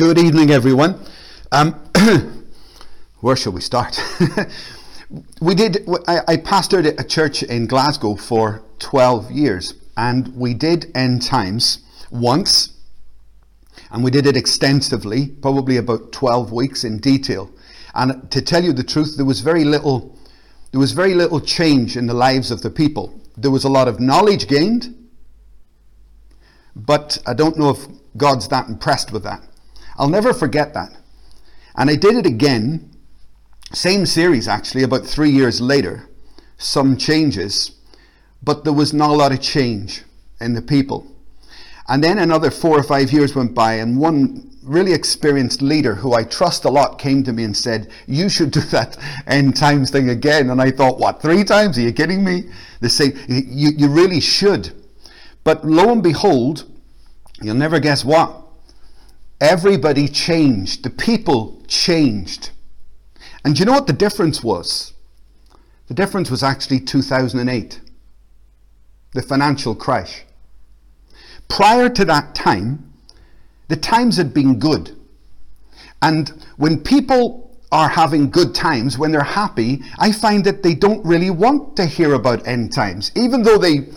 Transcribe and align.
Good 0.00 0.18
evening, 0.18 0.50
everyone. 0.50 0.98
Um, 1.52 1.72
where 3.20 3.36
shall 3.36 3.52
we 3.52 3.60
start? 3.60 4.00
we 5.42 5.54
did. 5.54 5.86
I, 6.08 6.20
I 6.26 6.36
pastored 6.38 6.98
a 6.98 7.04
church 7.04 7.42
in 7.42 7.66
Glasgow 7.66 8.16
for 8.16 8.62
12 8.78 9.30
years, 9.30 9.74
and 9.98 10.34
we 10.34 10.54
did 10.54 10.90
end 10.94 11.20
times 11.20 11.80
once, 12.10 12.72
and 13.90 14.02
we 14.02 14.10
did 14.10 14.26
it 14.26 14.38
extensively, 14.38 15.26
probably 15.42 15.76
about 15.76 16.12
12 16.12 16.50
weeks 16.50 16.82
in 16.82 16.96
detail. 16.96 17.50
And 17.94 18.30
to 18.30 18.40
tell 18.40 18.64
you 18.64 18.72
the 18.72 18.82
truth, 18.82 19.18
there 19.18 19.26
was 19.26 19.40
very 19.42 19.64
little. 19.64 20.18
There 20.70 20.80
was 20.80 20.92
very 20.92 21.12
little 21.12 21.42
change 21.42 21.98
in 21.98 22.06
the 22.06 22.14
lives 22.14 22.50
of 22.50 22.62
the 22.62 22.70
people. 22.70 23.20
There 23.36 23.50
was 23.50 23.64
a 23.64 23.70
lot 23.70 23.86
of 23.86 24.00
knowledge 24.00 24.48
gained, 24.48 24.96
but 26.74 27.18
I 27.26 27.34
don't 27.34 27.58
know 27.58 27.68
if 27.68 27.86
God's 28.16 28.48
that 28.48 28.66
impressed 28.66 29.12
with 29.12 29.24
that. 29.24 29.44
I'll 30.00 30.08
never 30.08 30.32
forget 30.32 30.72
that. 30.72 30.96
And 31.76 31.90
I 31.90 31.94
did 31.94 32.16
it 32.16 32.24
again, 32.24 32.90
same 33.72 34.06
series 34.06 34.48
actually, 34.48 34.82
about 34.82 35.04
three 35.04 35.28
years 35.28 35.60
later. 35.60 36.08
Some 36.56 36.96
changes, 36.96 37.72
but 38.42 38.64
there 38.64 38.72
was 38.72 38.94
not 38.94 39.10
a 39.10 39.14
lot 39.14 39.30
of 39.30 39.42
change 39.42 40.02
in 40.40 40.54
the 40.54 40.62
people. 40.62 41.06
And 41.86 42.02
then 42.02 42.18
another 42.18 42.50
four 42.50 42.78
or 42.78 42.82
five 42.82 43.12
years 43.12 43.34
went 43.34 43.54
by, 43.54 43.74
and 43.74 43.98
one 43.98 44.50
really 44.62 44.94
experienced 44.94 45.60
leader 45.60 45.94
who 45.94 46.14
I 46.14 46.24
trust 46.24 46.64
a 46.64 46.70
lot 46.70 46.98
came 46.98 47.22
to 47.24 47.32
me 47.32 47.44
and 47.44 47.56
said, 47.56 47.90
You 48.06 48.30
should 48.30 48.52
do 48.52 48.60
that 48.60 48.96
end 49.26 49.54
times 49.54 49.90
thing 49.90 50.08
again. 50.08 50.48
And 50.48 50.62
I 50.62 50.70
thought, 50.70 50.98
What, 50.98 51.20
three 51.20 51.44
times? 51.44 51.76
Are 51.76 51.82
you 51.82 51.92
kidding 51.92 52.24
me? 52.24 52.44
The 52.80 52.88
same, 52.88 53.12
you, 53.28 53.70
you 53.76 53.88
really 53.88 54.20
should. 54.20 54.72
But 55.44 55.62
lo 55.66 55.92
and 55.92 56.02
behold, 56.02 56.64
you'll 57.42 57.54
never 57.54 57.80
guess 57.80 58.02
what 58.02 58.39
Everybody 59.40 60.06
changed. 60.08 60.84
The 60.84 60.90
people 60.90 61.62
changed. 61.66 62.50
And 63.44 63.58
you 63.58 63.64
know 63.64 63.72
what 63.72 63.86
the 63.86 63.92
difference 63.92 64.42
was? 64.42 64.92
The 65.88 65.94
difference 65.94 66.30
was 66.30 66.42
actually 66.42 66.80
2008, 66.80 67.80
the 69.12 69.22
financial 69.22 69.74
crash. 69.74 70.22
Prior 71.48 71.88
to 71.88 72.04
that 72.04 72.34
time, 72.34 72.92
the 73.68 73.76
times 73.76 74.16
had 74.16 74.32
been 74.32 74.58
good. 74.58 74.96
And 76.02 76.28
when 76.56 76.80
people 76.82 77.58
are 77.72 77.88
having 77.88 78.30
good 78.30 78.54
times, 78.54 78.98
when 78.98 79.12
they're 79.12 79.22
happy, 79.22 79.82
I 79.98 80.12
find 80.12 80.44
that 80.44 80.62
they 80.62 80.74
don't 80.74 81.04
really 81.04 81.30
want 81.30 81.76
to 81.76 81.86
hear 81.86 82.14
about 82.14 82.46
end 82.46 82.72
times, 82.72 83.10
even 83.14 83.42
though 83.42 83.58
they 83.58 83.88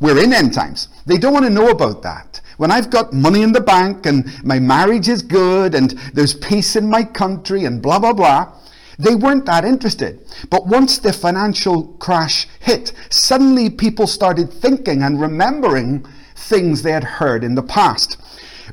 we're 0.00 0.22
in 0.22 0.32
end 0.32 0.54
times. 0.54 0.88
They 1.06 1.18
don't 1.18 1.32
want 1.32 1.44
to 1.44 1.50
know 1.50 1.68
about 1.68 2.02
that. 2.02 2.40
When 2.56 2.70
I've 2.70 2.90
got 2.90 3.12
money 3.12 3.42
in 3.42 3.52
the 3.52 3.60
bank 3.60 4.06
and 4.06 4.26
my 4.44 4.58
marriage 4.58 5.08
is 5.08 5.22
good 5.22 5.74
and 5.74 5.90
there's 6.12 6.34
peace 6.34 6.74
in 6.74 6.90
my 6.90 7.04
country 7.04 7.64
and 7.64 7.80
blah, 7.80 8.00
blah, 8.00 8.12
blah, 8.12 8.52
they 8.98 9.14
weren't 9.14 9.46
that 9.46 9.64
interested. 9.64 10.20
But 10.50 10.66
once 10.66 10.98
the 10.98 11.12
financial 11.12 11.84
crash 11.98 12.48
hit, 12.58 12.92
suddenly 13.10 13.70
people 13.70 14.08
started 14.08 14.52
thinking 14.52 15.02
and 15.02 15.20
remembering 15.20 16.04
things 16.34 16.82
they 16.82 16.90
had 16.90 17.04
heard 17.04 17.44
in 17.44 17.54
the 17.54 17.62
past. 17.62 18.16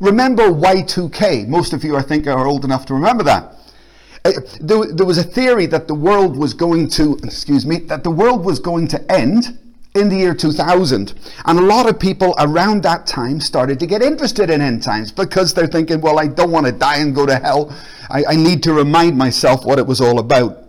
Remember 0.01 0.49
Y2K. 0.49 1.47
Most 1.47 1.73
of 1.73 1.83
you, 1.83 1.95
I 1.95 2.01
think, 2.01 2.25
are 2.25 2.47
old 2.47 2.65
enough 2.65 2.87
to 2.87 2.95
remember 2.95 3.23
that. 3.23 3.55
Uh, 4.25 4.31
there, 4.59 4.91
there 4.91 5.05
was 5.05 5.19
a 5.19 5.23
theory 5.23 5.67
that 5.67 5.87
the 5.87 5.93
world 5.93 6.35
was 6.35 6.55
going 6.55 6.89
to, 6.89 7.17
excuse 7.23 7.65
me, 7.65 7.77
that 7.77 8.03
the 8.03 8.09
world 8.09 8.43
was 8.43 8.59
going 8.59 8.87
to 8.87 9.11
end 9.11 9.59
in 9.95 10.09
the 10.09 10.17
year 10.17 10.35
2000. 10.35 11.13
And 11.45 11.59
a 11.59 11.61
lot 11.61 11.89
of 11.89 11.99
people 11.99 12.35
around 12.37 12.83
that 12.83 13.07
time 13.07 13.39
started 13.39 13.79
to 13.79 13.87
get 13.87 14.01
interested 14.01 14.49
in 14.49 14.61
end 14.61 14.83
times 14.83 15.11
because 15.11 15.53
they're 15.53 15.67
thinking, 15.67 16.01
well, 16.01 16.19
I 16.19 16.27
don't 16.27 16.51
want 16.51 16.65
to 16.65 16.71
die 16.71 16.97
and 16.97 17.15
go 17.15 17.25
to 17.25 17.37
hell. 17.37 17.75
I, 18.09 18.25
I 18.29 18.35
need 18.35 18.61
to 18.63 18.73
remind 18.73 19.17
myself 19.17 19.65
what 19.65 19.79
it 19.79 19.87
was 19.87 20.01
all 20.01 20.19
about. 20.19 20.61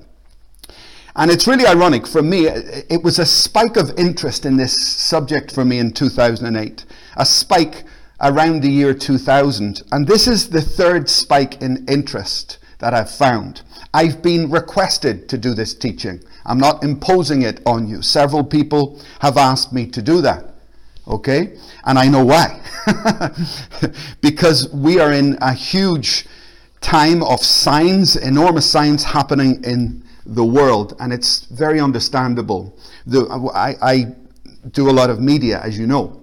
And 1.17 1.31
it's 1.31 1.47
really 1.47 1.67
ironic 1.67 2.07
for 2.07 2.23
me, 2.23 2.47
it 2.47 3.03
was 3.03 3.19
a 3.19 3.27
spike 3.27 3.77
of 3.77 3.99
interest 3.99 4.45
in 4.45 4.59
this 4.59 4.81
subject 4.81 5.51
for 5.51 5.65
me 5.65 5.79
in 5.79 5.93
2008. 5.93 6.85
A 7.17 7.25
spike 7.27 7.85
around 8.21 8.63
the 8.63 8.71
year 8.71 8.95
2000. 8.95 9.83
And 9.93 10.07
this 10.07 10.29
is 10.29 10.51
the 10.51 10.61
third 10.61 11.09
spike 11.09 11.61
in 11.63 11.87
interest 11.89 12.59
that 12.79 12.95
I've 12.95 13.11
found. 13.11 13.63
I've 13.97 14.21
been 14.21 14.51
requested 14.51 15.27
to 15.31 15.39
do 15.39 15.55
this 15.55 15.73
teaching. 15.73 16.23
I'm 16.45 16.59
not 16.59 16.85
imposing 16.85 17.41
it 17.41 17.63
on 17.65 17.89
you. 17.89 18.03
Several 18.03 18.45
people 18.45 19.01
have 19.21 19.39
asked 19.39 19.73
me 19.73 19.87
to 19.87 20.03
do 20.03 20.21
that. 20.21 20.53
Okay? 21.09 21.57
And 21.85 21.99
I 21.99 22.07
know 22.09 22.23
why. 22.23 22.61
because 24.21 24.71
we 24.71 25.01
are 25.01 25.13
in 25.13 25.39
a 25.41 25.55
huge 25.55 26.27
time 26.83 27.23
of 27.23 27.41
signs, 27.41 28.17
enormous 28.17 28.71
signs 28.71 29.03
happening 29.03 29.65
in 29.65 30.05
the 30.27 30.45
world, 30.45 30.95
and 31.01 31.11
it's 31.11 31.47
very 31.47 31.81
understandable. 31.81 32.79
The, 33.07 33.23
I, 33.55 33.77
I 33.81 34.15
do 34.73 34.91
a 34.91 34.93
lot 34.93 35.09
of 35.09 35.21
media, 35.21 35.59
as 35.63 35.79
you 35.79 35.87
know, 35.87 36.21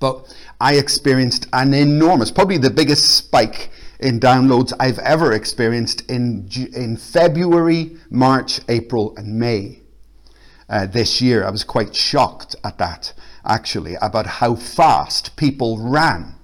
but 0.00 0.34
I 0.58 0.76
experienced 0.76 1.48
an 1.52 1.74
enormous, 1.74 2.30
probably 2.30 2.56
the 2.56 2.70
biggest 2.70 3.14
spike 3.14 3.70
in 4.00 4.20
downloads 4.20 4.72
I've 4.78 4.98
ever 4.98 5.32
experienced 5.32 6.08
in, 6.10 6.48
in 6.74 6.96
February, 6.96 7.96
March, 8.10 8.60
April, 8.68 9.16
and 9.16 9.38
May 9.38 9.80
uh, 10.68 10.86
this 10.86 11.20
year. 11.20 11.44
I 11.44 11.50
was 11.50 11.64
quite 11.64 11.94
shocked 11.94 12.56
at 12.64 12.78
that, 12.78 13.12
actually, 13.44 13.94
about 13.96 14.26
how 14.26 14.54
fast 14.54 15.36
people 15.36 15.78
ran 15.78 16.34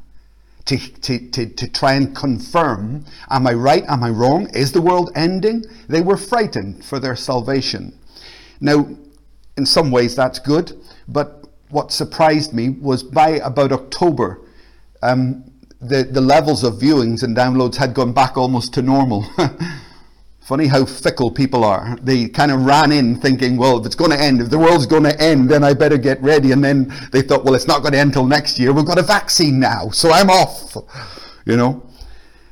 to, 0.67 0.79
to, 0.79 1.31
to, 1.31 1.47
to 1.47 1.69
try 1.69 1.95
and 1.95 2.15
confirm 2.15 3.05
am 3.29 3.47
I 3.47 3.55
right? 3.55 3.85
Am 3.89 4.05
I 4.05 4.11
wrong? 4.11 4.49
Is 4.55 4.73
the 4.73 4.83
world 4.83 5.11
ending? 5.15 5.65
They 5.89 6.01
were 6.01 6.17
frightened 6.17 6.85
for 6.85 6.99
their 6.99 7.17
salvation. 7.17 7.99
Now, 8.61 8.89
in 9.57 9.67
some 9.67 9.91
ways, 9.91 10.15
that's 10.15 10.39
good, 10.39 10.73
but 11.09 11.45
what 11.71 11.93
surprised 11.93 12.53
me 12.53 12.69
was 12.69 13.03
by 13.03 13.31
about 13.31 13.73
October, 13.73 14.41
um, 15.03 15.50
the, 15.81 16.05
the 16.05 16.21
levels 16.21 16.63
of 16.63 16.75
viewings 16.75 17.23
and 17.23 17.37
downloads 17.37 17.77
had 17.77 17.95
gone 17.95 18.13
back 18.13 18.37
almost 18.37 18.75
to 18.75 18.83
normal. 18.83 19.27
Funny 20.41 20.67
how 20.67 20.85
fickle 20.85 21.31
people 21.31 21.65
are. 21.65 21.97
They 22.03 22.29
kind 22.29 22.51
of 22.51 22.65
ran 22.65 22.93
in 22.93 23.17
thinking, 23.17 23.57
well, 23.57 23.79
if 23.79 23.87
it's 23.87 23.95
going 23.95 24.11
to 24.11 24.21
end, 24.21 24.41
if 24.41 24.51
the 24.51 24.59
world's 24.59 24.87
going 24.87 25.05
to 25.05 25.21
end, 25.21 25.49
then 25.49 25.63
I 25.63 25.75
better 25.75 25.97
get 25.97 26.21
ready. 26.23 26.53
And 26.53 26.63
then 26.63 26.93
they 27.13 27.23
thought, 27.23 27.45
well, 27.45 27.55
it's 27.55 27.69
not 27.69 27.83
going 27.83 27.93
to 27.93 27.99
end 27.99 28.13
till 28.13 28.27
next 28.27 28.59
year. 28.59 28.73
We've 28.73 28.85
got 28.85 28.99
a 28.99 29.03
vaccine 29.03 29.61
now, 29.61 29.91
so 29.91 30.11
I'm 30.11 30.29
off. 30.29 30.77
You 31.47 31.57
know? 31.57 31.87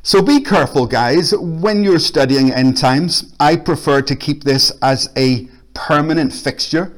So 0.03 0.22
be 0.22 0.41
careful, 0.41 0.87
guys. 0.87 1.34
When 1.37 1.83
you're 1.83 1.99
studying 1.99 2.53
end 2.53 2.78
times, 2.78 3.34
I 3.41 3.56
prefer 3.56 4.00
to 4.03 4.16
keep 4.16 4.45
this 4.45 4.71
as 4.81 5.10
a 5.16 5.49
permanent 5.75 6.33
fixture 6.33 6.97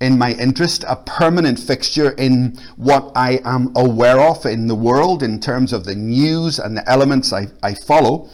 in 0.00 0.18
my 0.18 0.32
interest, 0.32 0.84
a 0.86 0.96
permanent 0.96 1.58
fixture 1.58 2.10
in 2.12 2.58
what 2.76 3.12
I 3.14 3.40
am 3.44 3.72
aware 3.74 4.20
of 4.20 4.44
in 4.44 4.66
the 4.66 4.74
world 4.74 5.22
in 5.22 5.40
terms 5.40 5.72
of 5.72 5.84
the 5.84 5.94
news 5.94 6.58
and 6.58 6.76
the 6.76 6.88
elements 6.88 7.32
I, 7.32 7.46
I 7.62 7.74
follow, 7.74 8.28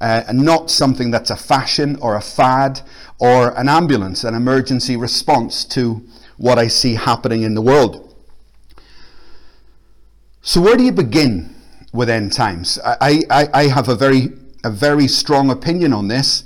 uh, 0.00 0.22
and 0.26 0.42
not 0.42 0.70
something 0.70 1.10
that's 1.10 1.30
a 1.30 1.36
fashion 1.36 1.96
or 2.00 2.16
a 2.16 2.22
fad 2.22 2.80
or 3.18 3.56
an 3.58 3.68
ambulance, 3.68 4.24
an 4.24 4.34
emergency 4.34 4.96
response 4.96 5.64
to 5.66 6.02
what 6.38 6.58
I 6.58 6.68
see 6.68 6.94
happening 6.94 7.42
in 7.42 7.54
the 7.54 7.62
world. 7.62 8.08
So, 10.40 10.60
where 10.60 10.76
do 10.76 10.82
you 10.82 10.92
begin 10.92 11.54
with 11.92 12.08
end 12.08 12.32
times? 12.32 12.78
I, 12.84 13.20
I, 13.30 13.48
I 13.52 13.66
have 13.68 13.88
a 13.88 13.94
very, 13.94 14.30
a 14.64 14.70
very 14.70 15.06
strong 15.06 15.50
opinion 15.50 15.92
on 15.92 16.08
this 16.08 16.42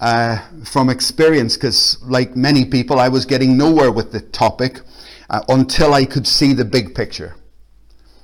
uh, 0.00 0.38
from 0.64 0.88
experience 0.88 1.56
because, 1.56 1.98
like 2.02 2.34
many 2.34 2.64
people, 2.64 2.98
I 2.98 3.08
was 3.08 3.26
getting 3.26 3.56
nowhere 3.56 3.92
with 3.92 4.12
the 4.12 4.20
topic 4.20 4.80
uh, 5.28 5.42
until 5.48 5.94
I 5.94 6.06
could 6.06 6.26
see 6.26 6.54
the 6.54 6.64
big 6.64 6.94
picture. 6.94 7.36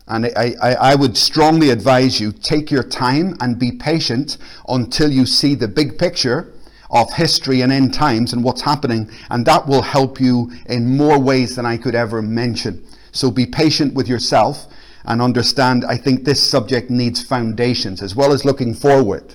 And 0.09 0.27
I, 0.27 0.55
I, 0.63 0.75
I, 0.75 0.95
would 0.95 1.17
strongly 1.17 1.71
advise 1.71 2.21
you 2.21 2.31
take 2.33 2.71
your 2.71 2.85
time 2.85 3.37
and 3.41 3.59
be 3.59 3.73
patient 3.73 4.39
until 4.69 5.11
you 5.11 5.27
see 5.27 5.57
the 5.57 5.67
big 5.67 5.99
picture 5.99 6.55
of 6.91 7.13
history 7.13 7.61
and 7.61 7.73
end 7.73 7.93
times 7.93 8.33
and 8.33 8.43
what's 8.43 8.63
happening, 8.63 9.11
and 9.31 9.45
that 9.47 9.67
will 9.67 9.83
help 9.83 10.21
you 10.21 10.53
in 10.67 10.97
more 10.97 11.19
ways 11.19 11.57
than 11.57 11.67
I 11.67 11.77
could 11.77 11.95
ever 11.95 12.22
mention. 12.22 12.87
So 13.13 13.31
be 13.31 13.47
patient 13.47 13.95
with 13.95 14.09
yourself 14.09 14.67
and 15.05 15.21
understand. 15.21 15.84
I 15.84 15.97
think 15.97 16.25
this 16.25 16.43
subject 16.43 16.89
needs 16.89 17.22
foundations 17.22 18.01
as 18.01 18.15
well 18.15 18.33
as 18.33 18.45
looking 18.45 18.75
forward, 18.75 19.34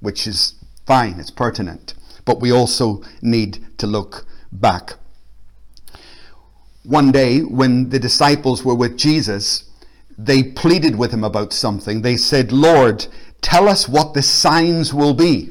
which 0.00 0.26
is 0.26 0.54
fine, 0.86 1.18
it's 1.18 1.30
pertinent. 1.30 1.94
But 2.24 2.40
we 2.40 2.52
also 2.52 3.02
need 3.20 3.58
to 3.78 3.86
look 3.86 4.26
back. 4.52 4.94
One 6.84 7.12
day, 7.12 7.40
when 7.40 7.90
the 7.90 7.98
disciples 7.98 8.64
were 8.64 8.74
with 8.74 8.98
Jesus, 8.98 9.64
they 10.18 10.42
pleaded 10.42 10.96
with 10.96 11.12
him 11.12 11.24
about 11.24 11.52
something. 11.52 12.02
They 12.02 12.16
said, 12.16 12.52
Lord, 12.52 13.06
tell 13.40 13.68
us 13.68 13.88
what 13.88 14.14
the 14.14 14.22
signs 14.22 14.92
will 14.92 15.14
be. 15.14 15.50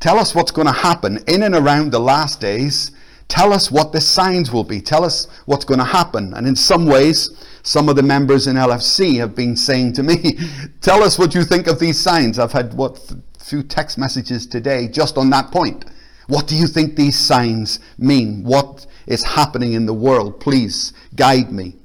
Tell 0.00 0.18
us 0.18 0.34
what's 0.34 0.50
going 0.50 0.66
to 0.66 0.72
happen 0.72 1.22
in 1.26 1.42
and 1.42 1.54
around 1.54 1.92
the 1.92 2.00
last 2.00 2.40
days. 2.40 2.90
Tell 3.28 3.52
us 3.52 3.70
what 3.70 3.92
the 3.92 4.00
signs 4.00 4.50
will 4.50 4.64
be. 4.64 4.80
Tell 4.80 5.04
us 5.04 5.28
what's 5.44 5.64
going 5.64 5.78
to 5.78 5.84
happen. 5.84 6.34
And 6.34 6.48
in 6.48 6.56
some 6.56 6.86
ways, 6.86 7.30
some 7.62 7.88
of 7.88 7.96
the 7.96 8.02
members 8.02 8.46
in 8.46 8.56
LFC 8.56 9.18
have 9.18 9.36
been 9.36 9.56
saying 9.56 9.92
to 9.94 10.02
me, 10.02 10.38
Tell 10.80 11.02
us 11.02 11.18
what 11.18 11.34
you 11.34 11.44
think 11.44 11.66
of 11.66 11.78
these 11.78 12.00
signs. 12.00 12.38
I've 12.38 12.52
had, 12.52 12.74
what, 12.74 12.98
few 13.40 13.62
text 13.62 13.98
messages 13.98 14.46
today 14.46 14.88
just 14.88 15.16
on 15.16 15.30
that 15.30 15.50
point. 15.50 15.84
What 16.26 16.46
do 16.46 16.54
you 16.54 16.66
think 16.66 16.94
these 16.94 17.18
signs 17.18 17.80
mean? 17.98 18.44
What 18.44 18.86
is 19.06 19.24
happening 19.24 19.72
in 19.72 19.86
the 19.86 19.94
world? 19.94 20.40
Please 20.40 20.92
guide 21.16 21.50
me 21.50 21.76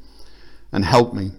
and 0.72 0.86
help 0.86 1.14
me. 1.14 1.32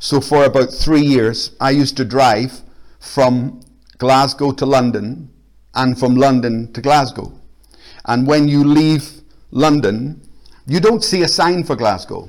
So, 0.00 0.20
for 0.20 0.44
about 0.44 0.72
three 0.72 1.02
years, 1.02 1.56
I 1.60 1.70
used 1.70 1.96
to 1.96 2.04
drive 2.04 2.60
from 3.00 3.60
Glasgow 3.96 4.52
to 4.52 4.66
London 4.66 5.30
and 5.74 5.98
from 5.98 6.14
London 6.14 6.72
to 6.72 6.80
Glasgow. 6.80 7.32
And 8.04 8.26
when 8.26 8.46
you 8.48 8.62
leave 8.62 9.22
London, 9.50 10.20
you 10.66 10.80
don't 10.80 11.02
see 11.02 11.22
a 11.22 11.28
sign 11.28 11.64
for 11.64 11.74
Glasgow. 11.74 12.28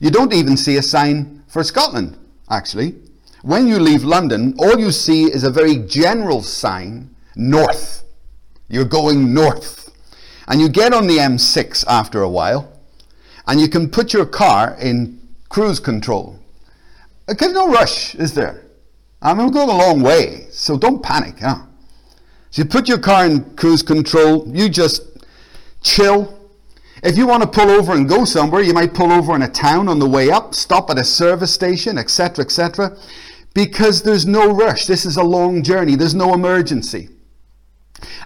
You 0.00 0.10
don't 0.10 0.34
even 0.34 0.56
see 0.56 0.76
a 0.76 0.82
sign 0.82 1.44
for 1.48 1.62
Scotland, 1.62 2.18
actually. 2.50 2.96
When 3.42 3.66
you 3.66 3.80
leave 3.80 4.04
London, 4.04 4.54
all 4.58 4.78
you 4.78 4.92
see 4.92 5.24
is 5.24 5.42
a 5.42 5.50
very 5.50 5.76
general 5.76 6.42
sign 6.42 7.10
north. 7.34 8.04
You're 8.68 8.84
going 8.84 9.34
north. 9.34 9.90
And 10.46 10.60
you 10.60 10.68
get 10.68 10.94
on 10.94 11.08
the 11.08 11.18
M6 11.18 11.84
after 11.88 12.22
a 12.22 12.28
while, 12.28 12.72
and 13.48 13.60
you 13.60 13.68
can 13.68 13.90
put 13.90 14.12
your 14.12 14.26
car 14.26 14.76
in 14.80 15.20
cruise 15.48 15.80
control. 15.80 16.38
There's 17.26 17.52
no 17.52 17.68
rush, 17.68 18.14
is 18.14 18.32
there? 18.32 18.62
I 19.20 19.34
mean, 19.34 19.50
going 19.50 19.68
a 19.68 19.76
long 19.76 20.02
way, 20.02 20.46
so 20.50 20.78
don't 20.78 21.02
panic. 21.02 21.40
Huh? 21.40 21.66
So 22.50 22.62
you 22.62 22.68
put 22.68 22.88
your 22.88 22.98
car 22.98 23.26
in 23.26 23.56
cruise 23.56 23.82
control, 23.82 24.46
you 24.54 24.68
just 24.68 25.02
chill. 25.82 26.38
If 27.02 27.16
you 27.16 27.26
want 27.26 27.42
to 27.42 27.48
pull 27.48 27.70
over 27.70 27.92
and 27.92 28.08
go 28.08 28.24
somewhere, 28.24 28.62
you 28.62 28.72
might 28.72 28.94
pull 28.94 29.10
over 29.10 29.34
in 29.34 29.42
a 29.42 29.48
town 29.48 29.88
on 29.88 29.98
the 29.98 30.08
way 30.08 30.30
up, 30.30 30.54
stop 30.54 30.90
at 30.90 30.98
a 30.98 31.04
service 31.04 31.52
station, 31.52 31.98
etc., 31.98 32.44
etc 32.44 32.96
because 33.54 34.02
there's 34.02 34.26
no 34.26 34.52
rush. 34.52 34.86
This 34.86 35.04
is 35.04 35.16
a 35.16 35.22
long 35.22 35.62
journey, 35.62 35.96
there's 35.96 36.14
no 36.14 36.34
emergency. 36.34 37.08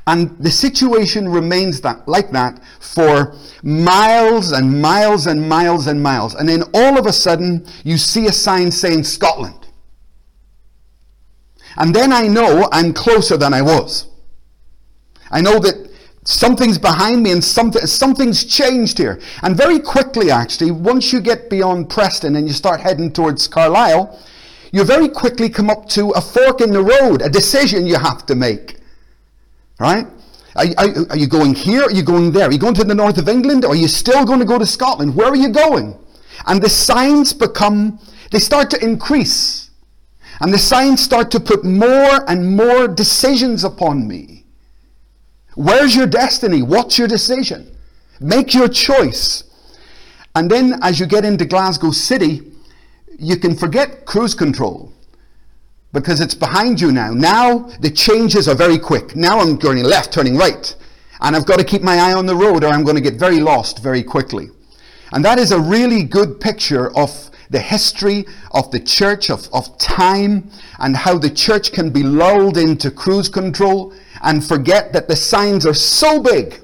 And 0.07 0.39
the 0.39 0.51
situation 0.51 1.29
remains 1.29 1.81
that, 1.83 2.07
like 2.09 2.31
that 2.31 2.61
for 2.81 3.35
miles 3.63 4.53
and 4.53 4.81
miles 4.81 5.27
and 5.27 5.49
miles 5.49 5.87
and 5.87 6.03
miles. 6.03 6.35
And 6.35 6.49
then 6.49 6.63
all 6.73 6.99
of 6.99 7.07
a 7.07 7.13
sudden, 7.13 7.67
you 7.85 7.99
see 7.99 8.27
a 8.27 8.33
sign 8.33 8.71
saying 8.71 9.05
Scotland. 9.05 9.67
And 11.77 11.95
then 11.95 12.13
I 12.13 12.27
know 12.27 12.69
I'm 12.73 12.93
closer 12.93 13.37
than 13.37 13.53
I 13.53 13.63
was. 13.63 14.07
I 15.31 15.41
know 15.41 15.59
that 15.59 15.91
something's 16.25 16.79
behind 16.79 17.23
me 17.23 17.33
and 17.33 17.45
something, 17.45 17.87
something's 17.87 18.45
changed 18.45 18.99
here. 18.99 19.21
And 19.43 19.57
very 19.57 19.79
quickly, 19.79 20.31
actually, 20.31 20.71
once 20.71 21.13
you 21.13 21.21
get 21.21 21.51
beyond 21.51 21.91
Preston 21.91 22.37
and 22.37 22.47
you 22.47 22.55
start 22.55 22.81
heading 22.81 23.13
towards 23.13 23.47
Carlisle, 23.49 24.19
you 24.77 24.85
very 24.85 25.09
quickly 25.09 25.49
come 25.49 25.71
up 25.71 25.89
to 25.91 26.11
a 26.11 26.21
fork 26.21 26.61
in 26.61 26.71
the 26.71 26.83
road, 26.83 27.23
a 27.23 27.29
decision 27.29 27.87
you 27.87 27.97
have 27.97 28.27
to 28.27 28.35
make. 28.35 28.79
Right? 29.81 30.07
Are, 30.55 30.65
are, 30.79 31.11
are, 31.11 31.17
you 31.17 31.27
going 31.27 31.55
here? 31.55 31.83
Are 31.83 31.91
you 31.91 32.03
going 32.03 32.33
there? 32.33 32.49
Are 32.49 32.53
you 32.53 32.59
going 32.59 32.75
to 32.75 32.85
the 32.85 32.95
north 32.95 33.19
of 33.19 33.29
England? 33.29 33.65
Or 33.65 33.73
are 33.73 33.77
you 33.77 33.89
still 33.89 34.25
going 34.25 34.39
to 34.39 34.45
go 34.45 34.59
to 34.59 34.67
Scotland? 34.67 35.15
Where 35.15 35.29
are 35.29 35.37
you 35.37 35.49
going? 35.49 35.99
And 36.47 36.63
the 36.63 36.69
signs 36.69 37.33
become, 37.33 37.99
they 38.31 38.39
start 38.39 38.71
to 38.71 38.83
increase. 38.83 39.71
And 40.41 40.53
the 40.53 40.59
signs 40.59 41.03
start 41.03 41.31
to 41.33 41.41
put 41.41 41.65
more 41.65 42.29
and 42.29 42.57
more 42.57 42.89
decisions 42.89 43.65
upon 43.65 44.07
me. 44.07 44.45
Where's 45.55 45.97
your 45.97 46.07
destiny? 46.07 46.63
What's 46.63 46.99
your 46.99 47.09
decision? 47.09 47.75
Make 48.21 48.53
your 48.53 48.69
choice. 48.69 49.45
And 50.35 50.51
then 50.51 50.79
as 50.83 51.01
you 51.01 51.07
get 51.07 51.25
into 51.25 51.47
Glasgow 51.47 51.91
City, 51.91 52.53
you 53.19 53.37
can 53.37 53.57
forget 53.57 54.05
cruise 54.05 54.35
control 54.35 54.93
because 55.93 56.21
it's 56.21 56.35
behind 56.35 56.81
you 56.81 56.93
now. 56.93 57.13
Now 57.13 57.59
the 57.81 57.91
changes 57.91 58.49
are 58.49 58.55
very 58.55 58.79
quick. 58.79 59.17
Now 59.17 59.41
I'm 59.41 59.59
turning 59.59 59.85
left, 59.85 60.13
turning 60.13 60.37
right. 60.37 60.75
And 61.21 61.35
I've 61.35 61.47
got 61.47 61.59
to 61.59 61.65
keep 61.65 61.83
my 61.83 61.97
eye 61.97 62.13
on 62.13 62.27
the 62.27 62.37
road 62.37 62.63
or 62.63 62.69
I'm 62.69 62.85
going 62.85 62.97
to 62.97 63.03
get 63.03 63.15
very 63.15 63.41
lost 63.41 63.83
very 63.83 64.03
quickly. 64.03 64.49
And 65.13 65.25
that 65.25 65.39
is 65.39 65.51
a 65.51 65.59
really 65.59 66.03
good 66.03 66.41
picture 66.41 66.95
of 66.97 67.31
the 67.49 67.61
history 67.61 68.27
of 68.51 68.71
the 68.71 68.81
church, 68.81 69.31
of, 69.31 69.49
of 69.53 69.79
time, 69.79 70.51
and 70.79 70.97
how 70.97 71.17
the 71.17 71.31
church 71.31 71.73
can 71.73 71.91
be 71.91 72.03
lulled 72.03 72.59
into 72.59 72.91
cruise 72.91 73.29
control 73.29 73.95
and 74.23 74.45
forget 74.45 74.93
that 74.93 75.09
the 75.09 75.17
signs 75.17 75.65
are 75.65 75.75
so 75.75 76.21
big 76.21 76.61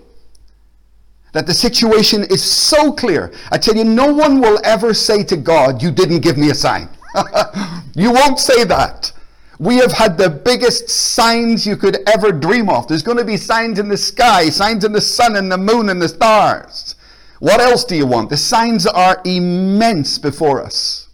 that 1.33 1.47
the 1.47 1.55
situation 1.55 2.25
is 2.25 2.43
so 2.43 2.93
clear. 2.93 3.33
I 3.51 3.59
tell 3.59 3.75
you, 3.75 3.85
no 3.85 4.13
one 4.13 4.41
will 4.41 4.61
ever 4.65 4.95
say 4.95 5.25
to 5.25 5.37
God, 5.37 5.83
You 5.83 5.91
didn't 5.91 6.21
give 6.21 6.37
me 6.37 6.51
a 6.51 6.55
sign. 6.55 6.89
you 7.95 8.13
won't 8.13 8.39
say 8.39 8.65
that. 8.65 9.13
We 9.59 9.77
have 9.77 9.93
had 9.93 10.19
the 10.19 10.29
biggest 10.29 10.89
signs 10.89 11.67
you 11.67 11.77
could 11.77 11.99
ever 12.09 12.33
dream 12.33 12.69
of. 12.69 12.89
There's 12.89 13.03
going 13.03 13.19
to 13.19 13.25
be 13.25 13.37
signs 13.37 13.79
in 13.79 13.89
the 13.89 13.97
sky, 13.97 14.51
signs 14.51 14.85
in 14.85 14.93
the 14.93 15.01
sun 15.01 15.37
and 15.37 15.51
the 15.51 15.59
moon 15.59 15.89
and 15.89 16.03
the 16.03 16.09
stars. 16.09 16.97
What 17.39 17.61
else 17.61 17.85
do 17.85 17.97
you 17.97 18.07
want? 18.07 18.31
The 18.31 18.37
signs 18.37 18.87
are 18.87 19.21
immense 19.25 20.19
before 20.19 20.63
us. 20.63 21.09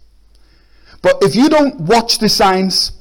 But 1.01 1.17
if 1.21 1.35
you 1.35 1.49
don't 1.49 1.79
watch 1.81 2.17
the 2.17 2.29
signs 2.29 2.91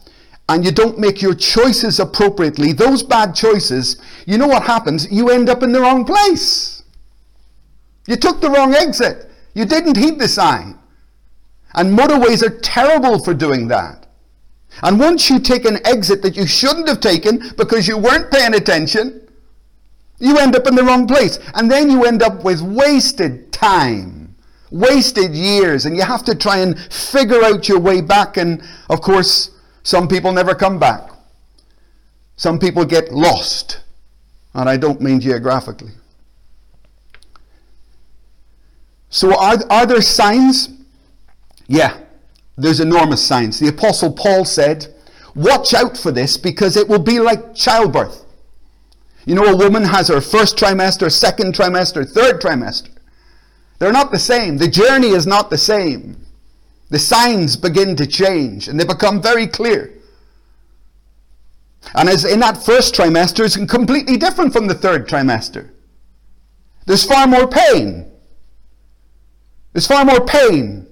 and 0.49 0.65
you 0.65 0.71
don't 0.71 0.99
make 0.99 1.21
your 1.21 1.35
choices 1.35 1.99
appropriately, 1.99 2.73
those 2.73 3.03
bad 3.03 3.35
choices, 3.35 4.01
you 4.27 4.39
know 4.39 4.47
what 4.47 4.63
happens? 4.63 5.11
You 5.11 5.31
end 5.31 5.49
up 5.49 5.63
in 5.63 5.73
the 5.73 5.81
wrong 5.81 6.05
place. 6.05 6.78
You 8.09 8.17
took 8.17 8.41
the 8.41 8.49
wrong 8.49 8.75
exit. 8.75 9.31
You 9.53 9.67
didn't 9.67 9.99
heed 9.99 10.19
the 10.19 10.29
sign. 10.29 10.79
And 11.75 11.97
motorways 11.97 12.43
are 12.43 12.59
terrible 12.61 13.23
for 13.23 13.35
doing 13.35 13.69
that. 13.69 14.07
And 14.83 14.99
once 14.99 15.29
you 15.29 15.39
take 15.39 15.67
an 15.67 15.87
exit 15.87 16.23
that 16.23 16.35
you 16.35 16.47
shouldn't 16.47 16.89
have 16.89 17.01
taken 17.01 17.53
because 17.59 17.87
you 17.87 17.99
weren't 17.99 18.31
paying 18.31 18.55
attention, 18.55 19.29
you 20.19 20.39
end 20.39 20.57
up 20.57 20.67
in 20.67 20.75
the 20.75 20.85
wrong 20.85 21.07
place. 21.07 21.39
And 21.55 21.71
then 21.71 21.91
you 21.91 22.07
end 22.07 22.23
up 22.23 22.45
with 22.45 22.63
wasted 22.63 23.53
time, 23.53 24.35
wasted 24.71 25.35
years, 25.35 25.85
and 25.85 25.95
you 25.95 26.03
have 26.03 26.25
to 26.25 26.35
try 26.35 26.59
and 26.59 26.79
figure 26.91 27.45
out 27.45 27.69
your 27.69 27.79
way 27.79 28.01
back. 28.01 28.39
And 28.39 28.63
of 28.89 29.03
course, 29.03 29.51
some 29.83 30.09
people 30.09 30.33
never 30.33 30.55
come 30.55 30.79
back. 30.79 31.11
Some 32.37 32.59
people 32.59 32.87
get 32.87 33.13
lost. 33.13 33.83
And 34.55 34.67
I 34.67 34.79
don't 34.79 35.03
mean 35.03 35.21
geographically. 35.21 35.93
So, 39.11 39.39
are, 39.39 39.59
are 39.71 39.87
there 39.87 40.03
signs? 40.03 40.71
Yeah, 41.67 41.99
there's 42.57 42.81
enormous 42.81 43.25
signs. 43.25 43.59
The 43.59 43.69
Apostle 43.69 44.13
Paul 44.13 44.45
said, 44.45 44.95
Watch 45.35 45.73
out 45.73 45.97
for 45.97 46.11
this 46.11 46.37
because 46.37 46.77
it 46.77 46.89
will 46.89 46.99
be 46.99 47.21
like 47.21 47.55
childbirth. 47.55 48.25
You 49.25 49.35
know, 49.35 49.45
a 49.45 49.57
woman 49.57 49.85
has 49.85 50.09
her 50.09 50.21
first 50.21 50.57
trimester, 50.57 51.13
second 51.13 51.55
trimester, 51.55 52.09
third 52.09 52.41
trimester. 52.41 52.91
They're 53.79 53.93
not 53.93 54.11
the 54.11 54.19
same. 54.19 54.57
The 54.59 54.69
journey 54.69 55.09
is 55.09 55.27
not 55.27 55.51
the 55.51 55.59
same. 55.59 56.25
The 56.91 56.99
signs 56.99 57.57
begin 57.57 57.95
to 57.97 58.07
change 58.07 58.69
and 58.69 58.81
they 58.81 58.85
become 58.85 59.23
very 59.23 59.47
clear. 59.47 59.93
And 61.95 62.09
as 62.09 62.25
in 62.25 62.41
that 62.41 62.65
first 62.65 62.95
trimester 62.95 63.45
is 63.45 63.57
completely 63.69 64.17
different 64.17 64.53
from 64.53 64.67
the 64.67 64.75
third 64.75 65.07
trimester. 65.09 65.71
There's 66.87 67.05
far 67.05 67.27
more 67.27 67.47
pain. 67.47 68.08
There's 69.73 69.87
far 69.87 70.05
more 70.05 70.25
pain. 70.25 70.87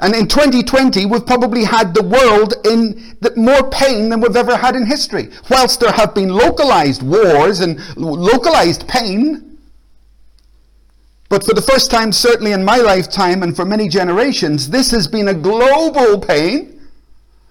And 0.00 0.14
in 0.14 0.28
2020, 0.28 1.06
we've 1.06 1.26
probably 1.26 1.64
had 1.64 1.92
the 1.92 2.02
world 2.02 2.54
in 2.64 3.16
the, 3.20 3.34
more 3.36 3.68
pain 3.70 4.10
than 4.10 4.20
we've 4.20 4.36
ever 4.36 4.56
had 4.56 4.76
in 4.76 4.86
history. 4.86 5.30
Whilst 5.50 5.80
there 5.80 5.92
have 5.92 6.14
been 6.14 6.28
localized 6.28 7.02
wars 7.02 7.60
and 7.60 7.80
localized 7.96 8.86
pain, 8.86 9.58
but 11.28 11.44
for 11.44 11.52
the 11.52 11.62
first 11.62 11.90
time, 11.90 12.12
certainly 12.12 12.52
in 12.52 12.64
my 12.64 12.76
lifetime 12.76 13.42
and 13.42 13.54
for 13.54 13.64
many 13.64 13.88
generations, 13.88 14.70
this 14.70 14.90
has 14.92 15.06
been 15.08 15.28
a 15.28 15.34
global 15.34 16.20
pain, 16.20 16.80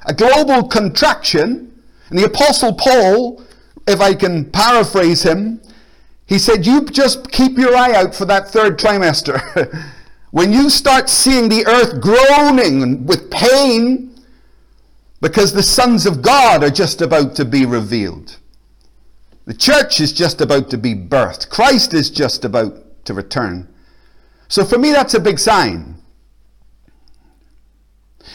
a 0.05 0.13
global 0.13 0.67
contraction. 0.67 1.73
And 2.09 2.17
the 2.17 2.25
Apostle 2.25 2.73
Paul, 2.73 3.43
if 3.87 3.99
I 3.99 4.15
can 4.15 4.45
paraphrase 4.45 5.23
him, 5.23 5.61
he 6.25 6.39
said, 6.39 6.65
You 6.65 6.85
just 6.85 7.31
keep 7.31 7.57
your 7.57 7.75
eye 7.75 7.93
out 7.93 8.15
for 8.15 8.25
that 8.25 8.49
third 8.49 8.79
trimester. 8.79 9.91
When 10.37 10.53
you 10.53 10.69
start 10.69 11.09
seeing 11.09 11.49
the 11.49 11.65
earth 11.65 11.99
groaning 11.99 13.07
with 13.07 13.31
pain 13.31 14.21
because 15.19 15.51
the 15.51 15.63
sons 15.63 16.05
of 16.05 16.21
God 16.21 16.63
are 16.63 16.69
just 16.69 17.01
about 17.01 17.35
to 17.37 17.43
be 17.43 17.65
revealed, 17.65 18.37
the 19.45 19.55
church 19.55 19.99
is 19.99 20.13
just 20.13 20.39
about 20.39 20.69
to 20.69 20.77
be 20.77 20.93
birthed, 20.93 21.49
Christ 21.49 21.95
is 21.95 22.11
just 22.11 22.45
about 22.45 23.03
to 23.05 23.15
return. 23.15 23.67
So 24.47 24.63
for 24.63 24.77
me, 24.77 24.91
that's 24.91 25.15
a 25.15 25.19
big 25.19 25.39
sign. 25.39 25.95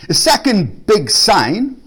The 0.09 0.15
second 0.15 0.85
big 0.89 1.09
sign 1.09 1.81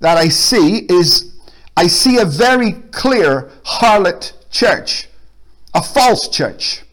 that 0.00 0.18
I 0.18 0.28
see 0.28 0.80
is 0.90 1.38
I 1.74 1.86
see 1.86 2.18
a 2.18 2.26
very 2.26 2.72
clear 2.90 3.50
harlot 3.64 4.34
church. 4.50 5.08
a 5.72 5.80
false 5.82 6.28
church. 6.28 6.83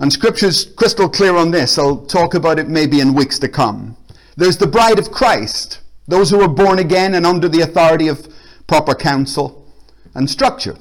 And 0.00 0.12
scripture's 0.12 0.64
crystal 0.64 1.08
clear 1.08 1.36
on 1.36 1.50
this. 1.50 1.78
I'll 1.78 2.06
talk 2.06 2.34
about 2.34 2.58
it 2.58 2.68
maybe 2.68 3.00
in 3.00 3.14
weeks 3.14 3.38
to 3.40 3.48
come. 3.48 3.96
There's 4.36 4.56
the 4.56 4.66
bride 4.66 4.98
of 4.98 5.10
Christ, 5.10 5.80
those 6.06 6.30
who 6.30 6.40
are 6.40 6.48
born 6.48 6.78
again 6.78 7.14
and 7.14 7.26
under 7.26 7.48
the 7.48 7.62
authority 7.62 8.06
of 8.06 8.28
proper 8.68 8.94
counsel 8.94 9.66
and 10.14 10.30
structure. 10.30 10.76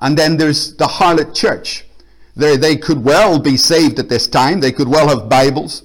And 0.00 0.16
then 0.16 0.36
there's 0.36 0.74
the 0.76 0.86
harlot 0.86 1.34
church. 1.34 1.84
They, 2.36 2.56
they 2.56 2.76
could 2.76 3.04
well 3.04 3.38
be 3.38 3.56
saved 3.56 3.98
at 3.98 4.08
this 4.08 4.26
time. 4.26 4.60
They 4.60 4.72
could 4.72 4.88
well 4.88 5.08
have 5.08 5.28
Bibles, 5.28 5.82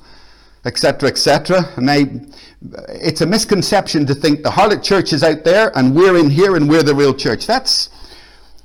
etc., 0.66 1.10
etc. 1.10 1.70
And 1.76 1.90
they, 1.90 2.22
it's 2.90 3.22
a 3.22 3.26
misconception 3.26 4.06
to 4.06 4.16
think 4.16 4.44
the 4.44 4.52
harlot 4.52 4.84
church 4.84 5.12
is 5.12 5.24
out 5.24 5.44
there 5.44 5.78
and 5.78 5.96
we're 5.96 6.18
in 6.18 6.30
here 6.30 6.56
and 6.56 6.70
we're 6.70 6.84
the 6.84 6.96
real 6.96 7.14
church. 7.14 7.48
That's 7.48 7.90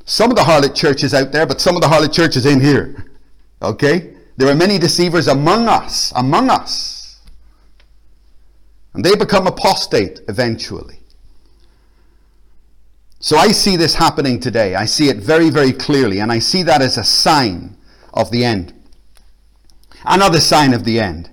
some 0.04 0.30
of 0.30 0.37
the 0.37 0.42
harlot 0.42 0.75
churches 0.75 1.14
out 1.14 1.32
there, 1.32 1.46
but 1.46 1.60
some 1.60 1.76
of 1.76 1.82
the 1.82 1.88
harlot 1.88 2.12
churches 2.12 2.46
in 2.46 2.60
here. 2.60 3.04
Okay? 3.60 4.14
There 4.36 4.48
are 4.48 4.54
many 4.54 4.78
deceivers 4.78 5.26
among 5.26 5.68
us, 5.68 6.12
among 6.14 6.48
us. 6.48 7.20
And 8.94 9.04
they 9.04 9.16
become 9.16 9.46
apostate 9.46 10.20
eventually. 10.28 11.00
So 13.20 13.36
I 13.36 13.48
see 13.48 13.76
this 13.76 13.94
happening 13.94 14.38
today. 14.38 14.76
I 14.76 14.84
see 14.84 15.08
it 15.08 15.16
very, 15.16 15.50
very 15.50 15.72
clearly, 15.72 16.20
and 16.20 16.30
I 16.30 16.38
see 16.38 16.62
that 16.62 16.80
as 16.80 16.96
a 16.96 17.04
sign 17.04 17.76
of 18.14 18.30
the 18.30 18.44
end. 18.44 18.72
Another 20.04 20.38
sign 20.40 20.72
of 20.72 20.84
the 20.84 21.00
end. 21.00 21.30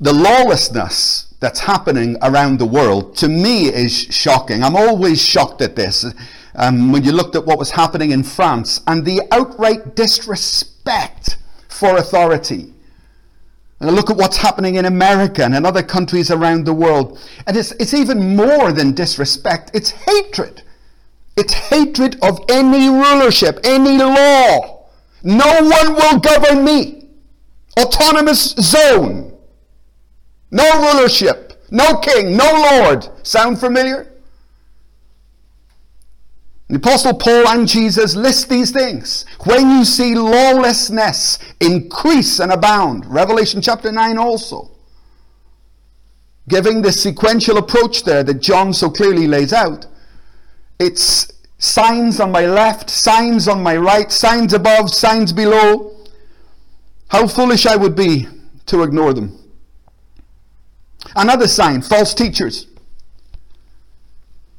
The 0.00 0.12
lawlessness 0.12 1.34
that's 1.40 1.60
happening 1.60 2.18
around 2.20 2.58
the 2.58 2.66
world, 2.66 3.16
to 3.16 3.28
me, 3.28 3.68
is 3.68 4.02
shocking. 4.10 4.62
I'm 4.62 4.76
always 4.76 5.24
shocked 5.24 5.62
at 5.62 5.76
this. 5.76 6.04
Um, 6.54 6.92
when 6.92 7.04
you 7.04 7.12
looked 7.12 7.36
at 7.36 7.46
what 7.46 7.58
was 7.58 7.70
happening 7.70 8.10
in 8.10 8.22
France 8.22 8.82
and 8.86 9.04
the 9.04 9.22
outright 9.32 9.96
disrespect 9.96 10.73
for 11.68 11.96
authority. 11.96 12.72
And 13.80 13.94
look 13.94 14.10
at 14.10 14.16
what's 14.16 14.36
happening 14.36 14.76
in 14.76 14.84
America 14.84 15.44
and 15.44 15.54
in 15.54 15.66
other 15.66 15.82
countries 15.82 16.30
around 16.30 16.64
the 16.64 16.72
world. 16.72 17.18
And 17.46 17.56
it's, 17.56 17.72
it's 17.72 17.92
even 17.94 18.36
more 18.36 18.72
than 18.72 18.92
disrespect, 18.92 19.70
it's 19.74 19.90
hatred. 19.90 20.62
It's 21.36 21.52
hatred 21.52 22.16
of 22.22 22.40
any 22.48 22.88
rulership, 22.88 23.58
any 23.64 23.98
law. 23.98 24.86
No 25.22 25.62
one 25.62 25.94
will 25.94 26.20
govern 26.20 26.64
me. 26.64 27.08
Autonomous 27.78 28.50
zone. 28.52 29.36
No 30.50 30.80
rulership. 30.80 31.66
No 31.70 31.98
king. 31.98 32.36
No 32.36 32.44
lord. 32.70 33.08
Sound 33.26 33.58
familiar? 33.58 34.13
The 36.68 36.76
Apostle 36.76 37.14
Paul 37.14 37.46
and 37.48 37.68
Jesus 37.68 38.16
list 38.16 38.48
these 38.48 38.70
things. 38.70 39.26
When 39.44 39.70
you 39.70 39.84
see 39.84 40.14
lawlessness 40.14 41.38
increase 41.60 42.40
and 42.40 42.50
abound, 42.50 43.04
Revelation 43.06 43.60
chapter 43.60 43.92
9 43.92 44.16
also, 44.16 44.70
giving 46.48 46.80
the 46.80 46.92
sequential 46.92 47.58
approach 47.58 48.04
there 48.04 48.22
that 48.22 48.40
John 48.40 48.72
so 48.72 48.88
clearly 48.88 49.26
lays 49.26 49.52
out, 49.52 49.86
it's 50.78 51.30
signs 51.58 52.18
on 52.18 52.32
my 52.32 52.46
left, 52.46 52.88
signs 52.88 53.46
on 53.46 53.62
my 53.62 53.76
right, 53.76 54.10
signs 54.10 54.54
above, 54.54 54.90
signs 54.90 55.32
below. 55.32 55.94
How 57.08 57.26
foolish 57.26 57.66
I 57.66 57.76
would 57.76 57.94
be 57.94 58.26
to 58.66 58.82
ignore 58.82 59.12
them. 59.12 59.38
Another 61.14 61.46
sign 61.46 61.82
false 61.82 62.14
teachers. 62.14 62.66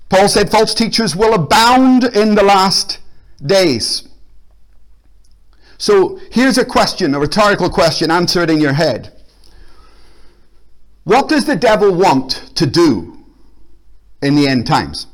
Paul 0.09 0.27
said 0.29 0.51
false 0.51 0.73
teachers 0.73 1.15
will 1.15 1.33
abound 1.33 2.03
in 2.03 2.35
the 2.35 2.43
last 2.43 2.99
days. 3.43 4.07
So 5.77 6.19
here's 6.31 6.57
a 6.57 6.65
question, 6.65 7.13
a 7.15 7.19
rhetorical 7.19 7.69
question, 7.69 8.11
answer 8.11 8.43
it 8.43 8.49
in 8.49 8.61
your 8.61 8.73
head. 8.73 9.11
What 11.03 11.27
does 11.29 11.45
the 11.45 11.55
devil 11.55 11.93
want 11.93 12.31
to 12.55 12.65
do 12.65 13.17
in 14.21 14.35
the 14.35 14.47
end 14.47 14.65
times? 14.65 15.07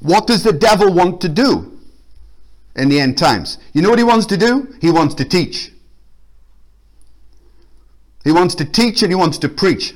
What 0.00 0.26
does 0.26 0.42
the 0.42 0.52
devil 0.52 0.92
want 0.92 1.20
to 1.20 1.28
do 1.28 1.78
in 2.74 2.88
the 2.88 2.98
end 2.98 3.18
times? 3.18 3.58
You 3.72 3.82
know 3.82 3.90
what 3.90 3.98
he 3.98 4.04
wants 4.04 4.26
to 4.26 4.36
do? 4.36 4.74
He 4.80 4.90
wants 4.90 5.14
to 5.16 5.24
teach. 5.24 5.70
He 8.24 8.32
wants 8.32 8.54
to 8.56 8.64
teach 8.64 9.02
and 9.02 9.12
he 9.12 9.16
wants 9.16 9.38
to 9.38 9.48
preach. 9.48 9.94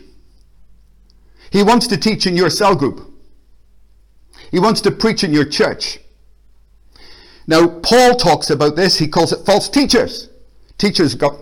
He 1.51 1.63
wants 1.63 1.87
to 1.89 1.97
teach 1.97 2.27
in 2.27 2.37
your 2.37 2.51
cell 2.51 2.75
group. 2.75 3.13
He 4.51 4.59
wants 4.59 4.81
to 4.83 4.91
preach 4.91 5.25
in 5.25 5.33
your 5.33 5.45
church. 5.45 5.99
Now, 7.47 7.69
Paul 7.69 8.17
talks 8.17 8.51
about 8.51 8.77
this. 8.77 8.99
He 8.99 9.09
calls 9.09 9.33
it 9.33 9.45
false 9.47 9.69
teachers. 9.69 10.29
Teachers 10.79 11.15
got, 11.15 11.37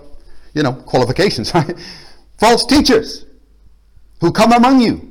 you 0.53 0.63
know, 0.63 0.73
qualifications, 0.73 1.55
right? 1.55 1.77
false 2.39 2.67
teachers 2.67 3.25
who 4.21 4.33
come 4.33 4.53
among 4.53 4.81
you. 4.81 5.11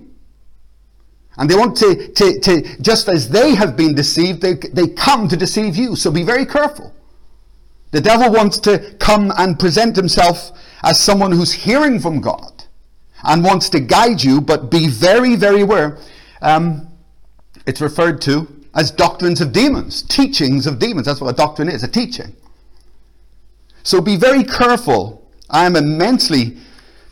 And 1.37 1.49
they 1.49 1.55
want 1.55 1.75
to, 1.77 2.09
to, 2.13 2.39
to, 2.41 2.81
just 2.81 3.09
as 3.09 3.29
they 3.29 3.55
have 3.55 3.75
been 3.75 3.95
deceived, 3.95 4.41
they, 4.41 4.53
they 4.53 4.87
come 4.87 5.27
to 5.29 5.35
deceive 5.35 5.75
you. 5.75 5.95
So 5.95 6.11
be 6.11 6.23
very 6.23 6.45
careful. 6.45 6.93
The 7.89 8.01
devil 8.01 8.31
wants 8.31 8.59
to 8.59 8.95
come 8.99 9.31
and 9.37 9.57
present 9.57 9.95
himself 9.95 10.51
as 10.83 10.99
someone 10.99 11.31
who's 11.31 11.53
hearing 11.53 11.99
from 11.99 12.21
God 12.21 12.52
and 13.23 13.43
wants 13.43 13.69
to 13.69 13.79
guide 13.79 14.23
you, 14.23 14.41
but 14.41 14.69
be 14.69 14.87
very, 14.87 15.35
very 15.35 15.61
aware. 15.61 15.97
Um, 16.41 16.87
it's 17.65 17.81
referred 17.81 18.21
to 18.21 18.47
as 18.75 18.91
doctrines 18.91 19.39
of 19.39 19.53
demons, 19.53 20.01
teachings 20.03 20.67
of 20.67 20.79
demons. 20.79 21.05
That's 21.05 21.21
what 21.21 21.29
a 21.29 21.37
doctrine 21.37 21.69
is, 21.69 21.83
a 21.83 21.87
teaching. 21.87 22.35
So 23.83 24.01
be 24.01 24.15
very 24.15 24.43
careful. 24.43 25.29
I 25.49 25.65
am 25.65 25.75
immensely 25.75 26.57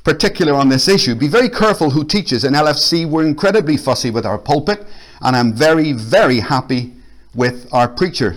particular 0.04 0.54
on 0.54 0.70
this 0.70 0.88
issue. 0.88 1.16
Be 1.16 1.28
very 1.28 1.50
careful 1.50 1.92
who 1.92 2.04
teaches. 2.04 2.44
In 2.44 2.54
LFC, 2.54 3.06
we're 3.06 3.26
incredibly 3.26 3.78
fussy 3.78 4.10
with 4.10 4.26
our 4.26 4.38
pulpit, 4.38 4.86
and 5.22 5.36
I'm 5.36 5.54
very, 5.54 5.94
very 5.94 6.40
happy 6.40 6.94
with 7.36 7.72
our 7.72 7.88
preacher, 7.88 8.36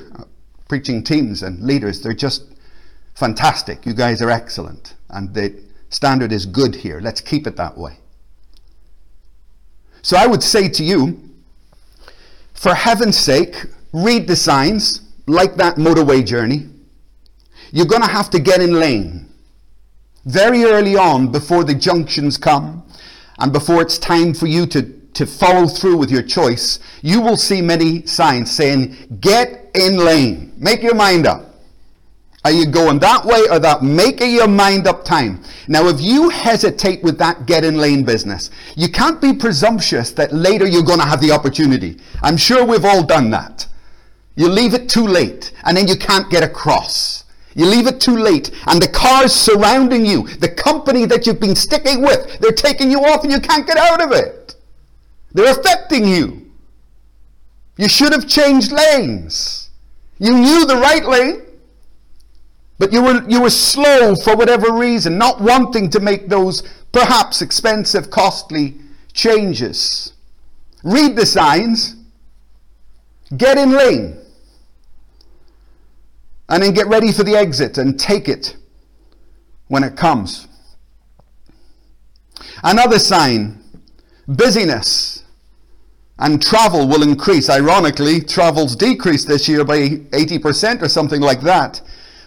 preaching 0.68 1.02
teams 1.02 1.42
and 1.42 1.62
leaders. 1.62 2.02
They're 2.02 2.12
just 2.12 2.44
fantastic. 3.14 3.86
You 3.86 3.94
guys 3.94 4.20
are 4.20 4.30
excellent, 4.30 4.94
and 5.08 5.32
the 5.32 5.58
standard 5.94 6.32
is 6.32 6.44
good 6.44 6.74
here. 6.74 7.00
Let's 7.00 7.20
keep 7.20 7.46
it 7.46 7.56
that 7.56 7.78
way. 7.78 7.98
So 10.02 10.16
I 10.16 10.26
would 10.26 10.42
say 10.42 10.68
to 10.68 10.82
you, 10.82 11.30
for 12.52 12.74
heaven's 12.74 13.16
sake, 13.16 13.54
read 13.92 14.26
the 14.26 14.34
signs, 14.34 15.02
like 15.26 15.54
that 15.54 15.76
motorway 15.76 16.26
journey. 16.26 16.68
You're 17.70 17.86
going 17.86 18.02
to 18.02 18.08
have 18.08 18.28
to 18.30 18.40
get 18.40 18.60
in 18.60 18.74
lane 18.74 19.28
very 20.24 20.64
early 20.64 20.96
on 20.96 21.30
before 21.30 21.62
the 21.62 21.74
junctions 21.74 22.36
come 22.36 22.84
and 23.38 23.52
before 23.52 23.80
it's 23.80 23.96
time 23.96 24.34
for 24.34 24.46
you 24.46 24.66
to, 24.66 24.82
to 25.14 25.26
follow 25.26 25.68
through 25.68 25.96
with 25.96 26.10
your 26.10 26.22
choice. 26.22 26.80
You 27.02 27.20
will 27.20 27.36
see 27.36 27.62
many 27.62 28.04
signs 28.06 28.50
saying, 28.50 29.18
Get 29.20 29.70
in 29.74 29.96
lane, 29.96 30.54
make 30.58 30.82
your 30.82 30.94
mind 30.94 31.26
up. 31.26 31.53
Are 32.44 32.52
you 32.52 32.66
going 32.66 32.98
that 32.98 33.24
way 33.24 33.48
or 33.50 33.58
that? 33.58 33.82
Make 33.82 34.20
your 34.20 34.46
mind 34.46 34.86
up 34.86 35.02
time. 35.02 35.42
Now, 35.66 35.88
if 35.88 35.98
you 35.98 36.28
hesitate 36.28 37.02
with 37.02 37.16
that 37.18 37.46
get 37.46 37.64
in 37.64 37.78
lane 37.78 38.04
business, 38.04 38.50
you 38.76 38.90
can't 38.90 39.18
be 39.18 39.32
presumptuous 39.32 40.10
that 40.12 40.32
later 40.32 40.66
you're 40.66 40.82
going 40.82 40.98
to 40.98 41.06
have 41.06 41.22
the 41.22 41.30
opportunity. 41.30 41.96
I'm 42.22 42.36
sure 42.36 42.66
we've 42.66 42.84
all 42.84 43.02
done 43.02 43.30
that. 43.30 43.66
You 44.36 44.48
leave 44.48 44.74
it 44.74 44.90
too 44.90 45.06
late 45.06 45.52
and 45.64 45.74
then 45.74 45.88
you 45.88 45.96
can't 45.96 46.30
get 46.30 46.42
across. 46.42 47.24
You 47.54 47.64
leave 47.64 47.86
it 47.86 48.00
too 48.00 48.18
late 48.18 48.50
and 48.66 48.82
the 48.82 48.88
cars 48.88 49.32
surrounding 49.32 50.04
you, 50.04 50.26
the 50.26 50.48
company 50.48 51.06
that 51.06 51.26
you've 51.26 51.40
been 51.40 51.56
sticking 51.56 52.02
with, 52.02 52.40
they're 52.40 52.52
taking 52.52 52.90
you 52.90 53.00
off 53.04 53.22
and 53.22 53.32
you 53.32 53.40
can't 53.40 53.66
get 53.66 53.78
out 53.78 54.02
of 54.02 54.12
it. 54.12 54.56
They're 55.32 55.50
affecting 55.50 56.06
you. 56.06 56.50
You 57.78 57.88
should 57.88 58.12
have 58.12 58.28
changed 58.28 58.70
lanes. 58.70 59.70
You 60.18 60.34
knew 60.34 60.66
the 60.66 60.76
right 60.76 61.04
lane. 61.06 61.42
But 62.84 62.92
you 62.92 63.02
were, 63.02 63.24
you 63.26 63.40
were 63.40 63.48
slow 63.48 64.14
for 64.14 64.36
whatever 64.36 64.70
reason, 64.70 65.16
not 65.16 65.40
wanting 65.40 65.88
to 65.88 66.00
make 66.00 66.28
those 66.28 66.62
perhaps 66.92 67.40
expensive, 67.40 68.10
costly 68.10 68.74
changes. 69.14 70.12
Read 70.82 71.16
the 71.16 71.24
signs, 71.24 71.96
get 73.38 73.56
in 73.56 73.72
lane, 73.72 74.18
and 76.50 76.62
then 76.62 76.74
get 76.74 76.86
ready 76.86 77.10
for 77.10 77.22
the 77.22 77.34
exit 77.34 77.78
and 77.78 77.98
take 77.98 78.28
it 78.28 78.54
when 79.68 79.82
it 79.82 79.96
comes. 79.96 80.46
Another 82.62 82.98
sign 82.98 83.62
busyness 84.28 85.24
and 86.18 86.42
travel 86.42 86.86
will 86.86 87.02
increase. 87.02 87.48
Ironically, 87.48 88.20
travel's 88.20 88.76
decreased 88.76 89.26
this 89.26 89.48
year 89.48 89.64
by 89.64 89.78
80% 89.78 90.82
or 90.82 90.90
something 90.90 91.22
like 91.22 91.40
that. 91.40 91.80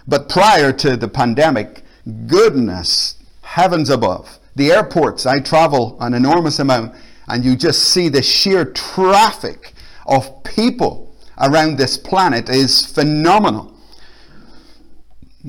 But 0.07 0.29
prior 0.29 0.71
to 0.73 0.95
the 0.95 1.07
pandemic, 1.07 1.83
goodness, 2.27 3.15
heavens 3.41 3.89
above, 3.89 4.39
the 4.55 4.71
airports, 4.71 5.25
I 5.25 5.39
travel 5.39 5.97
an 5.99 6.13
enormous 6.13 6.59
amount, 6.59 6.95
and 7.27 7.43
you 7.43 7.55
just 7.55 7.83
see 7.89 8.09
the 8.09 8.21
sheer 8.21 8.65
traffic 8.65 9.73
of 10.05 10.43
people 10.43 11.13
around 11.37 11.77
this 11.77 11.97
planet 11.97 12.49
is 12.49 12.85
phenomenal. 12.85 13.73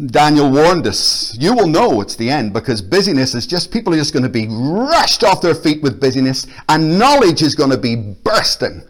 Daniel 0.06 0.50
warned 0.50 0.86
us, 0.86 1.36
you 1.40 1.54
will 1.54 1.66
know 1.66 2.00
it's 2.00 2.16
the 2.16 2.30
end 2.30 2.52
because 2.52 2.82
busyness 2.82 3.34
is 3.34 3.46
just, 3.46 3.72
people 3.72 3.92
are 3.94 3.96
just 3.96 4.12
going 4.12 4.22
to 4.22 4.28
be 4.28 4.46
rushed 4.48 5.24
off 5.24 5.40
their 5.40 5.54
feet 5.54 5.82
with 5.82 6.00
busyness 6.00 6.46
and 6.68 6.98
knowledge 6.98 7.42
is 7.42 7.54
going 7.54 7.70
to 7.70 7.78
be 7.78 7.96
bursting. 7.96 8.82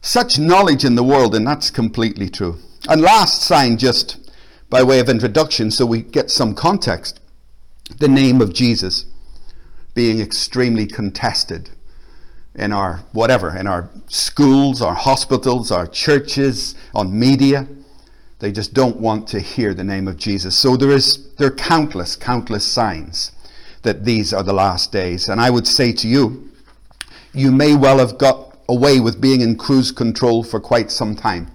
Such 0.00 0.38
knowledge 0.38 0.84
in 0.84 0.94
the 0.94 1.04
world, 1.04 1.34
and 1.34 1.46
that's 1.46 1.70
completely 1.70 2.30
true. 2.30 2.56
And 2.88 3.02
last 3.02 3.42
sign, 3.42 3.76
just 3.76 4.29
by 4.70 4.82
way 4.84 5.00
of 5.00 5.08
introduction, 5.08 5.70
so 5.70 5.84
we 5.84 6.00
get 6.00 6.30
some 6.30 6.54
context 6.54 7.20
the 7.98 8.08
name 8.08 8.40
of 8.40 8.52
Jesus 8.52 9.06
being 9.94 10.20
extremely 10.20 10.86
contested 10.86 11.70
in 12.54 12.72
our 12.72 12.98
whatever, 13.12 13.56
in 13.56 13.66
our 13.66 13.90
schools, 14.06 14.80
our 14.80 14.94
hospitals, 14.94 15.70
our 15.70 15.86
churches, 15.86 16.74
on 16.94 17.18
media. 17.18 17.66
They 18.38 18.52
just 18.52 18.72
don't 18.72 18.98
want 18.98 19.28
to 19.28 19.40
hear 19.40 19.74
the 19.74 19.84
name 19.84 20.08
of 20.08 20.16
Jesus. 20.16 20.56
So 20.56 20.76
there 20.76 20.90
is 20.90 21.34
there 21.34 21.48
are 21.48 21.56
countless, 21.56 22.16
countless 22.16 22.64
signs 22.64 23.32
that 23.82 24.04
these 24.04 24.32
are 24.32 24.42
the 24.42 24.52
last 24.52 24.92
days. 24.92 25.28
And 25.28 25.40
I 25.40 25.50
would 25.50 25.66
say 25.66 25.92
to 25.92 26.08
you, 26.08 26.48
you 27.32 27.50
may 27.50 27.74
well 27.74 27.98
have 27.98 28.18
got 28.18 28.56
away 28.68 29.00
with 29.00 29.20
being 29.20 29.40
in 29.40 29.56
cruise 29.56 29.90
control 29.90 30.44
for 30.44 30.60
quite 30.60 30.90
some 30.90 31.16
time. 31.16 31.50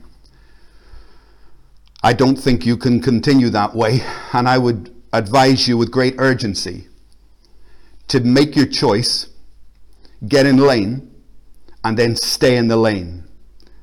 I 2.06 2.14
don't 2.14 2.36
think 2.36 2.68
you 2.68 2.78
can 2.78 3.02
continue 3.02 3.50
that 3.50 3.74
way, 3.74 4.02
and 4.32 4.48
I 4.48 4.60
would 4.60 4.94
advise 5.12 5.68
you 5.68 5.76
with 5.76 5.90
great 5.90 6.14
urgency 6.20 6.88
to 8.10 8.20
make 8.20 8.56
your 8.56 8.68
choice, 8.68 9.30
get 10.28 10.46
in 10.46 10.58
lane, 10.58 11.12
and 11.84 11.98
then 11.98 12.16
stay 12.16 12.58
in 12.58 12.68
the 12.68 12.78
lane. 12.78 13.24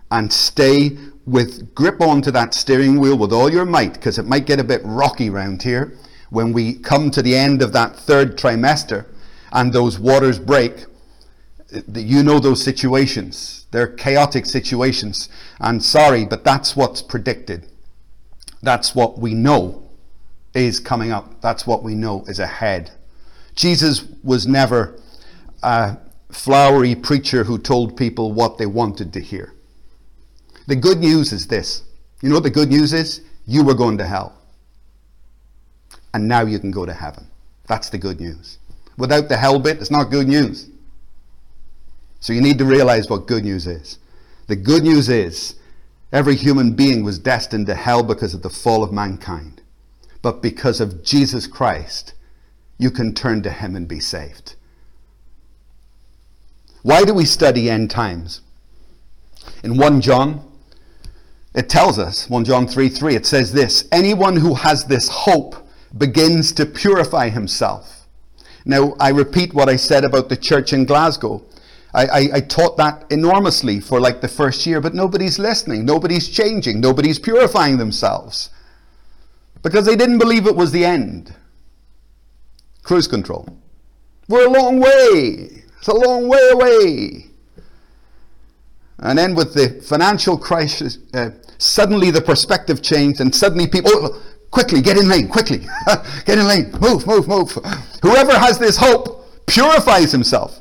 And 0.09 0.33
stay 0.33 0.97
with 1.27 1.75
grip 1.75 2.01
onto 2.01 2.31
that 2.31 2.55
steering 2.55 3.01
wheel 3.01 3.19
with 3.19 3.33
all 3.33 3.51
your 3.51 3.65
might, 3.65 3.95
because 3.95 4.21
it 4.21 4.27
might 4.27 4.47
get 4.47 4.61
a 4.61 4.65
bit 4.65 4.83
rocky 4.85 5.29
round 5.29 5.61
here 5.61 5.99
when 6.31 6.53
we 6.53 6.75
come 6.75 7.11
to 7.11 7.23
the 7.23 7.35
end 7.35 7.61
of 7.61 7.73
that 7.73 7.97
third 7.97 8.39
trimester 8.39 9.07
and 9.51 9.73
those 9.73 9.99
waters 9.99 10.39
break. 10.39 10.85
You 11.93 12.23
know 12.23 12.39
those 12.39 12.63
situations. 12.63 13.67
They're 13.73 13.89
chaotic 13.89 14.47
situations. 14.47 15.29
And 15.59 15.83
sorry, 15.83 16.25
but 16.25 16.45
that's 16.45 16.77
what's 16.77 17.03
predicted. 17.03 17.67
That's 18.63 18.95
what 18.95 19.19
we 19.19 19.35
know 19.35 19.83
is 20.55 20.81
coming 20.81 21.11
up. 21.11 21.41
That's 21.41 21.67
what 21.67 21.83
we 21.83 21.95
know 21.95 22.25
is 22.27 22.39
ahead. 22.39 22.91
Jesus 23.55 24.05
was 24.23 24.47
never 24.47 24.99
a 25.63 25.97
flowery 26.31 26.95
preacher 26.95 27.45
who 27.45 27.59
told 27.59 27.97
people 27.97 28.33
what 28.33 28.59
they 28.59 28.67
wanted 28.67 29.13
to 29.13 29.21
hear. 29.21 29.53
The 30.67 30.77
good 30.77 30.99
news 30.99 31.33
is 31.33 31.47
this. 31.47 31.83
You 32.21 32.29
know 32.29 32.37
what 32.37 32.45
the 32.45 32.51
good 32.51 32.69
news 32.69 32.93
is? 32.93 33.23
You 33.47 33.65
were 33.65 33.75
going 33.75 33.99
to 33.99 34.07
hell. 34.07 34.39
And 36.15 36.29
now 36.29 36.43
you 36.43 36.59
can 36.59 36.71
go 36.71 36.87
to 36.87 36.93
heaven. 36.93 37.27
That's 37.67 37.91
the 37.91 37.99
good 37.99 38.21
news. 38.21 38.59
Without 38.97 39.29
the 39.29 39.37
hell 39.37 39.59
bit, 39.59 39.79
it's 39.79 39.91
not 39.91 40.11
good 40.11 40.29
news. 40.29 40.69
So 42.21 42.33
you 42.33 42.41
need 42.41 42.59
to 42.59 42.65
realize 42.65 43.11
what 43.11 43.27
good 43.27 43.45
news 43.45 43.67
is. 43.67 43.99
The 44.47 44.57
good 44.57 44.85
news 44.85 45.09
is 45.09 45.57
every 46.13 46.37
human 46.37 46.75
being 46.75 47.03
was 47.03 47.19
destined 47.19 47.67
to 47.67 47.75
hell 47.75 48.03
because 48.03 48.35
of 48.35 48.43
the 48.43 48.51
fall 48.51 48.83
of 48.85 48.93
mankind 48.93 49.63
but 50.23 50.41
because 50.41 50.81
of 50.81 51.03
Jesus 51.03 51.49
Christ, 51.49 52.15
you 52.79 52.91
can 52.91 53.13
turn 53.13 53.43
to 53.43 53.51
Him 53.51 53.77
and 53.77 53.87
be 53.87 54.01
saved. 54.01 54.55
Why 56.83 57.05
do 57.05 57.13
we 57.13 57.25
study 57.25 57.69
end 57.69 57.91
times? 57.91 58.41
In 59.63 59.77
1 59.77 60.01
John, 60.01 60.49
it 61.55 61.69
tells 61.69 61.99
us, 61.99 62.31
1 62.31 62.45
John 62.45 62.67
3 62.67 62.89
3, 62.89 63.17
it 63.17 63.27
says 63.27 63.53
this 63.53 63.87
Anyone 63.93 64.37
who 64.37 64.55
has 64.55 64.85
this 64.85 65.09
hope 65.09 65.57
begins 65.99 66.53
to 66.53 66.65
purify 66.65 67.29
himself. 67.29 68.07
Now, 68.65 68.95
I 69.01 69.11
repeat 69.11 69.53
what 69.53 69.69
I 69.69 69.77
said 69.77 70.05
about 70.05 70.29
the 70.29 70.37
church 70.37 70.73
in 70.73 70.85
Glasgow. 70.85 71.43
I, 71.95 72.07
I, 72.07 72.29
I, 72.35 72.41
taught 72.41 72.79
that 72.79 73.05
enormously 73.11 73.79
for 73.79 74.01
like 74.01 74.23
the 74.23 74.29
first 74.29 74.65
year, 74.65 74.81
but 74.81 74.95
nobody's 74.95 75.39
listening, 75.39 75.85
nobody's 75.85 76.29
changing, 76.29 76.81
nobody's 76.81 77.19
purifying 77.19 77.77
themselves 77.77 78.49
because 79.63 79.85
they 79.85 79.97
didn't 79.97 80.19
believe 80.19 80.47
it 80.47 80.57
was 80.57 80.73
the 80.73 80.85
end. 80.85 81.35
Cruise 82.83 83.07
control. 83.07 83.47
We're 84.29 84.47
a 84.47 84.51
long 84.51 84.81
way. 84.81 85.65
It's 85.79 85.89
a 85.89 85.95
long 85.95 86.29
way 86.29 86.49
away. 86.53 87.27
And 88.99 89.19
then 89.19 89.35
with 89.35 89.55
the 89.55 89.83
financial 89.83 90.39
crisis, 90.39 90.99
uh, 91.13 91.31
suddenly 91.59 92.11
the 92.11 92.21
perspective 92.21 92.83
changed, 92.83 93.21
and 93.21 93.35
suddenly 93.35 93.67
people, 93.67 93.91
oh, 93.95 94.23
quickly, 94.51 94.81
get 94.81 94.97
in 94.97 95.09
lane, 95.09 95.29
quickly, 95.29 95.59
get 96.25 96.39
in 96.39 96.47
lane, 96.47 96.71
move, 96.81 97.07
move, 97.07 97.27
move. 97.27 97.53
Whoever 98.03 98.39
has 98.39 98.59
this 98.59 98.77
hope 98.77 99.27
purifies 99.47 100.13
himself. 100.13 100.61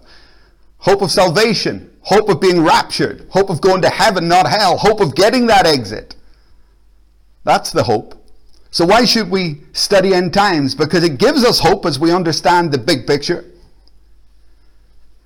Hope 0.81 1.03
of 1.03 1.11
salvation, 1.11 1.95
hope 2.01 2.27
of 2.27 2.41
being 2.41 2.63
raptured, 2.63 3.27
hope 3.29 3.51
of 3.51 3.61
going 3.61 3.83
to 3.83 3.89
heaven, 3.89 4.27
not 4.27 4.49
hell, 4.49 4.77
hope 4.77 4.99
of 4.99 5.15
getting 5.15 5.45
that 5.45 5.67
exit. 5.67 6.15
That's 7.43 7.71
the 7.71 7.83
hope. 7.83 8.15
So 8.71 8.85
why 8.85 9.05
should 9.05 9.29
we 9.29 9.61
study 9.73 10.13
end 10.13 10.33
times? 10.33 10.73
Because 10.73 11.03
it 11.03 11.19
gives 11.19 11.43
us 11.43 11.59
hope 11.59 11.85
as 11.85 11.99
we 11.99 12.11
understand 12.11 12.71
the 12.71 12.79
big 12.79 13.05
picture. 13.05 13.45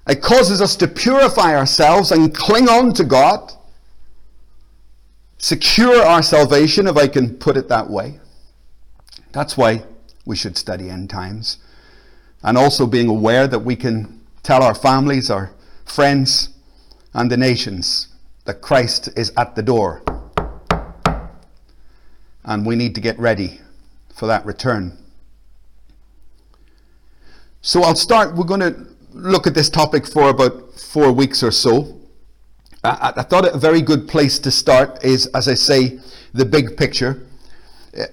It 0.07 0.21
causes 0.21 0.61
us 0.61 0.75
to 0.77 0.89
purify 0.89 1.55
ourselves 1.55 2.11
and 2.11 2.35
cling 2.35 2.67
on 2.67 2.91
to 2.93 3.05
God. 3.05 3.53
Secure 5.37 6.01
our 6.01 6.21
salvation, 6.21 6.85
if 6.85 6.97
I 6.97 7.07
can 7.07 7.37
put 7.37 7.55
it 7.55 7.69
that 7.69 7.89
way. 7.89 8.19
That's 9.31 9.55
why 9.55 9.83
we 10.25 10.35
should 10.35 10.57
study 10.57 10.89
end 10.89 11.09
times. 11.09 11.59
And 12.43 12.57
also 12.57 12.85
being 12.85 13.07
aware 13.07 13.47
that 13.47 13.59
we 13.59 13.77
can 13.77 14.14
tell 14.45 14.63
our 14.63 14.75
families, 14.75 15.29
our 15.29 15.51
friends, 15.85 16.49
and 17.13 17.31
the 17.31 17.37
nations 17.37 18.07
that 18.45 18.61
Christ 18.61 19.09
is 19.17 19.31
at 19.35 19.55
the 19.55 19.63
door 19.63 20.03
and 22.45 22.65
we 22.65 22.75
need 22.75 22.95
to 22.95 23.01
get 23.01 23.17
ready 23.17 23.59
for 24.13 24.27
that 24.27 24.45
return. 24.45 24.97
So 27.61 27.81
I'll 27.81 27.95
start, 27.95 28.35
we're 28.35 28.45
going 28.45 28.59
to 28.59 28.87
look 29.13 29.47
at 29.47 29.55
this 29.55 29.69
topic 29.69 30.05
for 30.05 30.29
about 30.29 30.79
four 30.79 31.11
weeks 31.11 31.41
or 31.41 31.51
so. 31.51 31.99
I, 32.83 33.13
I 33.17 33.23
thought 33.23 33.51
a 33.51 33.57
very 33.57 33.81
good 33.81 34.07
place 34.07 34.37
to 34.39 34.51
start 34.51 35.03
is, 35.03 35.25
as 35.27 35.47
I 35.47 35.55
say, 35.55 35.99
the 36.33 36.45
big 36.45 36.77
picture. 36.77 37.25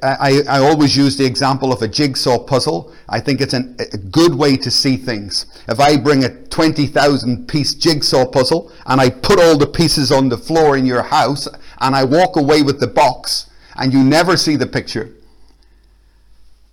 I, 0.02 0.42
I, 0.48 0.58
always 0.60 0.96
use 0.96 1.16
the 1.16 1.24
example 1.24 1.72
of 1.72 1.82
a 1.82 1.88
jigsaw 1.88 2.38
puzzle. 2.38 2.94
I 3.08 3.18
think 3.18 3.40
it's 3.40 3.52
an, 3.52 3.76
a 3.80 3.98
good 3.98 4.34
way 4.34 4.56
to 4.56 4.70
see 4.70 4.96
things. 4.96 5.46
If 5.68 5.80
I 5.80 5.96
bring 5.96 6.24
a 6.24 6.28
20,000 6.46 7.48
piece 7.48 7.74
jigsaw 7.74 8.26
puzzle 8.26 8.70
and 8.86 9.00
I 9.00 9.10
put 9.10 9.40
all 9.40 9.58
the 9.58 9.66
pieces 9.66 10.12
on 10.12 10.28
the 10.28 10.38
floor 10.38 10.76
in 10.76 10.86
your 10.86 11.02
house 11.02 11.48
and 11.80 11.96
I 11.96 12.04
walk 12.04 12.36
away 12.36 12.62
with 12.62 12.78
the 12.78 12.86
box, 12.86 13.50
and 13.76 13.92
you 13.92 14.04
never 14.04 14.36
see 14.36 14.56
the 14.56 14.66
picture. 14.66 15.10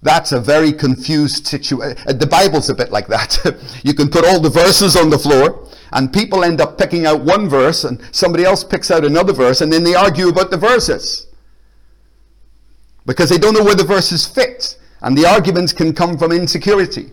That's 0.01 0.31
a 0.31 0.39
very 0.39 0.71
confused 0.71 1.47
situation. 1.47 1.97
Uh, 2.07 2.13
the 2.13 2.27
Bible's 2.27 2.69
a 2.69 2.75
bit 2.75 2.91
like 2.91 3.07
that. 3.07 3.39
you 3.83 3.93
can 3.93 4.09
put 4.09 4.23
all 4.25 4.39
the 4.39 4.49
verses 4.49 4.95
on 4.95 5.09
the 5.09 5.19
floor, 5.19 5.67
and 5.91 6.13
people 6.13 6.43
end 6.43 6.61
up 6.61 6.77
picking 6.77 7.05
out 7.05 7.21
one 7.21 7.49
verse, 7.49 7.83
and 7.83 8.01
somebody 8.11 8.45
else 8.45 8.63
picks 8.63 8.91
out 8.91 9.03
another 9.03 9.33
verse, 9.33 9.61
and 9.61 9.73
then 9.73 9.83
they 9.83 9.95
argue 9.95 10.29
about 10.29 10.51
the 10.51 10.57
verses. 10.57 11.27
Because 13.09 13.27
they 13.27 13.39
don't 13.39 13.55
know 13.55 13.63
where 13.63 13.73
the 13.73 13.83
verses 13.83 14.27
fit, 14.27 14.77
and 15.01 15.17
the 15.17 15.25
arguments 15.25 15.73
can 15.73 15.95
come 15.95 16.15
from 16.15 16.31
insecurity. 16.31 17.09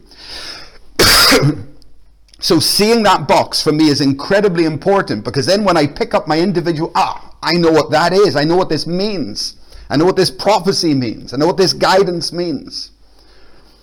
so 2.38 2.60
seeing 2.60 3.02
that 3.04 3.26
box 3.26 3.62
for 3.62 3.72
me 3.72 3.88
is 3.88 4.02
incredibly 4.02 4.66
important 4.66 5.24
because 5.24 5.46
then 5.46 5.64
when 5.64 5.78
I 5.78 5.86
pick 5.86 6.12
up 6.12 6.28
my 6.28 6.38
individual, 6.38 6.92
ah, 6.94 7.34
I 7.42 7.52
know 7.54 7.70
what 7.70 7.90
that 7.92 8.12
is, 8.12 8.36
I 8.36 8.44
know 8.44 8.58
what 8.58 8.68
this 8.68 8.86
means. 8.86 9.56
I 9.88 9.96
know 9.96 10.04
what 10.04 10.16
this 10.16 10.30
prophecy 10.30 10.92
means. 10.92 11.32
I 11.32 11.38
know 11.38 11.46
what 11.46 11.56
this 11.56 11.72
guidance 11.72 12.30
means. 12.30 12.90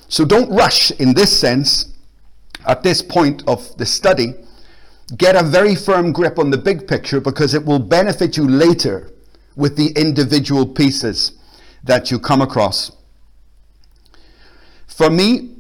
So 0.08 0.24
don't 0.24 0.52
rush 0.52 0.92
in 0.92 1.16
this 1.16 1.36
sense 1.36 1.94
at 2.68 2.84
this 2.84 3.02
point 3.02 3.42
of 3.48 3.76
the 3.78 3.88
study. 3.88 4.36
Get 5.18 5.36
a 5.36 5.42
very 5.42 5.74
firm 5.74 6.12
grip 6.12 6.38
on 6.38 6.52
the 6.52 6.60
big 6.60 6.88
picture 6.88 7.20
because 7.20 7.56
it 7.56 7.66
will 7.66 7.80
benefit 7.80 8.38
you 8.38 8.48
later 8.48 9.12
with 9.56 9.78
the 9.78 9.88
individual 9.96 10.68
pieces 10.68 11.40
that 11.84 12.12
you 12.12 12.20
come 12.20 12.42
across. 12.42 12.92
For 14.88 15.10
me, 15.10 15.56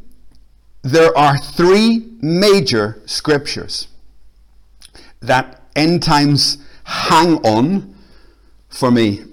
there 0.81 1.17
are 1.17 1.37
three 1.37 2.07
major 2.21 3.01
scriptures 3.05 3.87
that 5.21 5.61
end 5.75 6.03
times 6.03 6.57
hang 6.83 7.35
on 7.45 7.95
for 8.69 8.91
me. 8.91 9.23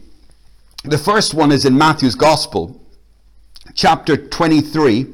The 0.85 0.99
first 0.99 1.35
one 1.35 1.53
is 1.53 1.65
in 1.65 1.77
Matthew's 1.77 2.15
Gospel, 2.15 2.81
chapter 3.75 4.17
23 4.17 5.07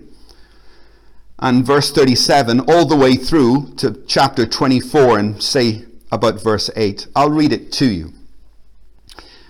and 1.39 1.67
verse 1.67 1.91
37, 1.91 2.61
all 2.61 2.87
the 2.87 2.97
way 2.97 3.17
through 3.17 3.75
to 3.77 4.03
chapter 4.07 4.47
24 4.47 5.19
and 5.19 5.43
say 5.43 5.85
about 6.13 6.43
verse 6.43 6.71
8. 6.77 7.09
I'll 7.17 7.31
read 7.31 7.53
it 7.53 7.73
to 7.73 7.87
you. 7.87 8.13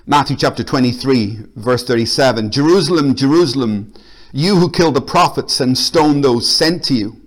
Matthew 0.09 0.37
chapter 0.37 0.63
23, 0.63 1.47
verse 1.57 1.83
37 1.83 2.53
Jerusalem, 2.53 3.17
Jerusalem, 3.17 3.93
you 4.33 4.55
who 4.55 4.71
kill 4.71 4.93
the 4.93 5.01
prophets 5.01 5.59
and 5.59 5.77
stone 5.77 6.21
those 6.21 6.49
sent 6.49 6.85
to 6.85 6.95
you. 6.95 7.21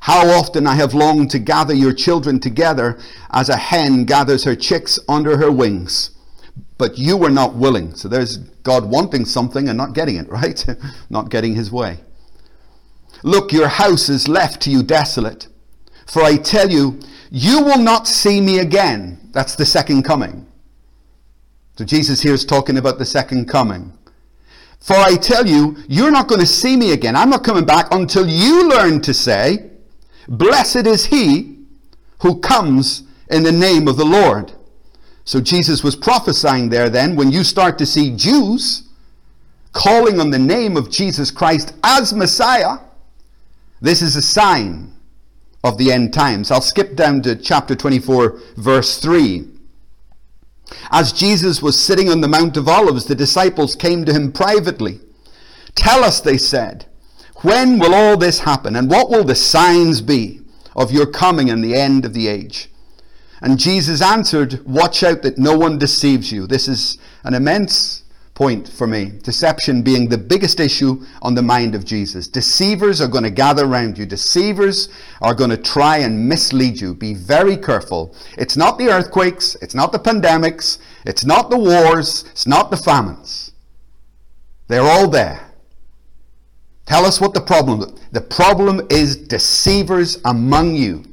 How 0.00 0.26
often 0.30 0.66
I 0.66 0.74
have 0.74 0.94
longed 0.94 1.30
to 1.30 1.38
gather 1.38 1.72
your 1.72 1.92
children 1.92 2.40
together 2.40 2.98
as 3.30 3.48
a 3.48 3.56
hen 3.56 4.04
gathers 4.04 4.42
her 4.42 4.56
chicks 4.56 4.98
under 5.08 5.36
her 5.36 5.52
wings. 5.52 6.10
But 6.76 6.98
you 6.98 7.16
were 7.16 7.30
not 7.30 7.54
willing. 7.54 7.94
So 7.94 8.08
there's 8.08 8.38
God 8.64 8.90
wanting 8.90 9.26
something 9.26 9.68
and 9.68 9.78
not 9.78 9.94
getting 9.94 10.16
it, 10.16 10.28
right? 10.28 10.66
not 11.08 11.30
getting 11.30 11.54
his 11.54 11.70
way. 11.70 12.00
Look, 13.22 13.52
your 13.52 13.68
house 13.68 14.08
is 14.08 14.26
left 14.26 14.60
to 14.62 14.70
you 14.70 14.82
desolate. 14.82 15.46
For 16.08 16.22
I 16.24 16.36
tell 16.38 16.68
you, 16.68 16.98
you 17.30 17.62
will 17.62 17.78
not 17.78 18.08
see 18.08 18.40
me 18.40 18.58
again. 18.58 19.20
That's 19.30 19.54
the 19.54 19.64
second 19.64 20.02
coming. 20.02 20.48
So 21.76 21.84
Jesus 21.84 22.22
here 22.22 22.34
is 22.34 22.44
talking 22.44 22.78
about 22.78 22.98
the 22.98 23.04
second 23.04 23.48
coming. 23.48 23.92
For 24.78 24.94
I 24.94 25.16
tell 25.16 25.46
you, 25.46 25.76
you're 25.88 26.10
not 26.10 26.28
going 26.28 26.40
to 26.40 26.46
see 26.46 26.76
me 26.76 26.92
again. 26.92 27.16
I'm 27.16 27.30
not 27.30 27.42
coming 27.42 27.64
back 27.64 27.88
until 27.90 28.28
you 28.28 28.68
learn 28.68 29.00
to 29.02 29.14
say, 29.14 29.70
Blessed 30.28 30.86
is 30.86 31.06
he 31.06 31.58
who 32.20 32.38
comes 32.40 33.02
in 33.30 33.42
the 33.42 33.52
name 33.52 33.88
of 33.88 33.96
the 33.96 34.04
Lord. 34.04 34.52
So 35.24 35.40
Jesus 35.40 35.82
was 35.82 35.96
prophesying 35.96 36.68
there 36.68 36.90
then 36.90 37.16
when 37.16 37.32
you 37.32 37.44
start 37.44 37.78
to 37.78 37.86
see 37.86 38.14
Jews 38.14 38.88
calling 39.72 40.20
on 40.20 40.30
the 40.30 40.38
name 40.38 40.76
of 40.76 40.90
Jesus 40.90 41.30
Christ 41.30 41.74
as 41.82 42.12
Messiah, 42.12 42.78
this 43.80 44.02
is 44.02 44.16
a 44.16 44.22
sign 44.22 44.92
of 45.64 45.78
the 45.78 45.90
end 45.90 46.12
times. 46.12 46.50
I'll 46.50 46.60
skip 46.60 46.94
down 46.94 47.22
to 47.22 47.34
chapter 47.36 47.74
24, 47.74 48.38
verse 48.56 48.98
3. 48.98 49.53
As 50.90 51.12
Jesus 51.12 51.62
was 51.62 51.80
sitting 51.80 52.08
on 52.08 52.20
the 52.20 52.28
Mount 52.28 52.56
of 52.56 52.68
Olives, 52.68 53.06
the 53.06 53.14
disciples 53.14 53.76
came 53.76 54.04
to 54.04 54.12
him 54.12 54.32
privately. 54.32 55.00
Tell 55.74 56.04
us, 56.04 56.20
they 56.20 56.38
said, 56.38 56.86
when 57.44 57.78
will 57.78 57.94
all 57.94 58.16
this 58.16 58.40
happen? 58.40 58.74
And 58.74 58.90
what 58.90 59.10
will 59.10 59.24
the 59.24 59.34
signs 59.34 60.00
be 60.00 60.40
of 60.74 60.90
your 60.90 61.06
coming 61.06 61.50
and 61.50 61.62
the 61.62 61.74
end 61.74 62.06
of 62.06 62.14
the 62.14 62.26
age? 62.26 62.70
And 63.42 63.58
Jesus 63.58 64.00
answered, 64.00 64.64
Watch 64.64 65.02
out 65.02 65.20
that 65.22 65.36
no 65.36 65.56
one 65.56 65.76
deceives 65.76 66.32
you. 66.32 66.46
This 66.46 66.68
is 66.68 66.96
an 67.22 67.34
immense 67.34 68.03
point 68.34 68.68
for 68.68 68.86
me. 68.86 69.12
Deception 69.22 69.82
being 69.82 70.08
the 70.08 70.18
biggest 70.18 70.58
issue 70.58 71.04
on 71.22 71.34
the 71.34 71.42
mind 71.42 71.74
of 71.74 71.84
Jesus. 71.84 72.26
Deceivers 72.26 73.00
are 73.00 73.08
going 73.08 73.22
to 73.24 73.30
gather 73.30 73.64
around 73.64 73.96
you. 73.96 74.04
Deceivers 74.04 74.88
are 75.22 75.34
going 75.34 75.50
to 75.50 75.56
try 75.56 75.98
and 75.98 76.28
mislead 76.28 76.80
you. 76.80 76.94
Be 76.94 77.14
very 77.14 77.56
careful. 77.56 78.14
It's 78.36 78.56
not 78.56 78.76
the 78.76 78.88
earthquakes, 78.88 79.56
it's 79.62 79.74
not 79.74 79.92
the 79.92 80.00
pandemics, 80.00 80.78
it's 81.06 81.24
not 81.24 81.50
the 81.50 81.58
wars, 81.58 82.24
it's 82.32 82.46
not 82.46 82.70
the 82.70 82.76
famines. 82.76 83.52
They're 84.66 84.82
all 84.82 85.08
there. 85.08 85.52
Tell 86.86 87.04
us 87.04 87.20
what 87.20 87.34
the 87.34 87.40
problem 87.40 87.80
is. 87.80 87.92
The 88.12 88.20
problem 88.20 88.86
is 88.90 89.16
deceivers 89.16 90.18
among 90.24 90.74
you 90.74 91.04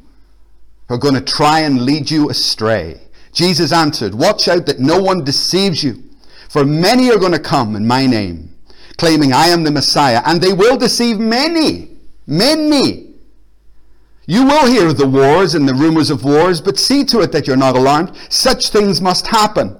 who 0.87 0.95
are 0.95 0.97
going 0.97 1.15
to 1.15 1.21
try 1.21 1.61
and 1.61 1.83
lead 1.83 2.09
you 2.09 2.29
astray. 2.29 2.99
Jesus 3.31 3.71
answered, 3.71 4.13
Watch 4.13 4.47
out 4.47 4.65
that 4.65 4.79
no 4.79 5.01
one 5.01 5.23
deceives 5.23 5.83
you, 5.83 6.03
for 6.51 6.65
many 6.65 7.09
are 7.09 7.17
going 7.17 7.31
to 7.31 7.39
come 7.39 7.77
in 7.77 7.87
my 7.87 8.05
name, 8.05 8.53
claiming 8.97 9.31
I 9.31 9.47
am 9.47 9.63
the 9.63 9.71
Messiah, 9.71 10.21
and 10.25 10.41
they 10.41 10.51
will 10.51 10.75
deceive 10.75 11.17
many. 11.17 11.91
Many. 12.27 13.13
You 14.25 14.43
will 14.43 14.67
hear 14.67 14.89
of 14.89 14.97
the 14.97 15.07
wars 15.07 15.55
and 15.55 15.65
the 15.65 15.73
rumors 15.73 16.09
of 16.09 16.25
wars, 16.25 16.59
but 16.59 16.77
see 16.77 17.05
to 17.05 17.21
it 17.21 17.31
that 17.31 17.47
you're 17.47 17.55
not 17.55 17.77
alarmed. 17.77 18.17
Such 18.27 18.67
things 18.67 18.99
must 18.99 19.27
happen. 19.27 19.79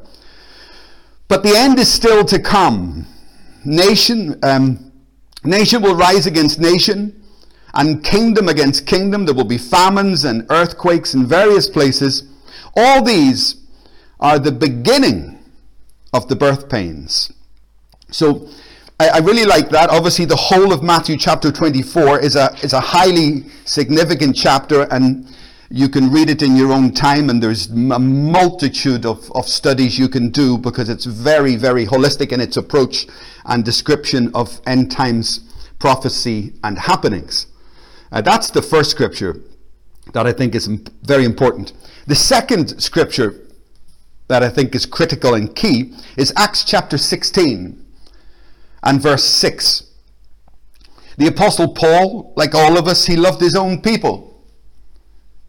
But 1.28 1.44
the 1.44 1.58
end 1.58 1.78
is 1.78 1.92
still 1.92 2.24
to 2.24 2.40
come. 2.40 3.06
Nation, 3.66 4.40
um, 4.42 4.94
Nation 5.44 5.82
will 5.82 5.96
rise 5.96 6.26
against 6.26 6.58
nation, 6.58 7.22
and 7.74 8.02
kingdom 8.02 8.48
against 8.48 8.88
kingdom. 8.88 9.26
There 9.26 9.36
will 9.36 9.44
be 9.44 9.58
famines 9.58 10.24
and 10.24 10.46
earthquakes 10.50 11.16
in 11.16 11.26
various 11.26 11.68
places. 11.68 12.24
All 12.78 13.04
these 13.04 13.56
are 14.22 14.40
the 14.40 14.54
beginning 14.54 15.41
of 16.14 16.28
the 16.28 16.36
birth 16.36 16.70
pains. 16.70 17.32
So 18.12 18.50
I, 19.00 19.08
I, 19.10 19.18
really 19.20 19.46
like 19.46 19.70
that. 19.70 19.90
Obviously, 19.90 20.26
the 20.26 20.36
whole 20.36 20.74
of 20.74 20.84
Matthew 20.84 21.18
chapter 21.18 21.52
24 21.52 22.20
is 22.20 22.36
a, 22.36 22.54
is 22.62 22.74
a 22.74 22.80
highly 22.80 23.46
significant 23.66 24.36
chapter, 24.36 24.82
and 24.92 25.34
you 25.70 25.88
can 25.88 26.12
read 26.12 26.30
it 26.30 26.42
in 26.42 26.56
your 26.58 26.74
own 26.74 26.94
time, 26.94 27.30
and 27.30 27.42
there's 27.42 27.68
a 27.68 28.00
multitude 28.00 29.06
of, 29.06 29.32
of 29.32 29.48
studies 29.48 29.98
you 29.98 30.10
can 30.10 30.30
do 30.30 30.58
because 30.58 30.90
it's 30.90 31.06
very, 31.06 31.56
very 31.56 31.86
holistic 31.86 32.34
in 32.34 32.42
its 32.42 32.58
approach 32.58 33.08
and 33.46 33.64
description 33.64 34.30
of 34.36 34.60
end 34.68 34.92
times 34.92 35.40
prophecy 35.80 36.54
and 36.64 36.78
happenings. 36.78 37.48
Uh, 38.12 38.22
that's 38.22 38.52
the 38.52 38.62
first 38.62 38.92
scripture 38.92 39.42
that 40.14 40.28
I 40.28 40.34
think 40.34 40.54
is 40.54 40.68
very 41.04 41.24
important. 41.24 41.74
The 42.08 42.16
second 42.16 42.82
scripture 42.82 43.41
that 44.32 44.44
I 44.44 44.48
think 44.50 44.74
is 44.74 44.86
critical 44.86 45.34
and 45.34 45.54
key 45.54 45.94
is 46.16 46.32
Acts 46.38 46.64
chapter 46.64 46.98
16 46.98 47.86
and 48.82 49.02
verse 49.02 49.26
6. 49.26 49.84
The 51.18 51.28
Apostle 51.28 51.74
Paul, 51.74 52.32
like 52.38 52.56
all 52.56 52.78
of 52.78 52.88
us, 52.88 53.08
he 53.08 53.18
loved 53.18 53.42
his 53.42 53.58
own 53.58 53.82
people. 53.82 54.42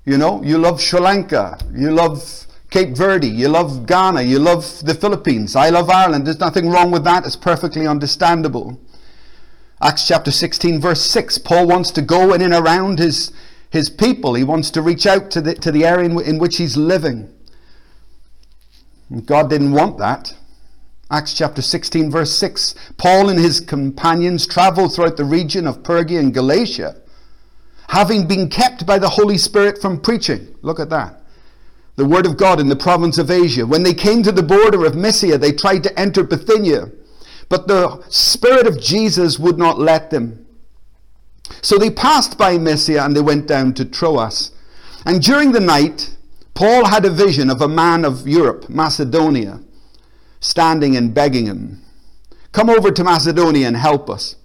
You 0.05 0.18
know, 0.18 0.42
you 0.42 0.59
love 0.59 0.81
Sri 0.81 0.99
Lanka, 0.99 1.59
you 1.73 1.92
love 1.92 2.49
Cape 2.71 2.97
Verde, 2.97 3.29
you 3.29 3.49
love 3.49 3.87
Ghana, 3.87 4.23
you 4.23 4.40
love 4.40 4.81
the 4.85 4.95
Philippines. 4.95 5.55
I 5.55 5.71
love 5.71 5.88
Ireland. 5.88 6.27
There's 6.27 6.40
nothing 6.40 6.68
wrong 6.68 6.90
with 6.90 7.05
that. 7.05 7.25
It's 7.25 7.37
perfectly 7.37 7.87
understandable. 7.87 8.81
Acts 9.81 10.09
chapter 10.09 10.33
16, 10.33 10.81
verse 10.81 11.03
6. 11.03 11.38
Paul 11.38 11.68
wants 11.68 11.92
to 11.92 12.03
go 12.03 12.35
in 12.35 12.42
and 12.42 12.53
around 12.53 12.99
his, 12.99 13.31
his 13.71 13.88
people. 13.90 14.35
He 14.35 14.42
wants 14.42 14.73
to 14.73 14.83
reach 14.83 15.07
out 15.07 15.31
to 15.31 15.40
the, 15.40 15.55
to 15.55 15.71
the 15.71 15.85
area 15.85 16.11
in, 16.11 16.21
in 16.23 16.38
which 16.38 16.57
he's 16.57 16.77
living. 16.77 17.33
God 19.20 19.51
didn't 19.51 19.72
want 19.72 19.98
that. 19.98 20.35
Acts 21.11 21.35
chapter 21.35 21.61
16, 21.61 22.11
verse 22.11 22.33
6. 22.38 22.75
Paul 22.96 23.29
and 23.29 23.38
his 23.38 23.61
companions 23.61 24.46
traveled 24.46 24.94
throughout 24.94 25.16
the 25.16 25.25
region 25.25 25.66
of 25.66 25.85
Phrygia 25.85 26.18
and 26.18 26.33
Galatia 26.33 26.96
having 27.92 28.27
been 28.27 28.48
kept 28.48 28.87
by 28.87 28.98
the 28.98 29.11
Holy 29.11 29.37
Spirit 29.37 29.79
from 29.81 30.01
preaching. 30.01 30.55
Look 30.62 30.81
at 30.81 30.88
that. 30.88 31.20
The 31.96 32.07
word 32.07 32.25
of 32.25 32.38
God 32.38 32.59
in 32.59 32.68
the 32.68 32.77
province 32.77 33.18
of 33.18 33.31
Asia. 33.31 33.66
When 33.66 33.83
they 33.83 33.92
came 33.92 34.22
to 34.22 34.33
the 34.33 34.42
border 34.42 34.87
of 34.87 34.94
Mysia, 34.94 35.37
they 35.37 35.53
tried 35.53 35.83
to 35.83 36.01
enter 36.01 36.25
Bithynia, 36.25 36.90
but 37.51 37.68
the 37.68 38.03
Spirit 38.09 38.66
of 38.66 38.81
Jesus 38.81 39.38
would 39.38 39.59
not 39.59 39.79
let 39.79 40.11
them. 40.11 40.46
So 41.61 41.77
they 41.77 41.90
passed 41.90 42.38
by 42.38 42.57
Mysia 42.57 43.05
and 43.05 43.14
they 43.14 43.20
went 43.20 43.46
down 43.46 43.75
to 43.75 43.85
Troas. 43.85 44.53
And 45.05 45.20
during 45.20 45.53
the 45.53 45.61
night, 45.61 46.16
Paul 46.54 46.86
had 46.86 47.04
a 47.04 47.10
vision 47.10 47.50
of 47.50 47.60
a 47.60 47.68
man 47.68 48.04
of 48.04 48.28
Europe, 48.28 48.68
Macedonia, 48.68 49.60
standing 50.40 50.96
and 50.96 51.14
begging 51.14 51.46
him, 51.46 51.82
Come 52.52 52.68
over 52.68 52.90
to 52.90 53.04
Macedonia 53.04 53.66
and 53.66 53.76
help 53.76 54.10
us. 54.10 54.36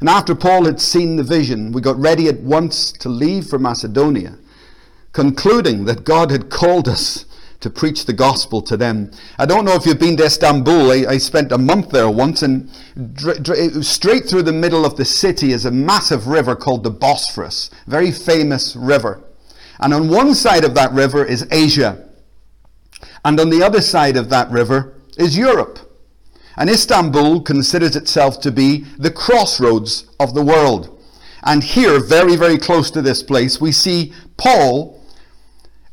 And 0.00 0.08
after 0.08 0.34
Paul 0.34 0.64
had 0.64 0.80
seen 0.80 1.16
the 1.16 1.22
vision, 1.22 1.72
we 1.72 1.80
got 1.80 1.98
ready 1.98 2.28
at 2.28 2.40
once 2.40 2.92
to 2.92 3.08
leave 3.08 3.46
for 3.46 3.58
Macedonia, 3.58 4.38
concluding 5.12 5.84
that 5.84 6.04
God 6.04 6.30
had 6.30 6.50
called 6.50 6.88
us 6.88 7.24
to 7.60 7.70
preach 7.70 8.06
the 8.06 8.12
gospel 8.12 8.62
to 8.62 8.76
them. 8.76 9.10
I 9.38 9.46
don't 9.46 9.64
know 9.64 9.74
if 9.74 9.84
you've 9.84 9.98
been 9.98 10.16
to 10.18 10.26
Istanbul. 10.26 10.92
I, 10.92 11.12
I 11.12 11.18
spent 11.18 11.50
a 11.50 11.58
month 11.58 11.90
there 11.90 12.08
once, 12.08 12.42
and 12.42 12.70
dr- 13.14 13.42
dr- 13.42 13.84
straight 13.84 14.26
through 14.26 14.42
the 14.42 14.52
middle 14.52 14.84
of 14.84 14.96
the 14.96 15.04
city 15.04 15.52
is 15.52 15.64
a 15.64 15.70
massive 15.70 16.28
river 16.28 16.54
called 16.54 16.84
the 16.84 16.90
Bosphorus, 16.90 17.70
very 17.86 18.12
famous 18.12 18.76
river. 18.76 19.24
And 19.80 19.94
on 19.94 20.08
one 20.08 20.34
side 20.34 20.64
of 20.64 20.74
that 20.74 20.92
river 20.92 21.24
is 21.24 21.46
Asia, 21.50 22.08
and 23.24 23.38
on 23.38 23.50
the 23.50 23.62
other 23.62 23.80
side 23.80 24.16
of 24.16 24.28
that 24.30 24.50
river 24.50 24.94
is 25.16 25.36
Europe. 25.36 25.78
And 26.56 26.68
Istanbul 26.68 27.42
considers 27.42 27.94
itself 27.94 28.40
to 28.40 28.50
be 28.50 28.84
the 28.98 29.12
crossroads 29.12 30.06
of 30.18 30.34
the 30.34 30.42
world. 30.42 31.00
And 31.44 31.62
here, 31.62 32.00
very, 32.00 32.34
very 32.34 32.58
close 32.58 32.90
to 32.90 33.02
this 33.02 33.22
place, 33.22 33.60
we 33.60 33.70
see 33.70 34.12
Paul. 34.36 35.00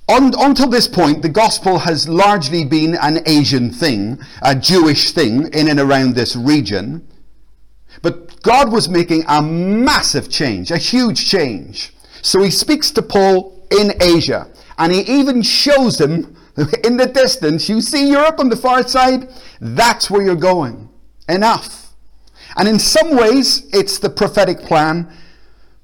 Un- 0.10 0.34
until 0.38 0.68
this 0.68 0.88
point, 0.88 1.22
the 1.22 1.30
gospel 1.30 1.80
has 1.80 2.08
largely 2.08 2.66
been 2.66 2.96
an 2.96 3.20
Asian 3.28 3.72
thing, 3.72 4.20
a 4.42 4.56
Jewish 4.56 5.12
thing 5.12 5.54
in 5.54 5.68
and 5.68 5.80
around 5.80 6.16
this 6.16 6.36
region. 6.36 7.08
But 8.02 8.42
God 8.42 8.72
was 8.72 8.90
making 8.90 9.24
a 9.28 9.42
massive 9.42 10.30
change, 10.30 10.72
a 10.72 10.78
huge 10.78 11.28
change. 11.28 11.95
So 12.26 12.42
he 12.42 12.50
speaks 12.50 12.90
to 12.90 13.04
Paul 13.04 13.68
in 13.70 13.94
Asia, 14.02 14.50
and 14.80 14.92
he 14.92 15.02
even 15.02 15.44
shows 15.44 16.02
him 16.02 16.36
in 16.84 16.98
the 16.98 17.06
distance, 17.06 17.70
you 17.70 17.82
see 17.82 18.10
Europe 18.10 18.40
on 18.40 18.50
the 18.50 18.56
far 18.56 18.88
side, 18.88 19.30
that's 19.62 20.10
where 20.10 20.24
you're 20.24 20.36
going. 20.36 20.90
Enough. 21.30 21.94
And 22.58 22.68
in 22.68 22.80
some 22.80 23.16
ways, 23.16 23.70
it's 23.72 24.00
the 24.00 24.10
prophetic 24.10 24.62
plan, 24.62 25.08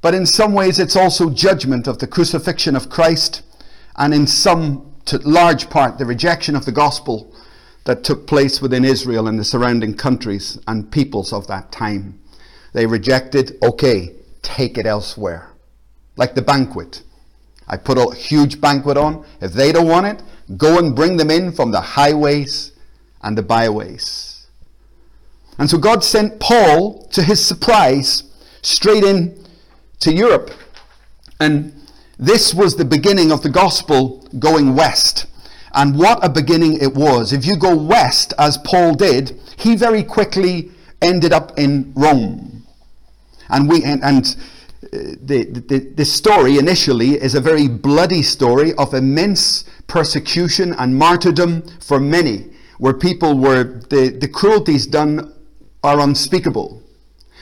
but 0.01 0.15
in 0.15 0.25
some 0.25 0.53
ways, 0.53 0.79
it's 0.79 0.95
also 0.95 1.29
judgment 1.29 1.85
of 1.85 1.99
the 1.99 2.07
crucifixion 2.07 2.75
of 2.75 2.89
Christ, 2.89 3.43
and 3.97 4.11
in 4.11 4.25
some 4.25 4.95
to 5.05 5.19
large 5.19 5.69
part, 5.69 5.99
the 5.99 6.05
rejection 6.07 6.55
of 6.55 6.65
the 6.65 6.71
gospel 6.71 7.31
that 7.83 8.03
took 8.03 8.25
place 8.25 8.59
within 8.59 8.83
Israel 8.83 9.27
and 9.27 9.37
the 9.37 9.43
surrounding 9.43 9.93
countries 9.93 10.57
and 10.67 10.91
peoples 10.91 11.33
of 11.33 11.45
that 11.47 11.71
time. 11.71 12.19
They 12.73 12.87
rejected, 12.87 13.59
okay, 13.61 14.15
take 14.41 14.79
it 14.79 14.87
elsewhere. 14.87 15.50
Like 16.15 16.35
the 16.35 16.41
banquet. 16.41 17.03
I 17.67 17.77
put 17.77 17.97
a 17.97 18.13
huge 18.13 18.59
banquet 18.59 18.97
on. 18.97 19.25
If 19.39 19.53
they 19.53 19.71
don't 19.71 19.87
want 19.87 20.07
it, 20.07 20.23
go 20.57 20.77
and 20.77 20.95
bring 20.95 21.17
them 21.17 21.31
in 21.31 21.51
from 21.51 21.71
the 21.71 21.81
highways 21.81 22.73
and 23.21 23.37
the 23.37 23.43
byways. 23.43 24.47
And 25.57 25.69
so 25.69 25.77
God 25.77 26.03
sent 26.03 26.39
Paul, 26.39 27.07
to 27.11 27.21
his 27.21 27.43
surprise, 27.43 28.23
straight 28.61 29.03
in 29.03 29.45
to 29.99 30.13
Europe. 30.13 30.51
And 31.39 31.73
this 32.17 32.53
was 32.53 32.75
the 32.75 32.85
beginning 32.85 33.31
of 33.31 33.41
the 33.41 33.49
gospel 33.49 34.27
going 34.39 34.75
west. 34.75 35.27
And 35.73 35.97
what 35.97 36.23
a 36.23 36.29
beginning 36.29 36.81
it 36.81 36.93
was. 36.93 37.31
If 37.31 37.45
you 37.45 37.55
go 37.55 37.75
west, 37.75 38.33
as 38.37 38.57
Paul 38.57 38.95
did, 38.95 39.39
he 39.57 39.75
very 39.75 40.03
quickly 40.03 40.71
ended 41.01 41.31
up 41.31 41.57
in 41.57 41.93
Rome. 41.95 42.63
And 43.49 43.69
we 43.69 43.83
and, 43.83 44.03
and 44.03 44.35
the, 44.81 45.43
the, 45.67 45.79
the 45.95 46.05
story 46.05 46.57
initially 46.57 47.11
is 47.11 47.35
a 47.35 47.41
very 47.41 47.67
bloody 47.67 48.23
story 48.23 48.73
of 48.73 48.93
immense 48.93 49.63
persecution 49.87 50.73
and 50.73 50.95
martyrdom 50.95 51.63
for 51.79 51.99
many, 51.99 52.51
where 52.77 52.93
people 52.93 53.37
were 53.37 53.63
the, 53.89 54.09
the 54.09 54.27
cruelties 54.27 54.87
done 54.87 55.33
are 55.83 55.99
unspeakable. 55.99 56.81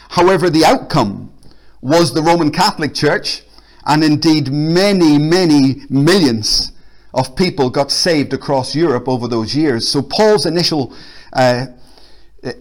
However, 0.09 0.49
the 0.49 0.65
outcome 0.65 1.33
was 1.81 2.13
the 2.13 2.21
Roman 2.21 2.51
Catholic 2.51 2.93
Church, 2.93 3.43
and 3.85 4.03
indeed 4.03 4.51
many, 4.51 5.17
many 5.17 5.83
millions 5.89 6.73
of 7.13 7.35
people 7.35 7.69
got 7.69 7.91
saved 7.91 8.33
across 8.33 8.75
Europe 8.75 9.07
over 9.07 9.27
those 9.27 9.55
years. 9.55 9.87
So 9.87 10.01
Paul's 10.01 10.45
initial 10.45 10.93
uh, 11.33 11.67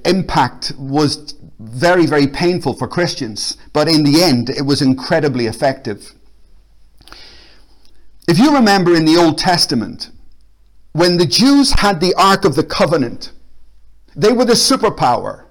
impact 0.04 0.72
was 0.78 1.34
very, 1.58 2.06
very 2.06 2.26
painful 2.26 2.74
for 2.74 2.86
Christians, 2.86 3.56
but 3.72 3.88
in 3.88 4.04
the 4.04 4.22
end, 4.22 4.48
it 4.48 4.62
was 4.62 4.80
incredibly 4.80 5.46
effective. 5.46 6.12
If 8.28 8.38
you 8.38 8.54
remember 8.54 8.94
in 8.94 9.04
the 9.04 9.16
Old 9.16 9.38
Testament, 9.38 10.10
when 10.92 11.16
the 11.16 11.26
Jews 11.26 11.72
had 11.72 12.00
the 12.00 12.14
Ark 12.14 12.44
of 12.44 12.54
the 12.54 12.64
Covenant, 12.64 13.32
they 14.14 14.32
were 14.32 14.44
the 14.44 14.52
superpower. 14.52 15.46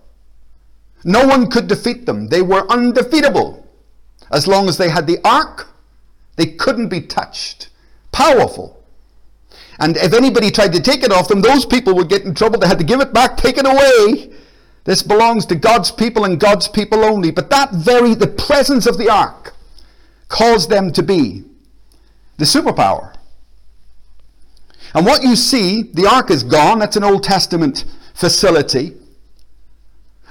No 1.03 1.25
one 1.25 1.49
could 1.49 1.67
defeat 1.67 2.05
them. 2.05 2.27
They 2.27 2.41
were 2.41 2.69
undefeatable. 2.69 3.65
As 4.31 4.47
long 4.47 4.67
as 4.67 4.77
they 4.77 4.89
had 4.89 5.07
the 5.07 5.19
Ark, 5.23 5.69
they 6.35 6.47
couldn't 6.47 6.89
be 6.89 7.01
touched. 7.01 7.69
Powerful. 8.11 8.83
And 9.79 9.95
if 9.97 10.13
anybody 10.13 10.51
tried 10.51 10.73
to 10.73 10.81
take 10.81 11.03
it 11.03 11.11
off 11.11 11.27
them, 11.27 11.41
those 11.41 11.65
people 11.65 11.95
would 11.95 12.09
get 12.09 12.23
in 12.23 12.33
trouble. 12.33 12.59
They 12.59 12.67
had 12.67 12.79
to 12.79 12.83
give 12.83 12.99
it 12.99 13.13
back, 13.13 13.37
take 13.37 13.57
it 13.57 13.65
away. 13.65 14.37
This 14.88 15.04
belongs 15.04 15.45
to 15.47 15.56
God's 15.56 15.91
people 15.91 16.23
and 16.23 16.39
God's 16.39 16.69
people 16.69 17.04
only. 17.04 17.30
But 17.30 17.50
that 17.50 17.73
very, 17.73 18.15
the 18.15 18.26
presence 18.26 18.88
of 18.88 18.97
the 18.97 19.10
ark 19.10 19.54
caused 20.30 20.69
them 20.69 20.93
to 20.93 21.04
be 21.04 21.43
the 22.38 22.45
superpower. 22.45 23.13
And 24.93 25.06
what 25.06 25.23
you 25.23 25.36
see, 25.36 25.84
the 25.84 26.08
ark 26.08 26.32
is 26.32 26.41
gone. 26.41 26.80
That's 26.80 26.95
an 26.95 27.04
Old 27.04 27.21
Testament 27.21 27.84
facility. 28.13 28.93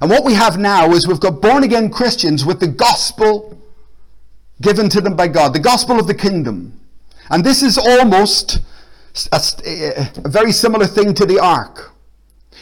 And 0.01 0.11
what 0.11 0.25
we 0.25 0.33
have 0.33 0.59
now 0.59 0.91
is 0.93 1.07
we've 1.07 1.21
got 1.21 1.43
born 1.43 1.63
again 1.63 1.91
Christians 1.91 2.47
with 2.47 2.59
the 2.59 2.67
gospel 2.67 3.61
given 4.63 4.89
to 4.89 5.03
them 5.03 5.17
by 5.17 5.29
God, 5.29 5.53
the 5.53 5.59
gospel 5.59 6.01
of 6.01 6.07
the 6.07 6.15
kingdom. 6.15 6.81
And 7.29 7.45
this 7.45 7.63
is 7.63 7.77
almost 7.77 8.61
a, 9.33 10.11
a 10.25 10.29
very 10.31 10.53
similar 10.53 10.87
thing 10.87 11.13
to 11.13 11.27
the 11.27 11.41
ark. 11.41 11.93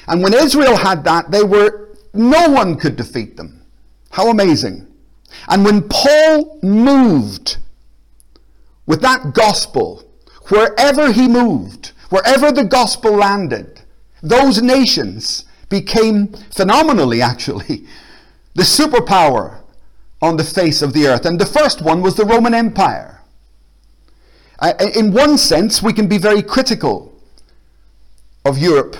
And 0.07 0.23
when 0.23 0.35
Israel 0.35 0.77
had 0.77 1.05
that, 1.05 1.31
they 1.31 1.43
were, 1.43 1.97
no 2.12 2.49
one 2.49 2.77
could 2.77 2.97
defeat 2.97 3.37
them. 3.37 3.64
How 4.11 4.29
amazing. 4.29 4.87
And 5.49 5.64
when 5.64 5.88
Paul 5.88 6.59
moved 6.62 7.57
with 8.87 9.01
that 9.01 9.35
gospel, 9.35 10.09
wherever 10.49 11.12
he 11.12 11.27
moved, 11.27 11.93
wherever 12.11 12.53
the 12.53 12.64
gospel 12.64 13.12
landed, 13.12 13.83
those 14.23 14.62
nations 14.62 15.45
became 15.69 16.29
phenomenally, 16.51 17.21
actually, 17.21 17.87
the 18.55 18.62
superpower 18.62 19.61
on 20.23 20.37
the 20.37 20.45
face 20.45 20.81
of 20.81 20.93
the 20.93 21.07
earth. 21.07 21.27
And 21.27 21.40
the 21.40 21.47
first 21.47 21.83
one 21.83 22.03
was 22.03 22.14
the 22.14 22.25
Roman 22.25 22.55
Empire. 22.55 23.21
Uh, 24.59 24.73
in 24.95 25.12
one 25.12 25.37
sense, 25.37 25.83
we 25.83 25.93
can 25.93 26.07
be 26.07 26.19
very 26.19 26.43
critical 26.43 27.12
of 28.45 28.57
Europe 28.57 28.97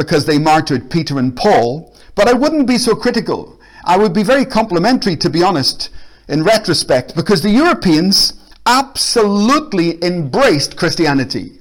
because 0.00 0.24
they 0.24 0.38
martyred 0.38 0.90
Peter 0.90 1.18
and 1.18 1.36
Paul, 1.36 1.94
but 2.14 2.26
I 2.26 2.32
wouldn't 2.32 2.66
be 2.66 2.78
so 2.78 2.94
critical. 2.94 3.60
I 3.84 3.98
would 3.98 4.14
be 4.14 4.22
very 4.22 4.46
complimentary, 4.46 5.14
to 5.16 5.28
be 5.28 5.42
honest, 5.42 5.90
in 6.26 6.42
retrospect, 6.42 7.14
because 7.14 7.42
the 7.42 7.50
Europeans 7.50 8.32
absolutely 8.64 10.02
embraced 10.02 10.78
Christianity. 10.78 11.58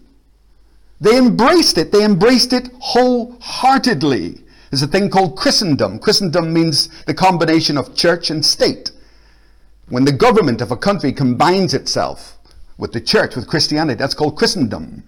They 1.02 1.18
embraced 1.18 1.78
it, 1.78 1.92
they 1.92 2.06
embraced 2.06 2.54
it 2.54 2.70
wholeheartedly. 2.80 4.42
There's 4.70 4.84
a 4.84 4.88
thing 4.88 5.10
called 5.10 5.36
Christendom. 5.36 6.00
Christendom 6.00 6.54
means 6.54 6.88
the 7.04 7.14
combination 7.14 7.78
of 7.78 7.94
church 7.94 8.30
and 8.30 8.46
state. 8.46 8.92
When 9.90 10.06
the 10.06 10.14
government 10.14 10.62
of 10.62 10.72
a 10.72 10.78
country 10.78 11.12
combines 11.12 11.74
itself 11.74 12.38
with 12.78 12.94
the 12.94 13.02
church, 13.02 13.36
with 13.36 13.50
Christianity. 13.50 13.98
That's 13.98 14.14
called 14.14 14.38
Christendom. 14.38 15.04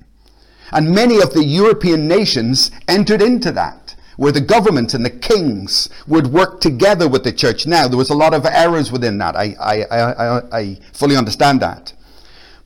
And 0.72 0.92
many 0.92 1.22
of 1.22 1.34
the 1.34 1.44
European 1.44 2.08
nations 2.08 2.72
entered 2.88 3.22
into 3.22 3.52
that, 3.52 3.96
where 4.18 4.32
the 4.32 4.42
governments 4.42 4.94
and 4.94 5.06
the 5.06 5.10
kings 5.10 5.90
would 6.08 6.28
work 6.28 6.62
together 6.62 7.08
with 7.08 7.24
the 7.24 7.34
church. 7.34 7.66
Now, 7.66 7.88
there 7.88 7.98
was 7.98 8.10
a 8.10 8.16
lot 8.16 8.34
of 8.34 8.46
errors 8.46 8.92
within 8.92 9.18
that. 9.18 9.36
I, 9.36 9.56
I, 9.60 9.84
I, 9.84 10.42
I 10.52 10.80
fully 10.94 11.18
understand 11.18 11.62
that. 11.62 11.94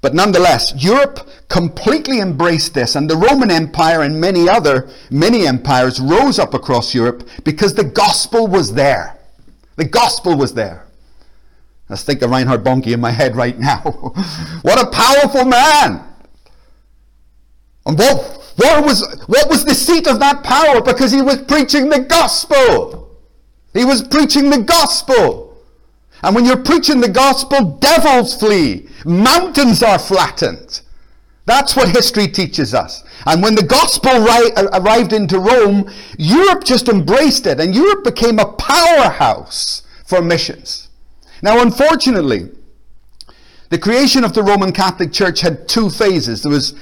But 0.02 0.13
nonetheless, 0.13 0.72
Europe 0.78 1.28
completely 1.50 2.20
embraced 2.20 2.76
this, 2.76 2.96
and 2.96 3.10
the 3.10 3.18
Roman 3.18 3.50
Empire 3.50 4.04
and 4.04 4.22
many 4.22 4.48
other, 4.48 4.88
many 5.10 5.48
empires 5.48 6.00
rose 6.00 6.38
up 6.38 6.54
across 6.54 6.94
Europe 6.94 7.28
because 7.44 7.74
the 7.74 7.84
gospel 7.84 8.46
was 8.46 8.74
there. 8.74 9.18
The 9.78 9.86
gospel 9.86 10.38
was 10.38 10.54
there. 10.54 10.86
I 11.89 11.96
think 11.96 12.22
of 12.22 12.30
Reinhard 12.30 12.63
Bonnke 12.63 12.94
in 12.94 13.00
my 13.00 13.12
head 13.12 13.36
right 13.36 13.58
now. 13.58 13.82
what 14.62 14.80
a 14.80 14.89
powerful 14.91 15.46
man! 15.46 16.04
And 17.86 17.98
what, 17.98 18.17
what, 18.56 18.86
was, 18.86 19.24
what 19.28 19.50
was 19.50 19.65
the 19.65 19.76
seat 19.76 20.08
of 20.08 20.19
that 20.19 20.43
power? 20.43 20.82
Because 20.82 21.12
he 21.12 21.21
was 21.21 21.41
preaching 21.43 21.89
the 21.89 22.00
gospel. 22.00 23.15
He 23.74 23.86
was 23.86 24.02
preaching 24.02 24.50
the 24.50 24.62
gospel. 24.62 25.58
And 26.24 26.34
when 26.36 26.45
you're 26.45 26.63
preaching 26.63 27.02
the 27.02 27.10
gospel, 27.10 27.78
devils 27.78 28.36
flee. 28.36 28.88
Mountains 29.06 29.84
are 29.84 30.00
flattened. 30.00 30.82
That's 31.45 31.76
what 31.76 31.89
history 31.89 32.28
teaches 32.28 32.74
us. 32.74 33.04
And 33.28 33.43
when 33.43 33.54
the 33.54 33.63
gospel 33.63 34.19
ri- 34.19 34.52
uh, 34.56 34.80
arrived 34.80 35.13
into 35.13 35.39
Rome, 35.39 35.91
Europe 36.17 36.63
just 36.63 36.89
embraced 36.89 37.45
it. 37.45 37.60
And 37.60 37.76
Europe 37.76 38.04
became 38.04 38.39
a 38.39 38.54
powerhouse 38.54 39.84
for 40.06 40.21
missions. 40.21 40.89
Now, 41.43 41.62
unfortunately, 41.62 42.50
the 43.69 43.78
creation 43.78 44.24
of 44.24 44.34
the 44.34 44.41
Roman 44.41 44.71
Catholic 44.71 45.12
Church 45.12 45.41
had 45.41 45.67
two 45.67 45.89
phases. 45.89 46.41
There 46.41 46.52
was 46.52 46.74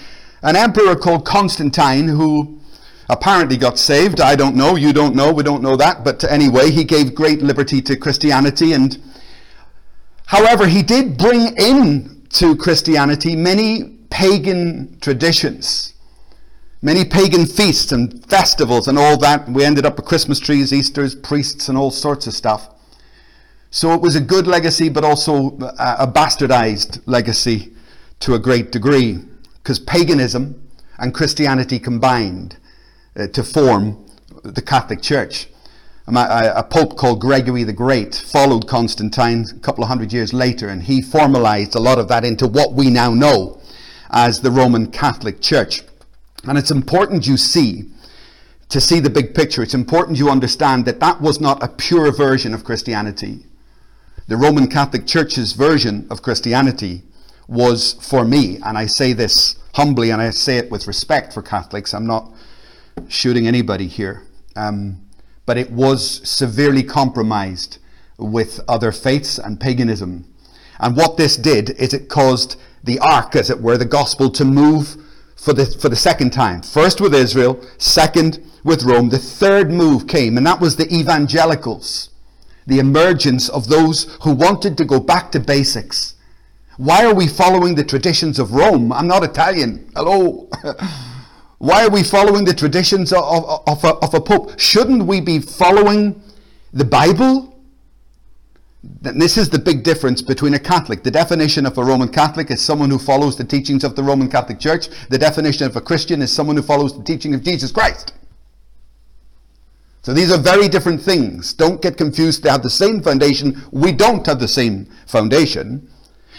an 0.44 0.56
emperor 0.56 0.96
called 0.96 1.26
Constantine 1.26 2.08
who 2.08 2.60
apparently 3.10 3.58
got 3.58 3.80
saved. 3.80 4.22
I 4.22 4.36
don't 4.36 4.56
know. 4.56 4.76
You 4.76 4.94
don't 4.94 5.16
know. 5.16 5.32
We 5.32 5.44
don't 5.44 5.64
know 5.64 5.76
that. 5.78 6.04
But 6.04 6.24
anyway, 6.24 6.70
he 6.70 6.84
gave 6.84 7.16
great 7.16 7.42
liberty 7.42 7.82
to 7.82 7.96
Christianity. 7.96 8.74
And 8.74 9.02
however, 10.28 10.68
he 10.68 10.84
did 10.84 11.18
bring 11.18 11.56
in 11.58 12.28
to 12.32 12.56
Christianity 12.56 13.36
many 13.36 13.98
pagan 14.10 14.98
traditions, 15.00 15.94
many 16.82 17.06
pagan 17.06 17.46
feasts 17.46 17.92
and 17.92 18.26
festivals 18.26 18.88
and 18.88 19.00
all 19.00 19.18
that. 19.18 19.48
We 19.48 19.64
ended 19.64 19.86
up 19.86 19.96
with 19.98 20.06
Christmas 20.06 20.40
trees, 20.40 20.74
Easter's, 20.74 21.16
priests, 21.16 21.70
and 21.70 21.78
all 21.78 21.92
sorts 21.92 22.28
of 22.28 22.34
stuff. 22.34 22.70
So 23.72 23.94
it 23.94 24.02
was 24.02 24.16
a 24.16 24.22
good 24.22 24.46
legacy, 24.46 24.90
but 24.90 25.04
also 25.04 25.58
a 25.80 26.08
bastardized 26.08 27.02
legacy 27.08 27.74
to 28.20 28.36
a 28.36 28.40
great 28.40 28.72
degree, 28.72 29.20
because 29.64 29.80
paganism 29.80 30.62
and 30.98 31.14
Christianity 31.14 31.80
combined 31.80 32.58
uh, 33.16 33.28
to 33.28 33.44
form 33.44 34.06
the 34.44 34.62
Catholic 34.62 35.02
Church. 35.02 35.48
A 36.06 36.64
pope 36.70 36.98
called 36.98 37.22
Gregory 37.22 37.64
the 37.64 37.72
Great 37.72 38.14
followed 38.14 38.68
Constantine 38.68 39.46
a 39.50 39.60
couple 39.60 39.86
of 39.86 39.88
hundred 39.88 40.12
years 40.12 40.34
later, 40.34 40.68
and 40.68 40.84
he 40.84 41.02
formalized 41.02 41.76
a 41.76 41.80
lot 41.80 41.98
of 41.98 42.10
that 42.10 42.26
into 42.26 42.46
what 42.46 42.74
we 42.74 42.90
now 42.90 43.14
know 43.14 43.62
as 44.10 44.42
the 44.42 44.52
Roman 44.52 44.92
Catholic 44.92 45.40
Church. 45.42 45.82
And 46.44 46.58
it's 46.58 46.72
important 46.72 47.26
you 47.26 47.38
see, 47.38 47.90
to 48.68 48.82
see 48.82 49.00
the 49.00 49.10
big 49.10 49.34
picture, 49.34 49.64
it's 49.64 49.74
important 49.74 50.18
you 50.18 50.30
understand 50.30 50.84
that 50.86 51.00
that 51.00 51.22
was 51.22 51.40
not 51.40 51.64
a 51.64 51.70
pure 51.70 52.12
version 52.12 52.54
of 52.54 52.66
Christianity. 52.66 53.46
The 54.28 54.36
Roman 54.36 54.68
Catholic 54.68 55.08
Church's 55.08 55.54
version 55.54 56.06
of 56.10 56.22
Christianity 56.22 57.04
was 57.48 57.94
for 58.02 58.26
me, 58.26 58.60
and 58.64 58.78
I 58.78 58.86
say 58.86 59.14
this 59.14 59.56
humbly 59.74 60.12
and 60.12 60.22
I 60.22 60.30
say 60.30 60.58
it 60.58 60.72
with 60.72 60.88
respect 60.88 61.34
for 61.34 61.42
Catholics. 61.42 61.94
I'm 61.94 62.06
not 62.06 62.32
shooting 63.08 63.48
anybody 63.48 63.88
here. 63.88 64.24
Um, 64.56 65.04
but 65.46 65.58
it 65.58 65.72
was 65.72 66.28
severely 66.28 66.84
compromised 66.84 67.80
with 68.18 68.60
other 68.68 68.92
faiths 68.92 69.38
and 69.38 69.60
paganism. 69.60 70.26
And 70.80 70.96
what 70.96 71.18
this 71.18 71.36
did 71.36 71.72
is 71.72 71.94
it 71.94 72.10
caused 72.10 72.56
the 72.84 73.00
ark, 73.00 73.36
as 73.36 73.50
it 73.50 73.62
were, 73.62 73.78
the 73.78 73.86
gospel 73.86 74.30
to 74.32 74.46
move 74.46 74.96
for 75.36 75.54
the, 75.54 75.66
for 75.66 75.90
the 75.90 75.96
second 75.96 76.32
time. 76.32 76.62
First 76.62 77.02
with 77.02 77.14
Israel, 77.14 77.62
second 77.78 78.40
with 78.64 78.84
Rome. 78.84 79.10
The 79.10 79.20
third 79.20 79.72
move 79.72 80.08
came, 80.08 80.38
and 80.38 80.46
that 80.46 80.62
was 80.62 80.76
the 80.76 80.94
evangelicals, 80.94 82.10
the 82.66 82.80
emergence 82.80 83.50
of 83.50 83.68
those 83.68 84.18
who 84.22 84.34
wanted 84.34 84.78
to 84.78 84.86
go 84.86 85.00
back 85.00 85.32
to 85.34 85.40
basics. 85.40 86.16
Why 86.78 87.06
are 87.06 87.14
we 87.14 87.28
following 87.28 87.76
the 87.76 87.84
traditions 87.84 88.40
of 88.40 88.54
Rome? 88.54 88.92
I'm 88.92 89.08
not 89.08 89.24
Italian. 89.24 89.90
Hello. 89.96 90.50
Why 91.60 91.86
are 91.86 91.90
we 91.90 92.04
following 92.04 92.46
the 92.46 92.54
traditions 92.54 93.14
of, 93.14 93.24
of, 93.24 93.64
of, 93.68 93.84
a, 93.84 93.94
of 93.96 94.14
a 94.14 94.20
pope? 94.20 94.60
Shouldn't 94.60 95.06
we 95.06 95.22
be 95.22 95.40
following 95.40 96.22
the 96.74 96.84
Bible? 96.84 97.58
This 98.84 99.38
is 99.38 99.50
the 99.50 99.60
big 99.60 99.84
difference 99.84 100.22
between 100.22 100.56
a 100.56 100.60
Catholic. 100.60 101.04
The 101.04 101.12
definition 101.12 101.66
of 101.66 101.78
a 101.78 101.84
Roman 101.84 102.10
Catholic 102.10 102.52
is 102.52 102.62
someone 102.62 102.90
who 102.90 103.00
follows 103.00 103.38
the 103.38 103.46
teachings 103.46 103.84
of 103.84 103.96
the 103.96 104.04
Roman 104.04 104.30
Catholic 104.30 104.60
Church. 104.60 104.90
The 105.10 105.18
definition 105.18 105.68
of 105.68 105.76
a 105.78 105.82
Christian 105.82 106.22
is 106.22 106.34
someone 106.34 106.58
who 106.58 106.64
follows 106.64 106.98
the 106.98 107.04
teaching 107.04 107.34
of 107.34 107.44
Jesus 107.44 107.72
Christ. 107.72 108.14
So 110.02 110.14
these 110.14 110.34
are 110.34 110.38
very 110.38 110.68
different 110.68 111.02
things. 111.02 111.54
Don't 111.54 111.82
get 111.82 111.96
confused. 111.96 112.44
They 112.44 112.50
have 112.50 112.64
the 112.64 112.70
same 112.70 113.02
foundation. 113.02 113.64
We 113.72 113.94
don't 113.94 114.26
have 114.26 114.42
the 114.42 114.50
same 114.50 114.88
foundation. 115.06 115.88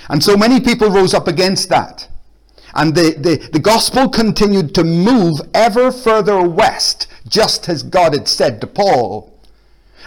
And 0.09 0.23
so 0.23 0.37
many 0.37 0.61
people 0.61 0.88
rose 0.88 1.14
up 1.14 1.29
against 1.29 1.69
that. 1.71 2.09
And 2.75 2.95
the, 2.95 3.12
the, 3.12 3.49
the 3.53 3.59
gospel 3.61 4.09
continued 4.09 4.75
to 4.75 4.85
move 4.85 5.40
ever 5.55 5.93
further 5.93 6.43
west, 6.43 7.07
just 7.29 7.69
as 7.69 7.83
God 7.83 8.14
had 8.14 8.29
said 8.29 8.61
to 8.61 8.67
Paul. 8.67 9.38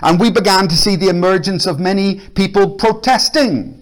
And 0.02 0.20
we 0.20 0.30
began 0.30 0.68
to 0.68 0.76
see 0.76 0.96
the 0.96 1.10
emergence 1.10 1.66
of 1.66 1.80
many 1.80 2.20
people 2.20 2.72
protesting, 2.72 3.82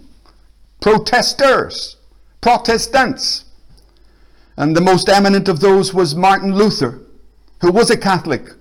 protesters, 0.80 1.96
Protestants. 2.46 3.46
And 4.56 4.76
the 4.76 4.82
most 4.82 5.10
eminent 5.10 5.50
of 5.50 5.62
those 5.62 5.96
was 5.96 6.14
Martin 6.14 6.54
Luther, 6.54 7.02
who 7.62 7.72
was 7.72 7.90
a 7.90 7.98
Catholic. 7.98 8.52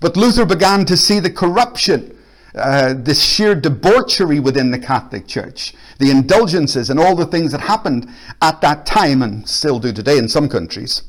But 0.00 0.16
Luther 0.16 0.46
began 0.46 0.86
to 0.86 0.96
see 0.96 1.20
the 1.20 1.28
corruption, 1.28 2.16
uh, 2.54 2.94
the 2.94 3.14
sheer 3.14 3.54
debauchery 3.54 4.40
within 4.40 4.70
the 4.70 4.78
Catholic 4.78 5.26
Church, 5.26 5.74
the 5.98 6.10
indulgences 6.10 6.90
and 6.90 6.98
all 6.98 7.14
the 7.14 7.26
things 7.26 7.52
that 7.52 7.60
happened 7.60 8.08
at 8.42 8.60
that 8.60 8.86
time 8.86 9.22
and 9.22 9.48
still 9.48 9.78
do 9.78 9.92
today 9.92 10.18
in 10.18 10.28
some 10.28 10.48
countries. 10.48 11.02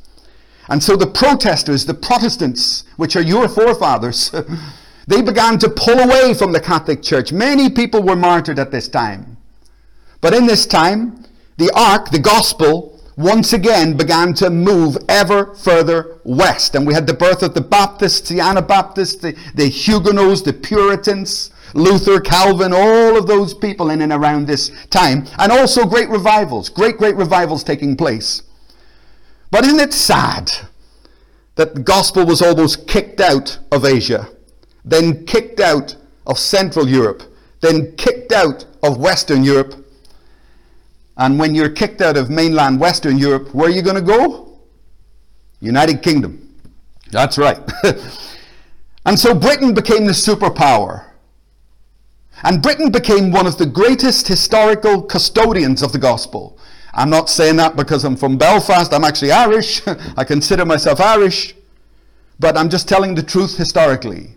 And 0.69 0.82
so 0.84 0.95
the 0.95 1.08
protesters, 1.08 1.86
the 1.86 1.93
Protestants, 1.93 2.84
which 2.97 3.15
are 3.15 3.21
your 3.21 3.49
forefathers, 3.49 4.32
They 5.08 5.21
began 5.21 5.58
to 5.60 5.69
pull 5.69 5.99
away 5.99 6.34
from 6.34 6.51
the 6.51 6.60
Catholic 6.60 7.01
Church. 7.01 7.32
Many 7.32 7.69
people 7.69 8.04
were 8.04 8.15
martyred 8.15 8.60
at 8.60 8.71
this 8.71 8.88
time. 8.88 9.38
But 10.21 10.34
in 10.34 10.45
this 10.45 10.65
time, 10.65 11.25
the 11.58 11.71
ark, 11.75 12.12
the 12.12 12.19
gospel, 12.19 12.90
once 13.17 13.54
again 13.54 13.97
began 13.97 14.34
to 14.36 14.50
move 14.50 14.97
ever 15.10 15.54
further 15.56 16.19
west. 16.24 16.76
And 16.76 16.88
we 16.88 16.93
had 16.93 17.08
the 17.08 17.13
birth 17.13 17.43
of 17.43 17.54
the 17.54 17.62
Baptists, 17.62 18.30
the 18.30 18.39
Anabaptists, 18.39 19.21
the, 19.21 19.38
the 19.56 19.67
Huguenots, 19.67 20.41
the 20.41 20.54
Puritans, 20.54 21.52
Luther, 21.74 22.19
Calvin, 22.19 22.74
all 22.74 23.17
of 23.17 23.28
those 23.28 23.54
people 23.54 23.89
in 23.89 24.02
and 24.02 24.12
around 24.12 24.47
this 24.47 24.71
time. 24.89 25.28
And 25.38 25.52
also 25.52 25.86
great 25.86 26.10
revivals, 26.10 26.69
great, 26.69 26.97
great 26.97 27.15
revivals 27.15 27.63
taking 27.63 27.95
place. 27.95 28.43
But 29.52 29.65
isn't 29.65 29.80
it 29.80 29.93
sad 29.93 30.52
that 31.56 31.76
the 31.76 31.82
gospel 31.82 32.26
was 32.26 32.41
almost 32.41 32.88
kicked 32.88 33.19
out 33.19 33.60
of 33.71 33.86
Asia? 33.86 34.30
then 34.84 35.26
kicked 35.26 35.60
out 35.60 35.95
of 36.26 36.38
Central 36.38 36.88
Europe, 36.88 37.24
then 37.62 37.95
kicked 37.95 38.32
out 38.32 38.65
of 38.84 38.97
Western 38.97 39.43
Europe. 39.43 39.76
And 41.17 41.38
when 41.38 41.54
you're 41.54 41.69
kicked 41.69 42.02
out 42.02 42.17
of 42.17 42.30
mainland 42.30 42.80
Western 42.80 43.17
Europe, 43.17 43.54
where 43.54 43.67
are 43.67 43.71
you 43.71 43.82
going 43.82 43.95
to 43.95 44.02
go? 44.02 44.60
United 45.60 46.02
Kingdom. 46.02 46.56
That's 47.12 47.38
right. 47.38 47.60
and 49.06 49.19
so 49.19 49.36
Britain 49.36 49.74
became 49.74 50.06
the 50.06 50.13
superpower. 50.13 51.06
And 52.43 52.62
Britain 52.62 52.91
became 52.91 53.32
one 53.32 53.45
of 53.45 53.58
the 53.58 53.65
greatest 53.65 54.28
historical 54.28 55.02
custodians 55.02 55.84
of 55.84 55.91
the 55.91 56.00
gospel. 56.00 56.58
I'm 56.93 57.10
not 57.10 57.30
saying 57.30 57.58
that 57.58 57.76
because 57.76 58.04
I'm 58.04 58.15
from 58.15 58.38
Belfast. 58.38 58.93
I'm 58.93 59.04
actually 59.04 59.32
Irish. 59.32 59.82
I 60.17 60.24
consider 60.24 60.65
myself 60.65 61.00
Irish. 61.00 61.56
But 62.39 62.58
I'm 62.58 62.69
just 62.69 62.89
telling 62.89 63.15
the 63.15 63.24
truth 63.24 63.58
historically. 63.58 64.32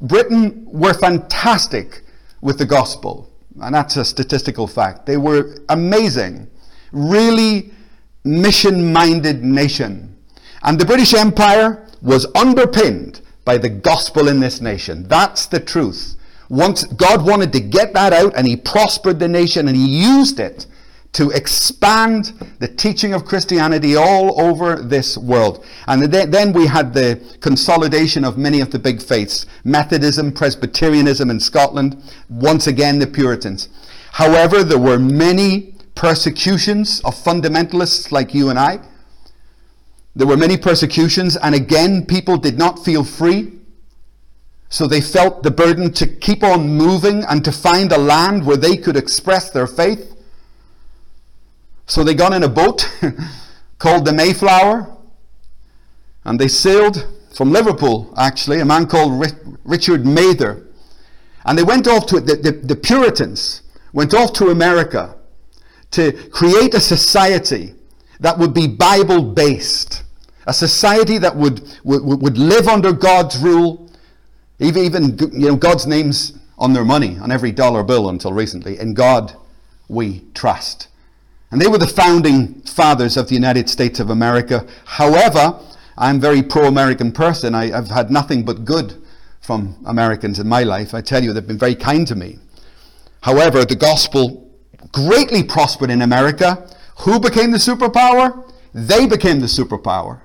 Britain 0.00 0.66
were 0.66 0.94
fantastic 0.94 2.02
with 2.40 2.58
the 2.58 2.64
gospel, 2.64 3.29
and 3.60 3.74
that's 3.74 3.96
a 3.96 4.04
statistical 4.04 4.66
fact. 4.66 5.06
They 5.06 5.16
were 5.16 5.56
amazing, 5.68 6.50
really 6.92 7.72
mission 8.24 8.92
minded 8.92 9.42
nation. 9.42 10.16
And 10.62 10.78
the 10.78 10.84
British 10.84 11.14
Empire 11.14 11.88
was 12.02 12.26
underpinned 12.34 13.20
by 13.44 13.58
the 13.58 13.68
gospel 13.68 14.28
in 14.28 14.40
this 14.40 14.60
nation. 14.60 15.08
That's 15.08 15.46
the 15.46 15.60
truth. 15.60 16.16
Once 16.48 16.84
God 16.84 17.24
wanted 17.26 17.52
to 17.52 17.60
get 17.60 17.94
that 17.94 18.12
out 18.12 18.36
and 18.36 18.46
he 18.46 18.56
prospered 18.56 19.18
the 19.18 19.28
nation 19.28 19.68
and 19.68 19.76
he 19.76 19.86
used 19.86 20.40
it 20.40 20.66
to 21.12 21.30
expand 21.30 22.32
the 22.60 22.68
teaching 22.68 23.12
of 23.14 23.24
Christianity 23.24 23.96
all 23.96 24.40
over 24.40 24.76
this 24.76 25.18
world. 25.18 25.64
And 25.88 26.04
then 26.04 26.52
we 26.52 26.66
had 26.66 26.94
the 26.94 27.20
consolidation 27.40 28.24
of 28.24 28.38
many 28.38 28.60
of 28.60 28.70
the 28.70 28.78
big 28.78 29.02
faiths 29.02 29.44
Methodism, 29.64 30.32
Presbyterianism 30.32 31.28
in 31.28 31.40
Scotland, 31.40 32.00
once 32.28 32.68
again 32.68 33.00
the 33.00 33.08
Puritans. 33.08 33.68
However, 34.12 34.62
there 34.62 34.78
were 34.78 34.98
many 34.98 35.74
persecutions 35.96 37.00
of 37.00 37.14
fundamentalists 37.14 38.12
like 38.12 38.32
you 38.32 38.48
and 38.48 38.58
I. 38.58 38.80
There 40.14 40.26
were 40.26 40.36
many 40.36 40.56
persecutions, 40.56 41.36
and 41.36 41.54
again, 41.54 42.06
people 42.06 42.36
did 42.36 42.56
not 42.56 42.84
feel 42.84 43.04
free. 43.04 43.52
So 44.68 44.86
they 44.86 45.00
felt 45.00 45.42
the 45.42 45.50
burden 45.50 45.92
to 45.94 46.06
keep 46.06 46.44
on 46.44 46.68
moving 46.68 47.24
and 47.24 47.44
to 47.44 47.50
find 47.50 47.90
a 47.90 47.98
land 47.98 48.46
where 48.46 48.56
they 48.56 48.76
could 48.76 48.96
express 48.96 49.50
their 49.50 49.66
faith. 49.66 50.14
So 51.90 52.04
they 52.04 52.14
got 52.14 52.32
in 52.32 52.44
a 52.44 52.48
boat 52.48 52.88
called 53.78 54.04
the 54.04 54.12
Mayflower 54.12 54.96
and 56.24 56.38
they 56.38 56.46
sailed 56.46 57.04
from 57.34 57.50
Liverpool, 57.50 58.14
actually, 58.16 58.60
a 58.60 58.64
man 58.64 58.86
called 58.86 59.26
Richard 59.64 60.06
Mather. 60.06 60.68
And 61.44 61.58
they 61.58 61.64
went 61.64 61.88
off 61.88 62.06
to, 62.06 62.20
the, 62.20 62.36
the, 62.36 62.52
the 62.52 62.76
Puritans 62.76 63.62
went 63.92 64.14
off 64.14 64.32
to 64.34 64.50
America 64.50 65.16
to 65.90 66.12
create 66.28 66.74
a 66.74 66.80
society 66.80 67.74
that 68.20 68.38
would 68.38 68.54
be 68.54 68.68
Bible 68.68 69.22
based, 69.22 70.04
a 70.46 70.52
society 70.52 71.18
that 71.18 71.34
would, 71.34 71.76
would, 71.82 72.04
would 72.04 72.38
live 72.38 72.68
under 72.68 72.92
God's 72.92 73.36
rule, 73.38 73.90
even, 74.60 74.84
even 74.84 75.18
you 75.32 75.48
know, 75.48 75.56
God's 75.56 75.88
names 75.88 76.38
on 76.56 76.72
their 76.72 76.84
money, 76.84 77.18
on 77.18 77.32
every 77.32 77.50
dollar 77.50 77.82
bill 77.82 78.10
until 78.10 78.32
recently. 78.32 78.78
In 78.78 78.94
God 78.94 79.34
we 79.88 80.22
trust. 80.34 80.86
And 81.50 81.60
they 81.60 81.66
were 81.66 81.78
the 81.78 81.86
founding 81.86 82.60
fathers 82.62 83.16
of 83.16 83.28
the 83.28 83.34
United 83.34 83.68
States 83.68 83.98
of 83.98 84.10
America. 84.10 84.66
However, 84.84 85.58
I'm 85.98 86.16
a 86.16 86.20
very 86.20 86.42
pro 86.42 86.66
American 86.66 87.12
person. 87.12 87.54
I, 87.54 87.66
have 87.66 87.88
had 87.88 88.10
nothing 88.10 88.44
but 88.44 88.64
good 88.64 88.94
from 89.40 89.76
Americans 89.84 90.38
in 90.38 90.48
my 90.48 90.62
life. 90.62 90.94
I 90.94 91.00
tell 91.00 91.22
you, 91.22 91.32
they've 91.32 91.46
been 91.46 91.58
very 91.58 91.74
kind 91.74 92.06
to 92.06 92.14
me. 92.14 92.38
However, 93.22 93.64
the 93.64 93.76
gospel 93.76 94.48
greatly 94.92 95.42
prospered 95.42 95.90
in 95.90 96.02
America. 96.02 96.68
Who 97.00 97.18
became 97.18 97.50
the 97.50 97.58
superpower? 97.58 98.50
They 98.72 99.06
became 99.06 99.40
the 99.40 99.46
superpower. 99.46 100.20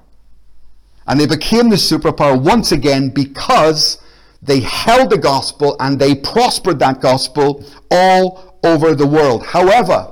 And 1.07 1.19
they 1.19 1.27
became 1.27 1.69
the 1.69 1.75
superpower 1.75 2.39
once 2.39 2.71
again 2.71 3.09
because 3.09 3.99
they 4.41 4.59
held 4.59 5.09
the 5.09 5.17
gospel 5.17 5.75
and 5.79 5.99
they 5.99 6.15
prospered 6.15 6.79
that 6.79 7.01
gospel 7.01 7.65
all 7.91 8.59
over 8.63 8.95
the 8.95 9.07
world. 9.07 9.45
However, 9.45 10.11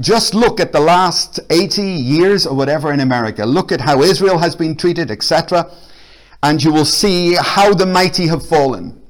just 0.00 0.34
look 0.34 0.58
at 0.58 0.72
the 0.72 0.80
last 0.80 1.40
80 1.50 1.82
years 1.82 2.46
or 2.46 2.56
whatever 2.56 2.92
in 2.92 3.00
America. 3.00 3.46
Look 3.46 3.70
at 3.70 3.80
how 3.80 4.02
Israel 4.02 4.38
has 4.38 4.56
been 4.56 4.76
treated, 4.76 5.10
etc. 5.10 5.70
And 6.42 6.62
you 6.62 6.72
will 6.72 6.84
see 6.84 7.34
how 7.34 7.74
the 7.74 7.86
mighty 7.86 8.26
have 8.26 8.46
fallen. 8.46 9.00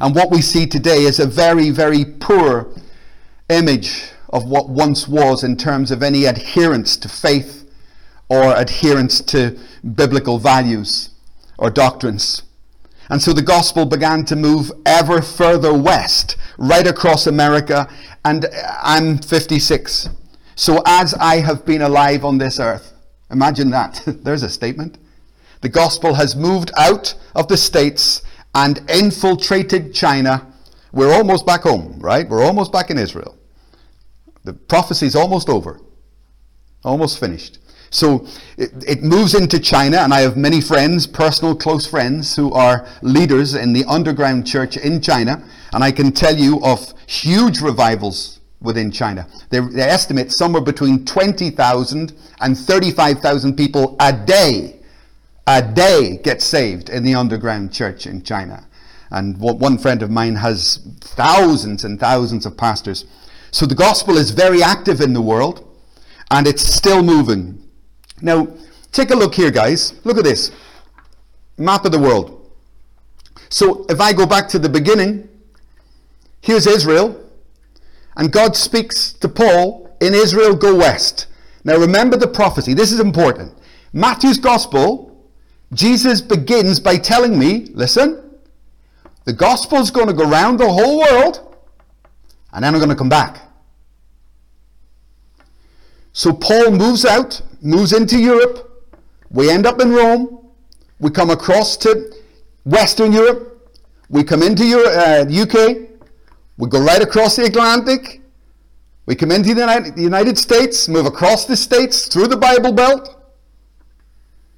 And 0.00 0.14
what 0.14 0.30
we 0.30 0.40
see 0.40 0.66
today 0.66 1.02
is 1.02 1.20
a 1.20 1.26
very, 1.26 1.70
very 1.70 2.04
poor 2.04 2.72
image 3.48 4.10
of 4.30 4.44
what 4.46 4.68
once 4.68 5.06
was 5.06 5.44
in 5.44 5.56
terms 5.56 5.90
of 5.90 6.02
any 6.02 6.24
adherence 6.24 6.96
to 6.96 7.08
faith 7.08 7.70
or 8.28 8.56
adherence 8.56 9.20
to 9.20 9.58
biblical 9.94 10.38
values 10.38 11.10
or 11.58 11.70
doctrines. 11.70 12.42
And 13.12 13.20
so 13.20 13.34
the 13.34 13.42
gospel 13.42 13.84
began 13.84 14.24
to 14.24 14.36
move 14.36 14.72
ever 14.86 15.20
further 15.20 15.74
west, 15.74 16.38
right 16.56 16.86
across 16.86 17.26
America. 17.26 17.86
And 18.24 18.46
I'm 18.82 19.18
56. 19.18 20.08
So 20.54 20.82
as 20.86 21.12
I 21.12 21.40
have 21.40 21.66
been 21.66 21.82
alive 21.82 22.24
on 22.24 22.38
this 22.38 22.58
earth, 22.58 22.94
imagine 23.30 23.68
that. 23.68 24.00
There's 24.06 24.42
a 24.42 24.48
statement. 24.48 24.96
The 25.60 25.68
gospel 25.68 26.14
has 26.14 26.34
moved 26.34 26.70
out 26.74 27.14
of 27.34 27.48
the 27.48 27.58
States 27.58 28.22
and 28.54 28.80
infiltrated 28.90 29.92
China. 29.92 30.50
We're 30.90 31.12
almost 31.12 31.44
back 31.44 31.64
home, 31.64 31.98
right? 31.98 32.26
We're 32.26 32.42
almost 32.42 32.72
back 32.72 32.88
in 32.88 32.96
Israel. 32.96 33.36
The 34.44 34.54
prophecy's 34.54 35.14
almost 35.14 35.50
over, 35.50 35.82
almost 36.82 37.20
finished. 37.20 37.58
So 37.92 38.26
it, 38.56 38.72
it, 38.86 39.02
moves 39.02 39.34
into 39.34 39.60
China, 39.60 39.98
and 39.98 40.14
I 40.14 40.20
have 40.20 40.34
many 40.34 40.62
friends, 40.62 41.06
personal 41.06 41.54
close 41.54 41.86
friends, 41.86 42.34
who 42.34 42.50
are 42.54 42.88
leaders 43.02 43.54
in 43.54 43.74
the 43.74 43.84
underground 43.84 44.46
church 44.46 44.78
in 44.78 45.02
China. 45.02 45.44
And 45.74 45.84
I 45.84 45.92
can 45.92 46.10
tell 46.10 46.34
you 46.34 46.58
of 46.64 46.94
huge 47.06 47.60
revivals 47.60 48.40
within 48.62 48.90
China. 48.90 49.26
They, 49.50 49.60
they 49.60 49.82
estimate 49.82 50.32
somewhere 50.32 50.62
between 50.62 51.04
20,000 51.04 52.14
and 52.40 52.58
35,000 52.58 53.56
people 53.56 53.96
a 54.00 54.10
day, 54.10 54.80
a 55.46 55.60
day 55.60 56.18
get 56.24 56.40
saved 56.40 56.88
in 56.88 57.04
the 57.04 57.14
underground 57.14 57.74
church 57.74 58.06
in 58.06 58.22
China. 58.22 58.66
And 59.10 59.38
one 59.38 59.76
friend 59.76 60.02
of 60.02 60.10
mine 60.10 60.36
has 60.36 60.78
thousands 61.00 61.84
and 61.84 62.00
thousands 62.00 62.46
of 62.46 62.56
pastors. 62.56 63.04
So 63.50 63.66
the 63.66 63.74
gospel 63.74 64.16
is 64.16 64.30
very 64.30 64.62
active 64.62 65.02
in 65.02 65.12
the 65.12 65.20
world, 65.20 65.68
and 66.30 66.46
it's 66.46 66.62
still 66.62 67.02
moving. 67.02 67.61
Now, 68.22 68.48
take 68.92 69.10
a 69.10 69.16
look 69.16 69.34
here, 69.34 69.50
guys. 69.50 69.94
Look 70.04 70.16
at 70.16 70.24
this 70.24 70.52
map 71.58 71.84
of 71.84 71.92
the 71.92 71.98
world. 71.98 72.50
So, 73.48 73.84
if 73.88 74.00
I 74.00 74.12
go 74.12 74.24
back 74.24 74.48
to 74.48 74.58
the 74.58 74.68
beginning, 74.68 75.28
here's 76.40 76.66
Israel, 76.66 77.20
and 78.16 78.32
God 78.32 78.56
speaks 78.56 79.12
to 79.14 79.28
Paul 79.28 79.94
in 80.00 80.14
Israel, 80.14 80.54
go 80.54 80.76
west. 80.76 81.26
Now, 81.64 81.76
remember 81.76 82.16
the 82.16 82.28
prophecy. 82.28 82.74
This 82.74 82.92
is 82.92 83.00
important. 83.00 83.52
Matthew's 83.92 84.38
gospel, 84.38 85.28
Jesus 85.74 86.20
begins 86.20 86.80
by 86.80 86.96
telling 86.96 87.38
me, 87.38 87.66
listen, 87.72 88.38
the 89.24 89.32
gospel's 89.32 89.90
going 89.90 90.08
to 90.08 90.12
go 90.12 90.28
around 90.28 90.58
the 90.58 90.70
whole 90.70 90.98
world, 90.98 91.56
and 92.52 92.64
then 92.64 92.74
I'm 92.74 92.80
going 92.80 92.90
to 92.90 92.96
come 92.96 93.08
back. 93.08 93.51
So 96.12 96.32
Paul 96.32 96.72
moves 96.72 97.04
out, 97.04 97.40
moves 97.62 97.92
into 97.92 98.18
Europe. 98.18 98.86
We 99.30 99.50
end 99.50 99.66
up 99.66 99.80
in 99.80 99.92
Rome. 99.92 100.50
We 101.00 101.10
come 101.10 101.30
across 101.30 101.76
to 101.78 102.12
Western 102.64 103.12
Europe. 103.12 103.70
We 104.10 104.22
come 104.22 104.42
into 104.42 104.64
Europe, 104.66 104.92
uh, 104.94 105.24
UK. 105.28 105.88
We 106.58 106.68
go 106.68 106.80
right 106.80 107.00
across 107.00 107.36
the 107.36 107.44
Atlantic. 107.44 108.20
We 109.06 109.14
come 109.16 109.32
into 109.32 109.54
the 109.54 109.92
United 109.96 110.38
States, 110.38 110.86
move 110.86 111.06
across 111.06 111.46
the 111.46 111.56
states 111.56 112.06
through 112.06 112.28
the 112.28 112.36
Bible 112.36 112.72
Belt. 112.72 113.18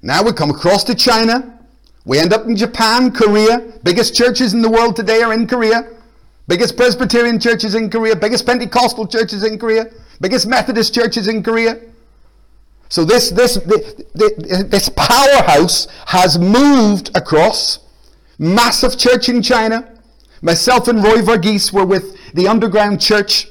Now 0.01 0.21
we 0.21 0.33
come 0.33 0.51
across 0.51 0.83
to 0.83 0.93
China. 0.93 1.57
We 2.05 2.19
end 2.19 2.33
up 2.33 2.45
in 2.45 2.55
Japan, 2.55 3.11
Korea. 3.11 3.73
Biggest 3.83 4.13
churches 4.13 4.53
in 4.53 4.61
the 4.61 4.69
world 4.69 4.95
today 4.95 5.23
are 5.23 5.33
in 5.33 5.47
Korea. 5.47 5.89
Biggest 6.47 6.77
Presbyterian 6.77 7.39
churches 7.39 7.73
in 7.73 7.89
Korea. 7.89 8.15
Biggest 8.15 8.45
Pentecostal 8.45 9.07
churches 9.07 9.43
in 9.43 9.57
Korea 9.57 9.85
biggest 10.21 10.47
Methodist 10.47 10.93
churches 10.93 11.27
in 11.27 11.43
Korea. 11.43 11.79
So 12.89 13.03
this, 13.03 13.31
this, 13.31 13.55
this, 14.13 14.89
powerhouse 14.89 15.87
has 16.07 16.37
moved 16.37 17.15
across. 17.17 17.79
Massive 18.37 18.97
church 18.97 19.27
in 19.27 19.41
China. 19.41 19.91
Myself 20.41 20.87
and 20.87 21.03
Roy 21.03 21.17
Verghese 21.17 21.71
were 21.71 21.85
with 21.85 22.15
the 22.33 22.47
underground 22.47 23.01
church 23.01 23.47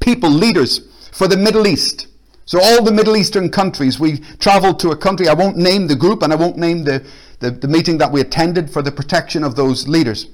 people, 0.00 0.30
leaders 0.30 0.80
for 1.12 1.28
the 1.28 1.36
Middle 1.36 1.66
East. 1.66 2.06
So 2.46 2.60
all 2.62 2.82
the 2.82 2.92
Middle 2.92 3.16
Eastern 3.16 3.50
countries, 3.50 4.00
we 4.00 4.20
traveled 4.38 4.80
to 4.80 4.90
a 4.90 4.96
country, 4.96 5.28
I 5.28 5.34
won't 5.34 5.58
name 5.58 5.86
the 5.86 5.96
group 5.96 6.22
and 6.22 6.32
I 6.32 6.36
won't 6.36 6.56
name 6.56 6.84
the, 6.84 7.04
the, 7.40 7.50
the 7.50 7.68
meeting 7.68 7.98
that 7.98 8.10
we 8.10 8.22
attended 8.22 8.70
for 8.70 8.80
the 8.80 8.90
protection 8.90 9.44
of 9.44 9.54
those 9.54 9.86
leaders. 9.86 10.28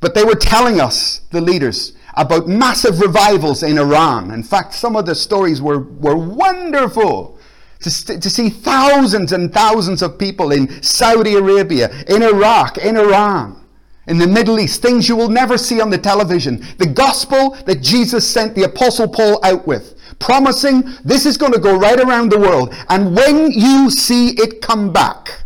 But 0.00 0.14
they 0.14 0.24
were 0.24 0.36
telling 0.36 0.80
us, 0.80 1.20
the 1.30 1.40
leaders, 1.40 1.92
about 2.16 2.48
massive 2.48 3.00
revivals 3.00 3.62
in 3.62 3.78
Iran. 3.78 4.30
In 4.30 4.42
fact, 4.42 4.74
some 4.74 4.96
of 4.96 5.06
the 5.06 5.14
stories 5.14 5.60
were, 5.60 5.80
were 5.80 6.16
wonderful. 6.16 7.38
To, 7.80 8.18
to 8.18 8.30
see 8.30 8.48
thousands 8.48 9.32
and 9.32 9.52
thousands 9.52 10.00
of 10.00 10.18
people 10.18 10.52
in 10.52 10.82
Saudi 10.82 11.34
Arabia, 11.34 11.90
in 12.08 12.22
Iraq, 12.22 12.78
in 12.78 12.96
Iran, 12.96 13.64
in 14.06 14.18
the 14.18 14.26
Middle 14.26 14.58
East, 14.58 14.80
things 14.80 15.08
you 15.08 15.16
will 15.16 15.28
never 15.28 15.58
see 15.58 15.80
on 15.80 15.90
the 15.90 15.98
television. 15.98 16.64
The 16.78 16.86
gospel 16.86 17.50
that 17.66 17.82
Jesus 17.82 18.26
sent 18.26 18.54
the 18.54 18.64
Apostle 18.64 19.08
Paul 19.08 19.38
out 19.44 19.66
with, 19.66 19.96
promising 20.18 20.84
this 21.04 21.26
is 21.26 21.36
going 21.36 21.52
to 21.52 21.58
go 21.58 21.76
right 21.76 21.98
around 21.98 22.30
the 22.30 22.38
world. 22.38 22.74
And 22.88 23.16
when 23.16 23.50
you 23.50 23.90
see 23.90 24.30
it 24.30 24.62
come 24.62 24.92
back 24.92 25.42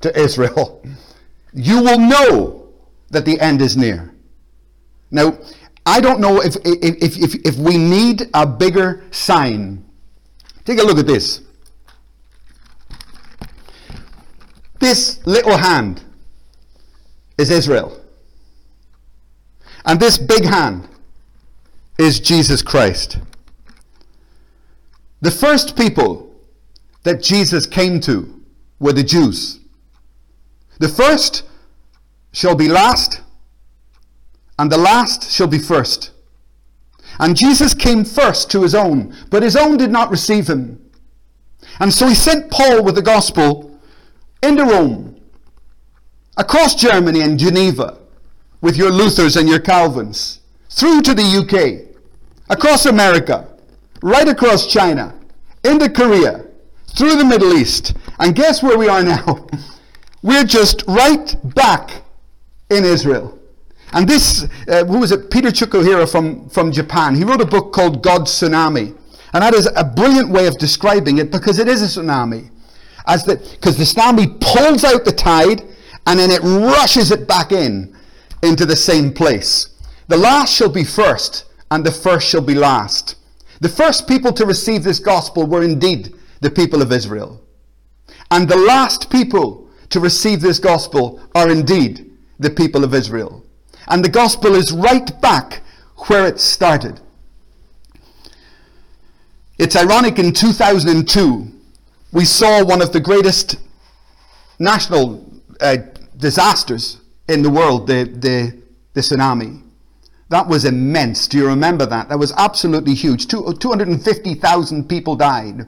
to 0.00 0.18
Israel, 0.18 0.84
you 1.52 1.82
will 1.82 1.98
know 1.98 2.68
that 3.10 3.24
the 3.24 3.38
end 3.40 3.62
is 3.62 3.76
near. 3.76 4.12
Now, 5.10 5.38
I 5.86 6.00
don't 6.00 6.20
know 6.20 6.40
if, 6.40 6.56
if, 6.64 7.18
if, 7.18 7.34
if 7.46 7.56
we 7.56 7.76
need 7.76 8.30
a 8.32 8.46
bigger 8.46 9.04
sign. 9.10 9.84
Take 10.64 10.78
a 10.78 10.82
look 10.82 10.98
at 10.98 11.06
this. 11.06 11.42
This 14.80 15.24
little 15.26 15.56
hand 15.56 16.02
is 17.38 17.50
Israel. 17.50 18.00
And 19.84 20.00
this 20.00 20.16
big 20.16 20.44
hand 20.44 20.88
is 21.98 22.18
Jesus 22.18 22.62
Christ. 22.62 23.18
The 25.20 25.30
first 25.30 25.76
people 25.76 26.34
that 27.02 27.22
Jesus 27.22 27.66
came 27.66 28.00
to 28.00 28.42
were 28.78 28.92
the 28.92 29.02
Jews. 29.02 29.60
The 30.78 30.88
first 30.88 31.44
shall 32.32 32.54
be 32.54 32.68
last, 32.68 33.20
and 34.58 34.70
the 34.70 34.78
last 34.78 35.30
shall 35.30 35.46
be 35.46 35.58
first. 35.58 36.10
And 37.18 37.36
Jesus 37.36 37.74
came 37.74 38.04
first 38.04 38.50
to 38.50 38.62
his 38.62 38.74
own, 38.74 39.14
but 39.30 39.42
his 39.42 39.56
own 39.56 39.76
did 39.76 39.90
not 39.90 40.10
receive 40.10 40.48
him. 40.48 40.80
And 41.80 41.92
so 41.92 42.06
he 42.06 42.14
sent 42.14 42.50
Paul 42.50 42.82
with 42.82 42.94
the 42.94 43.02
gospel 43.02 43.78
into 44.42 44.64
Rome, 44.64 45.20
across 46.36 46.74
Germany 46.74 47.20
and 47.20 47.38
Geneva, 47.38 47.98
with 48.60 48.76
your 48.76 48.90
Luthers 48.90 49.36
and 49.36 49.48
your 49.48 49.60
Calvins, 49.60 50.40
through 50.70 51.02
to 51.02 51.14
the 51.14 51.22
UK, 51.22 51.94
across 52.50 52.86
America, 52.86 53.48
right 54.02 54.28
across 54.28 54.66
China, 54.66 55.14
into 55.64 55.88
Korea, 55.88 56.44
through 56.96 57.16
the 57.16 57.24
Middle 57.24 57.54
East. 57.54 57.94
And 58.18 58.34
guess 58.34 58.62
where 58.62 58.78
we 58.78 58.88
are 58.88 59.02
now? 59.02 59.46
We're 60.22 60.44
just 60.44 60.84
right 60.86 61.36
back 61.54 62.02
in 62.70 62.84
Israel. 62.84 63.38
And 63.94 64.08
this, 64.08 64.46
uh, 64.68 64.84
who 64.84 64.98
was 64.98 65.12
it? 65.12 65.30
Peter 65.30 65.50
Tsukahira 65.50 66.10
from, 66.10 66.48
from 66.50 66.72
Japan. 66.72 67.14
He 67.14 67.22
wrote 67.22 67.40
a 67.40 67.46
book 67.46 67.72
called 67.72 68.02
God's 68.02 68.32
Tsunami. 68.32 68.96
And 69.32 69.42
that 69.42 69.54
is 69.54 69.68
a 69.74 69.84
brilliant 69.84 70.30
way 70.30 70.46
of 70.46 70.58
describing 70.58 71.18
it 71.18 71.30
because 71.30 71.58
it 71.58 71.68
is 71.68 71.82
a 71.82 72.00
tsunami. 72.00 72.50
As 73.06 73.24
the, 73.24 73.36
because 73.36 73.76
the 73.76 73.84
tsunami 73.84 74.40
pulls 74.40 74.84
out 74.84 75.04
the 75.04 75.12
tide 75.12 75.62
and 76.06 76.18
then 76.18 76.30
it 76.30 76.40
rushes 76.42 77.10
it 77.10 77.26
back 77.26 77.50
in 77.50 77.96
into 78.42 78.64
the 78.64 78.76
same 78.76 79.12
place. 79.12 79.70
The 80.08 80.16
last 80.16 80.54
shall 80.54 80.68
be 80.68 80.84
first 80.84 81.46
and 81.70 81.84
the 81.84 81.90
first 81.90 82.28
shall 82.28 82.42
be 82.42 82.54
last. 82.54 83.16
The 83.60 83.68
first 83.68 84.06
people 84.06 84.32
to 84.32 84.46
receive 84.46 84.84
this 84.84 85.00
gospel 85.00 85.46
were 85.46 85.62
indeed 85.62 86.14
the 86.40 86.50
people 86.50 86.82
of 86.82 86.92
Israel. 86.92 87.40
And 88.30 88.48
the 88.48 88.56
last 88.56 89.10
people 89.10 89.68
to 89.90 90.00
receive 90.00 90.40
this 90.40 90.58
gospel 90.58 91.20
are 91.34 91.50
indeed 91.50 92.10
the 92.38 92.50
people 92.50 92.84
of 92.84 92.94
Israel. 92.94 93.43
And 93.88 94.04
the 94.04 94.08
gospel 94.08 94.54
is 94.54 94.72
right 94.72 95.20
back 95.20 95.62
where 96.08 96.26
it 96.26 96.40
started. 96.40 97.00
It's 99.58 99.76
ironic 99.76 100.18
in 100.18 100.32
2002, 100.32 101.52
we 102.12 102.24
saw 102.24 102.64
one 102.64 102.82
of 102.82 102.92
the 102.92 103.00
greatest 103.00 103.56
national 104.58 105.24
uh, 105.60 105.76
disasters 106.16 106.98
in 107.28 107.42
the 107.42 107.50
world, 107.50 107.86
the, 107.86 108.04
the, 108.04 108.62
the 108.94 109.00
tsunami. 109.00 109.62
That 110.30 110.48
was 110.48 110.64
immense. 110.64 111.28
Do 111.28 111.38
you 111.38 111.46
remember 111.46 111.86
that? 111.86 112.08
That 112.08 112.18
was 112.18 112.32
absolutely 112.36 112.94
huge. 112.94 113.28
Two, 113.28 113.52
250,000 113.58 114.88
people 114.88 115.16
died. 115.16 115.66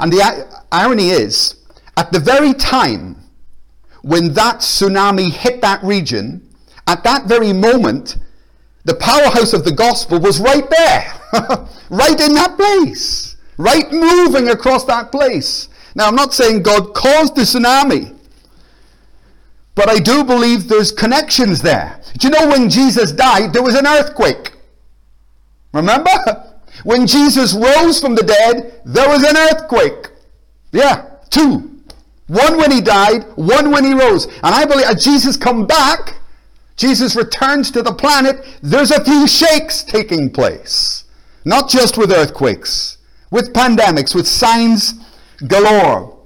And 0.00 0.12
the 0.12 0.62
irony 0.70 1.10
is, 1.10 1.56
at 1.96 2.12
the 2.12 2.20
very 2.20 2.54
time 2.54 3.16
when 4.02 4.32
that 4.34 4.58
tsunami 4.58 5.32
hit 5.32 5.60
that 5.62 5.82
region, 5.82 6.47
at 6.88 7.04
that 7.04 7.26
very 7.26 7.52
moment, 7.52 8.16
the 8.84 8.94
powerhouse 8.94 9.52
of 9.52 9.64
the 9.64 9.72
gospel 9.72 10.18
was 10.18 10.40
right 10.40 10.68
there, 10.70 11.12
right 11.90 12.18
in 12.18 12.32
that 12.32 12.56
place, 12.56 13.36
right 13.58 13.92
moving 13.92 14.48
across 14.48 14.84
that 14.84 15.12
place. 15.12 15.68
Now, 15.94 16.06
I'm 16.08 16.14
not 16.14 16.32
saying 16.32 16.62
God 16.62 16.94
caused 16.94 17.36
the 17.36 17.42
tsunami, 17.42 18.16
but 19.74 19.90
I 19.90 19.98
do 19.98 20.24
believe 20.24 20.66
there's 20.66 20.90
connections 20.90 21.60
there. 21.60 22.00
Do 22.16 22.28
you 22.28 22.32
know 22.32 22.48
when 22.48 22.70
Jesus 22.70 23.12
died, 23.12 23.52
there 23.52 23.62
was 23.62 23.74
an 23.74 23.86
earthquake? 23.86 24.52
Remember? 25.72 26.10
When 26.84 27.08
Jesus 27.08 27.54
rose 27.54 28.00
from 28.00 28.14
the 28.14 28.22
dead, 28.22 28.80
there 28.84 29.08
was 29.08 29.24
an 29.24 29.36
earthquake. 29.36 30.10
Yeah, 30.70 31.10
two. 31.28 31.82
One 32.28 32.56
when 32.56 32.70
he 32.70 32.80
died, 32.80 33.24
one 33.34 33.72
when 33.72 33.84
he 33.84 33.94
rose. 33.94 34.26
And 34.26 34.54
I 34.54 34.64
believe 34.64 34.86
as 34.86 35.02
Jesus 35.02 35.36
come 35.36 35.66
back, 35.66 36.18
Jesus 36.78 37.16
returns 37.16 37.70
to 37.72 37.82
the 37.82 37.92
planet, 37.92 38.46
there's 38.62 38.92
a 38.92 39.04
few 39.04 39.26
shakes 39.26 39.82
taking 39.82 40.30
place. 40.30 41.04
Not 41.44 41.68
just 41.68 41.98
with 41.98 42.12
earthquakes, 42.12 42.98
with 43.30 43.52
pandemics, 43.52 44.14
with 44.14 44.26
signs 44.26 44.94
galore. 45.46 46.16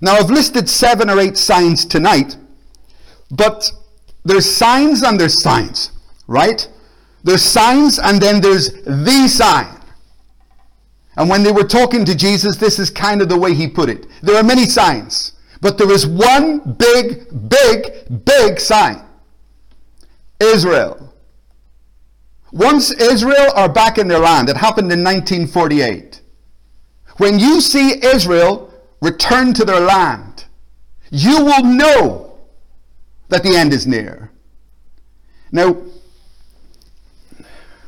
Now, 0.00 0.16
I've 0.16 0.30
listed 0.30 0.68
seven 0.68 1.08
or 1.08 1.20
eight 1.20 1.38
signs 1.38 1.84
tonight, 1.84 2.36
but 3.30 3.70
there's 4.24 4.50
signs 4.50 5.02
and 5.02 5.18
there's 5.18 5.40
signs, 5.40 5.92
right? 6.26 6.68
There's 7.22 7.42
signs 7.42 7.98
and 7.98 8.20
then 8.20 8.40
there's 8.40 8.72
the 8.82 9.28
sign. 9.28 9.80
And 11.16 11.30
when 11.30 11.44
they 11.44 11.52
were 11.52 11.64
talking 11.64 12.04
to 12.06 12.14
Jesus, 12.16 12.56
this 12.56 12.80
is 12.80 12.90
kind 12.90 13.22
of 13.22 13.28
the 13.28 13.38
way 13.38 13.54
he 13.54 13.68
put 13.68 13.88
it. 13.88 14.06
There 14.20 14.36
are 14.36 14.42
many 14.42 14.66
signs, 14.66 15.32
but 15.64 15.78
there 15.78 15.90
is 15.90 16.06
one 16.06 16.74
big, 16.74 17.48
big, 17.48 18.24
big 18.26 18.60
sign 18.60 19.02
Israel. 20.38 21.14
Once 22.52 22.90
Israel 22.90 23.50
are 23.56 23.70
back 23.70 23.96
in 23.96 24.06
their 24.06 24.18
land, 24.18 24.50
it 24.50 24.58
happened 24.58 24.92
in 24.92 25.02
1948. 25.02 26.20
When 27.16 27.38
you 27.38 27.62
see 27.62 28.04
Israel 28.04 28.74
return 29.00 29.54
to 29.54 29.64
their 29.64 29.80
land, 29.80 30.44
you 31.10 31.42
will 31.46 31.64
know 31.64 32.38
that 33.30 33.42
the 33.42 33.56
end 33.56 33.72
is 33.72 33.86
near. 33.86 34.30
Now, 35.50 35.78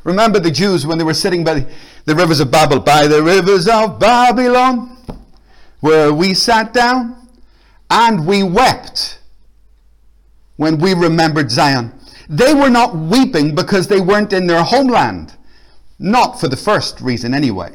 remember 0.03 0.39
the 0.39 0.49
Jews 0.49 0.87
when 0.87 0.97
they 0.97 1.03
were 1.03 1.13
sitting 1.13 1.43
by 1.43 1.67
the 2.05 2.15
rivers 2.15 2.39
of 2.39 2.49
Babel, 2.49 2.79
by 2.79 3.05
the 3.05 3.21
rivers 3.21 3.67
of 3.67 3.99
Babylon, 3.99 4.97
where 5.81 6.11
we 6.11 6.33
sat 6.33 6.73
down 6.73 7.16
and 7.89 8.25
we 8.25 8.43
wept 8.43 9.19
when 10.57 10.77
we 10.79 10.93
remembered 10.93 11.51
Zion. 11.51 11.93
They 12.29 12.53
were 12.53 12.69
not 12.69 12.95
weeping 12.95 13.55
because 13.55 13.87
they 13.87 14.01
weren't 14.01 14.33
in 14.33 14.47
their 14.47 14.63
homeland. 14.63 15.33
Not 15.99 16.39
for 16.39 16.47
the 16.47 16.57
first 16.57 16.99
reason, 16.99 17.33
anyway. 17.33 17.73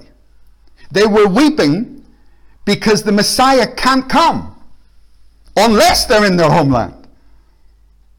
They 0.90 1.06
were 1.06 1.26
weeping 1.26 2.04
because 2.64 3.02
the 3.02 3.12
Messiah 3.12 3.66
can't 3.66 4.08
come 4.08 4.54
unless 5.56 6.04
they're 6.04 6.26
in 6.26 6.36
their 6.36 6.50
homeland. 6.50 7.08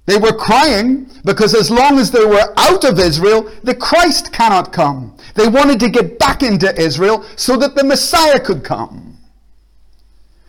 They 0.06 0.18
were 0.18 0.34
crying 0.34 1.10
because 1.24 1.56
as 1.56 1.72
long 1.72 1.98
as 1.98 2.12
they 2.12 2.26
were 2.26 2.54
out 2.58 2.84
of 2.84 3.00
Israel, 3.00 3.50
the 3.64 3.76
Christ 3.76 4.34
cannot 4.34 4.74
come. 4.74 5.16
They 5.36 5.48
wanted 5.48 5.80
to 5.80 5.90
get 5.90 6.20
back 6.20 6.44
into 6.44 6.78
Israel 6.80 7.24
so 7.38 7.56
that 7.58 7.76
the 7.76 7.84
Messiah 7.84 8.40
could 8.40 8.64
come. 8.64 9.13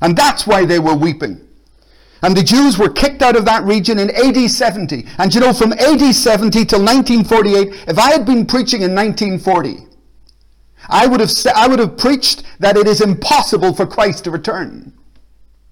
And 0.05 0.15
that's 0.15 0.47
why 0.47 0.67
they 0.67 0.79
were 0.79 0.95
weeping. 0.95 1.41
And 2.21 2.37
the 2.37 2.43
Jews 2.43 2.77
were 2.77 2.91
kicked 2.91 3.23
out 3.23 3.37
of 3.37 3.47
that 3.47 3.65
region 3.65 3.99
in 3.99 4.11
AD 4.11 4.51
70. 4.51 5.07
And 5.17 5.35
you 5.35 5.41
know, 5.41 5.55
from 5.55 5.73
AD 5.73 6.15
70 6.15 6.67
till 6.67 6.85
1948, 6.85 7.89
if 7.89 7.99
I 7.99 8.13
had 8.13 8.27
been 8.27 8.45
preaching 8.45 8.83
in 8.83 8.95
1940, 8.95 9.87
I 10.91 11.07
would 11.07 11.21
have, 11.21 11.31
I 11.57 11.67
would 11.69 11.79
have 11.79 11.97
preached 11.97 12.43
that 12.59 12.77
it 12.77 12.87
is 12.87 13.01
impossible 13.01 13.73
for 13.73 13.87
Christ 13.87 14.25
to 14.25 14.31
return. 14.31 14.93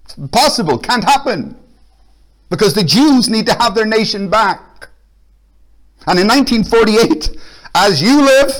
It's 0.05 0.17
impossible, 0.17 0.79
can't 0.79 1.03
happen. 1.03 1.55
Because 2.49 2.73
the 2.73 2.83
Jews 2.83 3.29
need 3.29 3.45
to 3.45 3.53
have 3.53 3.75
their 3.75 3.85
nation 3.85 4.31
back. 4.31 4.89
And 6.07 6.17
in 6.17 6.27
1948, 6.27 7.37
as 7.75 8.01
you 8.01 8.25
live, 8.25 8.51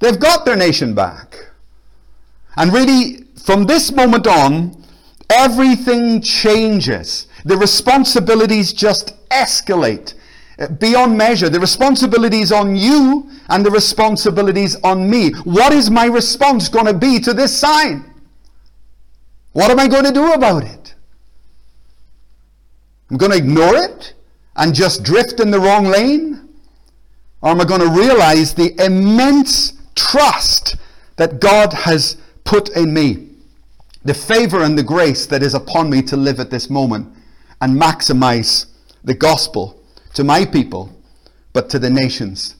they've 0.00 0.20
got 0.20 0.44
their 0.44 0.56
nation 0.56 0.94
back. 0.94 1.34
And 2.56 2.74
really, 2.74 3.25
from 3.46 3.64
this 3.64 3.92
moment 3.92 4.26
on, 4.26 4.84
everything 5.30 6.20
changes. 6.20 7.28
The 7.44 7.56
responsibilities 7.56 8.72
just 8.72 9.12
escalate 9.28 10.14
uh, 10.58 10.66
beyond 10.66 11.16
measure. 11.16 11.48
The 11.48 11.60
responsibilities 11.60 12.50
on 12.50 12.74
you 12.74 13.30
and 13.48 13.64
the 13.64 13.70
responsibilities 13.70 14.74
on 14.82 15.08
me. 15.08 15.30
What 15.44 15.72
is 15.72 15.92
my 15.92 16.06
response 16.06 16.68
going 16.68 16.86
to 16.86 16.92
be 16.92 17.20
to 17.20 17.32
this 17.32 17.56
sign? 17.56 18.12
What 19.52 19.70
am 19.70 19.78
I 19.78 19.86
going 19.86 20.04
to 20.06 20.12
do 20.12 20.32
about 20.32 20.64
it? 20.64 20.96
I'm 23.12 23.16
going 23.16 23.30
to 23.30 23.38
ignore 23.38 23.76
it 23.76 24.14
and 24.56 24.74
just 24.74 25.04
drift 25.04 25.38
in 25.38 25.52
the 25.52 25.60
wrong 25.60 25.84
lane? 25.84 26.48
Or 27.42 27.50
am 27.50 27.60
I 27.60 27.64
going 27.64 27.80
to 27.80 27.90
realize 27.90 28.54
the 28.54 28.74
immense 28.84 29.74
trust 29.94 30.74
that 31.14 31.38
God 31.38 31.72
has 31.72 32.16
put 32.42 32.70
in 32.70 32.92
me? 32.92 33.35
The 34.06 34.14
favor 34.14 34.62
and 34.62 34.78
the 34.78 34.84
grace 34.84 35.26
that 35.26 35.42
is 35.42 35.52
upon 35.52 35.90
me 35.90 36.00
to 36.02 36.16
live 36.16 36.38
at 36.38 36.48
this 36.48 36.70
moment 36.70 37.12
and 37.60 37.76
maximize 37.76 38.66
the 39.02 39.14
gospel 39.14 39.82
to 40.14 40.22
my 40.22 40.44
people, 40.44 40.96
but 41.52 41.68
to 41.70 41.80
the 41.80 41.90
nations 41.90 42.54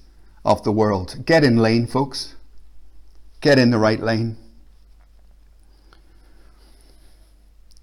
of 0.44 0.64
the 0.64 0.72
world. 0.72 1.24
Get 1.24 1.44
in 1.44 1.58
lane, 1.58 1.86
folks. 1.86 2.34
Get 3.40 3.60
in 3.60 3.70
the 3.70 3.78
right 3.78 4.00
lane. 4.00 4.36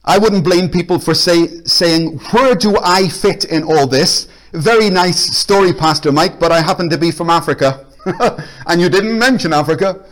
I 0.04 0.18
wouldn't 0.18 0.44
blame 0.44 0.68
people 0.68 1.00
for 1.00 1.14
say, 1.14 1.48
saying, 1.64 2.18
Where 2.32 2.56
do 2.56 2.78
I 2.84 3.08
fit 3.08 3.46
in 3.46 3.64
all 3.64 3.88
this? 3.88 4.28
Very 4.52 4.90
nice 4.90 5.38
story, 5.38 5.72
Pastor 5.72 6.12
Mike, 6.12 6.38
but 6.38 6.52
I 6.52 6.60
happen 6.60 6.90
to 6.90 6.98
be 6.98 7.12
from 7.12 7.30
Africa. 7.30 7.86
and 8.68 8.82
you 8.82 8.90
didn't 8.90 9.18
mention 9.18 9.54
Africa. 9.54 10.04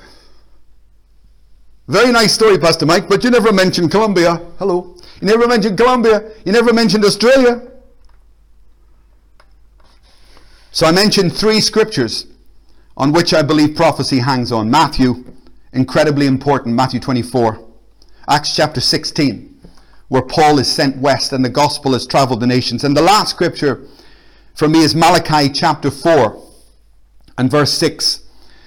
Very 1.87 2.11
nice 2.11 2.33
story, 2.33 2.57
Pastor 2.57 2.85
Mike, 2.85 3.09
but 3.09 3.23
you 3.23 3.29
never 3.29 3.51
mentioned 3.51 3.91
Colombia. 3.91 4.35
Hello. 4.59 4.95
You 5.19 5.27
never 5.27 5.47
mentioned 5.47 5.77
Colombia. 5.77 6.31
You 6.45 6.51
never 6.51 6.73
mentioned 6.73 7.03
Australia. 7.03 7.61
So 10.71 10.85
I 10.85 10.91
mentioned 10.91 11.35
three 11.35 11.59
scriptures 11.59 12.27
on 12.95 13.11
which 13.11 13.33
I 13.33 13.41
believe 13.41 13.75
prophecy 13.75 14.19
hangs 14.19 14.51
on. 14.51 14.69
Matthew, 14.69 15.25
incredibly 15.73 16.27
important, 16.27 16.75
Matthew 16.75 16.99
24. 16.99 17.67
Acts 18.27 18.55
chapter 18.55 18.79
16 18.79 19.51
where 20.11 20.21
Paul 20.21 20.59
is 20.59 20.69
sent 20.69 20.97
west 20.97 21.31
and 21.31 21.43
the 21.43 21.49
gospel 21.49 21.93
has 21.93 22.05
traveled 22.05 22.41
the 22.41 22.45
nations. 22.45 22.83
And 22.83 22.97
the 22.97 23.01
last 23.01 23.29
scripture 23.29 23.87
for 24.53 24.67
me 24.67 24.79
is 24.83 24.93
Malachi 24.93 25.47
chapter 25.47 25.89
4 25.89 26.37
and 27.37 27.49
verse 27.49 27.71
6, 27.71 28.19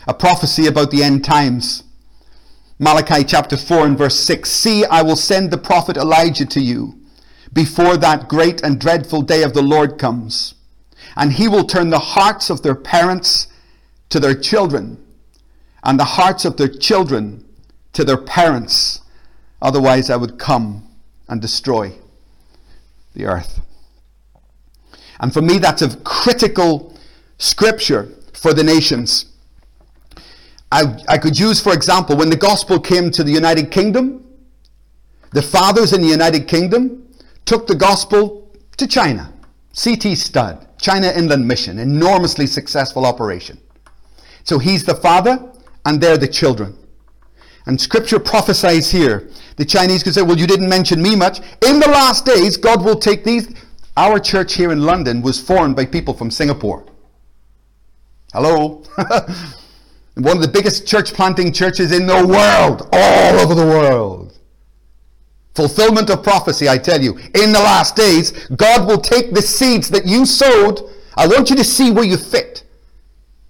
a 0.09 0.15
prophecy 0.15 0.67
about 0.67 0.91
the 0.91 1.03
end 1.03 1.23
times. 1.23 1.84
Malachi 2.79 3.23
chapter 3.23 3.57
4 3.57 3.87
and 3.87 3.99
verse 3.99 4.19
6 4.19 4.51
See, 4.51 4.85
I 4.85 5.03
will 5.03 5.17
send 5.17 5.51
the 5.51 5.59
prophet 5.59 5.97
Elijah 5.97 6.47
to 6.47 6.61
you 6.61 7.01
before 7.53 7.97
that 7.97 8.29
great 8.29 8.63
and 8.63 8.81
dreadful 8.81 9.23
day 9.23 9.43
of 9.45 9.55
the 9.55 9.63
Lord 9.63 9.99
comes. 9.99 10.55
And 11.17 11.33
he 11.33 11.47
will 11.47 11.65
turn 11.65 11.91
the 11.91 11.99
hearts 12.01 12.51
of 12.51 12.63
their 12.63 12.75
parents 12.75 13.47
to 14.09 14.19
their 14.19 14.35
children, 14.35 15.03
and 15.83 15.99
the 15.99 16.05
hearts 16.05 16.45
of 16.45 16.57
their 16.57 16.69
children 16.69 17.45
to 17.93 18.05
their 18.05 18.17
parents. 18.17 19.01
Otherwise, 19.63 20.11
I 20.11 20.17
would 20.17 20.39
come 20.39 20.89
and 21.29 21.41
destroy 21.41 21.93
the 23.15 23.25
earth. 23.27 23.61
And 25.21 25.33
for 25.33 25.43
me, 25.43 25.59
that's 25.59 25.83
a 25.83 25.97
critical 25.99 26.97
scripture 27.39 28.09
for 28.33 28.53
the 28.53 28.65
nations. 28.65 29.27
I, 30.73 30.99
I 31.09 31.19
could 31.19 31.39
use, 31.39 31.61
for 31.61 31.73
example, 31.73 32.17
when 32.17 32.31
the 32.31 32.37
gospel 32.37 32.81
came 32.81 33.11
to 33.13 33.23
the 33.23 33.31
United 33.31 33.71
Kingdom, 33.71 34.27
the 35.33 35.43
fathers 35.43 35.93
in 35.93 36.01
the 36.01 36.09
United 36.09 36.49
Kingdom 36.49 37.09
took 37.45 37.67
the 37.67 37.75
gospel 37.75 38.53
to 38.77 38.87
China. 38.87 39.33
C.T. 39.73 40.15
Studd, 40.15 40.67
China 40.79 41.09
Inland 41.09 41.47
Mission, 41.47 41.79
enormously 41.79 42.47
successful 42.47 43.05
operation. 43.05 43.59
So 44.45 44.59
he's 44.59 44.85
the 44.85 44.95
father 44.95 45.53
and 45.85 46.01
they're 46.01 46.17
the 46.17 46.29
children. 46.29 46.77
And 47.67 47.81
scripture 47.81 48.19
prophesies 48.19 48.91
here. 48.91 49.31
The 49.57 49.65
Chinese 49.65 50.03
could 50.03 50.15
say, 50.15 50.23
well, 50.23 50.37
you 50.37 50.47
didn't 50.47 50.69
mention 50.69 51.03
me 51.03 51.17
much. 51.17 51.39
In 51.67 51.81
the 51.81 51.89
last 51.89 52.27
days, 52.27 52.57
God 52.57 52.85
will 52.85 52.99
take 52.99 53.25
these. 53.25 53.49
Our 53.97 54.19
church 54.19 54.55
here 54.55 54.71
in 54.71 54.83
London 54.83 55.23
was 55.23 55.41
formed 55.41 55.77
by 55.77 55.87
people 55.87 56.15
from 56.15 56.31
Singapore. 56.31 56.85
Hello? 58.33 58.83
One 60.15 60.37
of 60.37 60.43
the 60.43 60.49
biggest 60.49 60.87
church 60.87 61.13
planting 61.13 61.53
churches 61.53 61.91
in 61.91 62.07
the 62.07 62.27
world, 62.27 62.89
all 62.93 63.41
over 63.41 63.55
the 63.55 63.67
world. 63.67 64.39
Fulfillment 65.55 66.11
of 66.11 66.23
prophecy, 66.23 66.69
I 66.69 66.79
tell 66.79 67.01
you. 67.01 67.17
In 67.35 67.53
the 67.53 67.61
last 67.61 67.97
days, 67.97 68.31
God 68.49 68.87
will 68.87 69.01
take 69.01 69.33
the 69.33 69.43
seeds 69.43 69.91
that 69.91 70.07
you 70.07 70.25
sowed. 70.27 70.81
I 71.17 71.27
want 71.27 71.51
you 71.51 71.57
to 71.57 71.65
see 71.65 71.91
where 71.91 72.05
you 72.05 72.17
fit. 72.17 72.65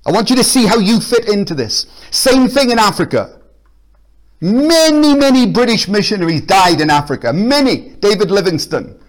I 0.06 0.12
want 0.12 0.28
you 0.28 0.36
to 0.36 0.44
see 0.44 0.66
how 0.66 0.78
you 0.78 1.00
fit 1.00 1.28
into 1.28 1.54
this. 1.54 1.86
Same 2.10 2.48
thing 2.48 2.70
in 2.70 2.78
Africa. 2.78 3.40
Many, 4.40 5.14
many 5.14 5.46
British 5.46 5.88
missionaries 5.88 6.42
died 6.42 6.80
in 6.80 6.90
Africa. 6.90 7.32
Many. 7.32 7.90
David 8.00 8.30
Livingstone, 8.30 9.00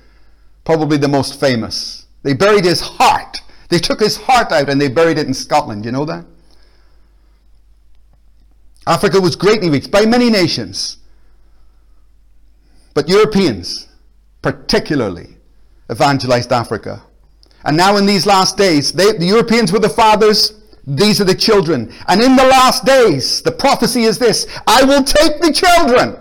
probably 0.64 0.98
the 0.98 1.10
most 1.10 1.38
famous. 1.38 2.06
They 2.24 2.34
buried 2.34 2.64
his 2.64 2.80
heart. 2.80 3.42
They 3.68 3.80
took 3.80 4.00
his 4.00 4.16
heart 4.16 4.54
out 4.54 4.70
and 4.70 4.80
they 4.80 4.88
buried 4.88 5.18
it 5.18 5.28
in 5.28 5.34
Scotland. 5.34 5.84
You 5.84 5.92
know 5.92 6.06
that? 6.06 6.26
Africa 8.88 9.20
was 9.20 9.36
greatly 9.36 9.70
reached 9.70 9.92
by 9.92 10.06
many 10.06 10.30
nations. 10.30 10.98
But 12.94 13.10
Europeans, 13.10 13.88
particularly, 14.42 15.38
evangelized 15.92 16.52
Africa. 16.52 17.04
And 17.64 17.76
now, 17.76 17.98
in 17.98 18.06
these 18.06 18.26
last 18.26 18.58
days, 18.58 18.92
they, 18.92 19.12
the 19.12 19.26
Europeans 19.26 19.72
were 19.72 19.80
the 19.80 19.90
fathers, 19.90 20.54
these 20.86 21.20
are 21.20 21.26
the 21.26 21.36
children. 21.36 21.92
And 22.08 22.22
in 22.22 22.36
the 22.36 22.46
last 22.46 22.86
days, 22.86 23.42
the 23.42 23.52
prophecy 23.52 24.04
is 24.04 24.20
this 24.20 24.46
I 24.68 24.84
will 24.84 25.04
take 25.04 25.42
the 25.42 25.52
children 25.52 26.18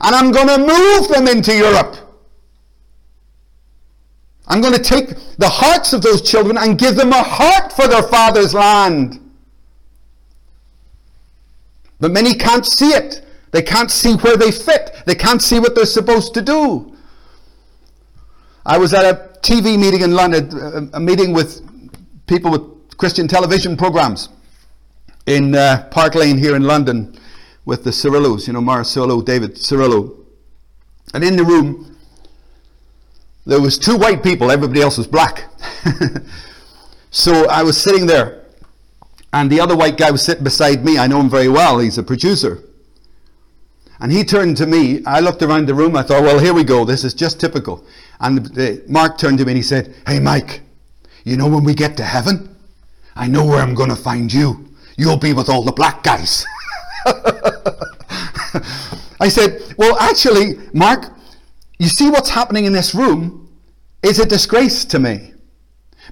and 0.00 0.14
I'm 0.14 0.32
going 0.32 0.48
to 0.48 0.58
move 0.58 1.08
them 1.08 1.28
into 1.28 1.54
Europe. 1.54 1.96
I'm 4.46 4.60
going 4.60 4.74
to 4.74 4.82
take 4.82 5.10
the 5.38 5.48
hearts 5.48 5.92
of 5.92 6.02
those 6.02 6.20
children 6.20 6.58
and 6.58 6.78
give 6.78 6.96
them 6.96 7.12
a 7.12 7.22
heart 7.22 7.72
for 7.72 7.88
their 7.88 8.02
father's 8.02 8.52
land. 8.52 9.23
But 12.04 12.12
many 12.12 12.34
can't 12.34 12.66
see 12.66 12.90
it. 12.90 13.24
They 13.50 13.62
can't 13.62 13.90
see 13.90 14.12
where 14.16 14.36
they 14.36 14.50
fit. 14.50 14.94
They 15.06 15.14
can't 15.14 15.40
see 15.40 15.58
what 15.58 15.74
they're 15.74 15.86
supposed 15.86 16.34
to 16.34 16.42
do. 16.42 16.94
I 18.66 18.76
was 18.76 18.92
at 18.92 19.06
a 19.06 19.38
TV 19.40 19.78
meeting 19.78 20.02
in 20.02 20.12
London, 20.12 20.90
a 20.92 21.00
meeting 21.00 21.32
with 21.32 21.62
people 22.26 22.50
with 22.50 22.98
Christian 22.98 23.26
television 23.26 23.74
programs 23.74 24.28
in 25.24 25.54
uh, 25.54 25.88
Park 25.90 26.14
Lane 26.14 26.36
here 26.36 26.54
in 26.56 26.64
London 26.64 27.18
with 27.64 27.84
the 27.84 27.90
Cerullos, 27.90 28.46
you 28.46 28.52
know, 28.52 28.60
Morris 28.60 28.94
Cerullo, 28.94 29.24
David 29.24 29.54
Cerullo. 29.54 30.14
And 31.14 31.24
in 31.24 31.36
the 31.36 31.44
room, 31.44 31.96
there 33.46 33.62
was 33.62 33.78
two 33.78 33.96
white 33.96 34.22
people, 34.22 34.50
everybody 34.50 34.82
else 34.82 34.98
was 34.98 35.06
black. 35.06 35.48
so 37.10 37.48
I 37.48 37.62
was 37.62 37.80
sitting 37.80 38.04
there 38.04 38.43
and 39.34 39.50
the 39.50 39.60
other 39.60 39.76
white 39.76 39.96
guy 39.96 40.12
was 40.12 40.22
sitting 40.22 40.44
beside 40.44 40.84
me. 40.84 40.96
I 40.96 41.08
know 41.08 41.18
him 41.20 41.28
very 41.28 41.48
well. 41.48 41.80
He's 41.80 41.98
a 41.98 42.04
producer. 42.04 42.62
And 43.98 44.12
he 44.12 44.22
turned 44.22 44.56
to 44.58 44.66
me. 44.66 45.04
I 45.06 45.18
looked 45.18 45.42
around 45.42 45.66
the 45.66 45.74
room. 45.74 45.96
I 45.96 46.04
thought, 46.04 46.22
well, 46.22 46.38
here 46.38 46.54
we 46.54 46.62
go. 46.62 46.84
This 46.84 47.02
is 47.02 47.14
just 47.14 47.40
typical. 47.40 47.84
And 48.20 48.88
Mark 48.88 49.18
turned 49.18 49.38
to 49.38 49.44
me 49.44 49.50
and 49.50 49.56
he 49.56 49.62
said, 49.62 49.92
Hey, 50.06 50.20
Mike, 50.20 50.60
you 51.24 51.36
know 51.36 51.48
when 51.48 51.64
we 51.64 51.74
get 51.74 51.96
to 51.96 52.04
heaven? 52.04 52.56
I 53.16 53.26
know 53.26 53.44
where 53.44 53.58
I'm 53.58 53.74
going 53.74 53.90
to 53.90 53.96
find 53.96 54.32
you. 54.32 54.68
You'll 54.96 55.16
be 55.16 55.32
with 55.32 55.48
all 55.48 55.64
the 55.64 55.72
black 55.72 56.04
guys. 56.04 56.46
I 59.20 59.28
said, 59.28 59.74
Well, 59.76 59.98
actually, 59.98 60.60
Mark, 60.72 61.12
you 61.80 61.88
see 61.88 62.08
what's 62.08 62.30
happening 62.30 62.66
in 62.66 62.72
this 62.72 62.94
room 62.94 63.52
is 64.04 64.20
a 64.20 64.26
disgrace 64.26 64.84
to 64.84 65.00
me. 65.00 65.34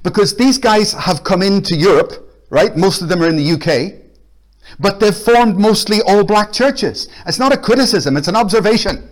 Because 0.02 0.36
these 0.36 0.58
guys 0.58 0.92
have 0.94 1.22
come 1.22 1.40
into 1.40 1.76
Europe 1.76 2.21
right? 2.52 2.76
Most 2.76 3.00
of 3.00 3.08
them 3.08 3.22
are 3.22 3.28
in 3.28 3.36
the 3.36 3.52
UK. 3.52 3.94
But 4.78 5.00
they've 5.00 5.16
formed 5.16 5.56
mostly 5.58 6.00
all 6.02 6.22
black 6.22 6.52
churches. 6.52 7.08
It's 7.26 7.38
not 7.38 7.52
a 7.52 7.56
criticism, 7.56 8.16
it's 8.16 8.28
an 8.28 8.36
observation. 8.36 9.08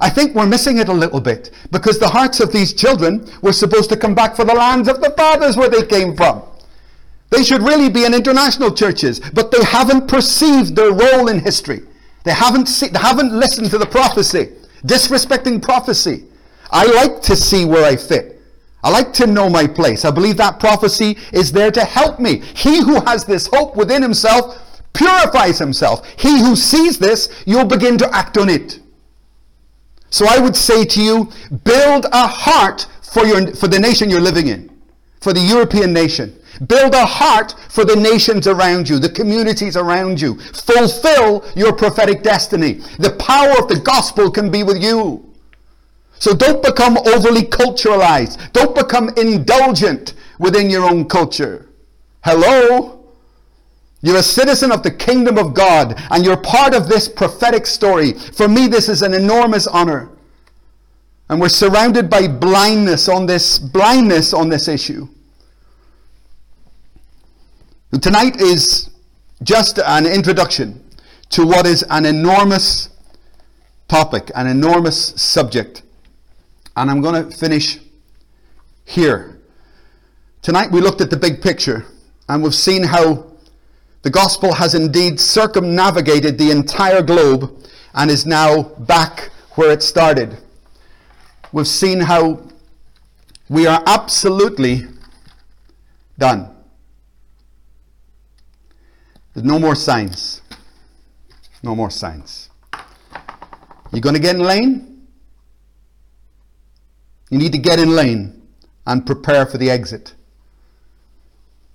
I 0.00 0.10
think 0.10 0.34
we're 0.34 0.46
missing 0.46 0.78
it 0.78 0.88
a 0.88 0.92
little 0.92 1.20
bit 1.20 1.50
because 1.72 1.98
the 1.98 2.08
hearts 2.08 2.38
of 2.40 2.52
these 2.52 2.72
children 2.72 3.28
were 3.42 3.52
supposed 3.52 3.90
to 3.90 3.96
come 3.96 4.14
back 4.14 4.36
for 4.36 4.44
the 4.44 4.54
lands 4.54 4.88
of 4.88 5.00
the 5.00 5.10
fathers 5.10 5.56
where 5.56 5.68
they 5.68 5.84
came 5.84 6.16
from. 6.16 6.42
They 7.30 7.42
should 7.42 7.62
really 7.62 7.88
be 7.88 8.04
in 8.04 8.14
international 8.14 8.72
churches, 8.72 9.18
but 9.18 9.50
they 9.50 9.64
haven't 9.64 10.06
perceived 10.06 10.76
their 10.76 10.92
role 10.92 11.28
in 11.28 11.40
history. 11.40 11.80
They 12.24 12.32
haven't, 12.32 12.66
see, 12.66 12.88
they 12.88 12.98
haven't 12.98 13.32
listened 13.32 13.70
to 13.70 13.78
the 13.78 13.86
prophecy, 13.86 14.52
disrespecting 14.84 15.60
prophecy. 15.60 16.24
I 16.70 16.84
like 16.86 17.22
to 17.22 17.34
see 17.34 17.64
where 17.64 17.84
I 17.84 17.96
fit. 17.96 18.35
I 18.82 18.90
like 18.90 19.12
to 19.14 19.26
know 19.26 19.48
my 19.48 19.66
place. 19.66 20.04
I 20.04 20.10
believe 20.10 20.36
that 20.36 20.60
prophecy 20.60 21.18
is 21.32 21.50
there 21.50 21.70
to 21.72 21.84
help 21.84 22.20
me. 22.20 22.38
He 22.54 22.80
who 22.80 23.00
has 23.00 23.24
this 23.24 23.48
hope 23.52 23.76
within 23.76 24.02
himself 24.02 24.62
purifies 24.92 25.58
himself. 25.58 26.06
He 26.18 26.40
who 26.40 26.56
sees 26.56 26.98
this, 26.98 27.28
you'll 27.46 27.64
begin 27.64 27.98
to 27.98 28.14
act 28.14 28.38
on 28.38 28.48
it. 28.48 28.80
So 30.10 30.26
I 30.28 30.38
would 30.38 30.56
say 30.56 30.84
to 30.84 31.02
you, 31.02 31.30
build 31.64 32.06
a 32.12 32.26
heart 32.26 32.86
for, 33.02 33.26
your, 33.26 33.54
for 33.54 33.68
the 33.68 33.78
nation 33.78 34.08
you're 34.08 34.20
living 34.20 34.48
in, 34.48 34.70
for 35.20 35.32
the 35.32 35.40
European 35.40 35.92
nation. 35.92 36.38
Build 36.66 36.94
a 36.94 37.04
heart 37.04 37.54
for 37.68 37.84
the 37.84 37.96
nations 37.96 38.46
around 38.46 38.88
you, 38.88 38.98
the 38.98 39.10
communities 39.10 39.76
around 39.76 40.20
you. 40.20 40.38
Fulfill 40.38 41.44
your 41.54 41.72
prophetic 41.72 42.22
destiny. 42.22 42.74
The 42.98 43.16
power 43.18 43.58
of 43.58 43.68
the 43.68 43.78
gospel 43.78 44.30
can 44.30 44.50
be 44.50 44.62
with 44.62 44.82
you. 44.82 45.25
So 46.18 46.34
don't 46.34 46.62
become 46.62 46.96
overly 46.98 47.42
culturalized. 47.42 48.52
Don't 48.52 48.74
become 48.74 49.10
indulgent 49.16 50.14
within 50.38 50.70
your 50.70 50.88
own 50.88 51.06
culture. 51.06 51.68
Hello? 52.24 52.96
You're 54.02 54.18
a 54.18 54.22
citizen 54.22 54.72
of 54.72 54.82
the 54.82 54.90
kingdom 54.90 55.38
of 55.38 55.54
God 55.54 55.94
and 56.10 56.24
you're 56.24 56.36
part 56.36 56.74
of 56.74 56.88
this 56.88 57.08
prophetic 57.08 57.66
story. 57.66 58.12
For 58.12 58.48
me, 58.48 58.66
this 58.66 58.88
is 58.88 59.02
an 59.02 59.14
enormous 59.14 59.66
honor. 59.66 60.10
And 61.28 61.40
we're 61.40 61.48
surrounded 61.48 62.08
by 62.08 62.28
blindness 62.28 63.08
on 63.08 63.26
this 63.26 63.58
blindness 63.58 64.32
on 64.32 64.48
this 64.48 64.68
issue. 64.68 65.08
Tonight 68.00 68.40
is 68.40 68.90
just 69.42 69.78
an 69.78 70.06
introduction 70.06 70.84
to 71.30 71.46
what 71.46 71.66
is 71.66 71.84
an 71.90 72.04
enormous 72.06 72.90
topic, 73.88 74.30
an 74.34 74.46
enormous 74.46 75.20
subject. 75.20 75.82
And 76.76 76.90
I'm 76.90 77.00
going 77.00 77.28
to 77.28 77.36
finish 77.36 77.78
here. 78.84 79.40
Tonight 80.42 80.70
we 80.70 80.80
looked 80.80 81.00
at 81.00 81.10
the 81.10 81.16
big 81.16 81.40
picture 81.40 81.86
and 82.28 82.42
we've 82.42 82.54
seen 82.54 82.84
how 82.84 83.32
the 84.02 84.10
gospel 84.10 84.52
has 84.54 84.74
indeed 84.74 85.18
circumnavigated 85.18 86.38
the 86.38 86.50
entire 86.50 87.02
globe 87.02 87.66
and 87.94 88.10
is 88.10 88.26
now 88.26 88.62
back 88.62 89.30
where 89.52 89.72
it 89.72 89.82
started. 89.82 90.36
We've 91.50 91.66
seen 91.66 92.00
how 92.00 92.42
we 93.48 93.66
are 93.66 93.82
absolutely 93.86 94.82
done. 96.18 96.54
There's 99.32 99.46
no 99.46 99.58
more 99.58 99.74
signs. 99.74 100.42
No 101.62 101.74
more 101.74 101.90
signs. 101.90 102.50
You 103.92 104.00
going 104.00 104.14
to 104.14 104.20
get 104.20 104.36
in 104.36 104.42
lane? 104.42 104.95
You 107.30 107.38
need 107.38 107.52
to 107.52 107.58
get 107.58 107.78
in 107.78 107.90
lane 107.90 108.42
and 108.86 109.04
prepare 109.04 109.46
for 109.46 109.58
the 109.58 109.70
exit. 109.70 110.14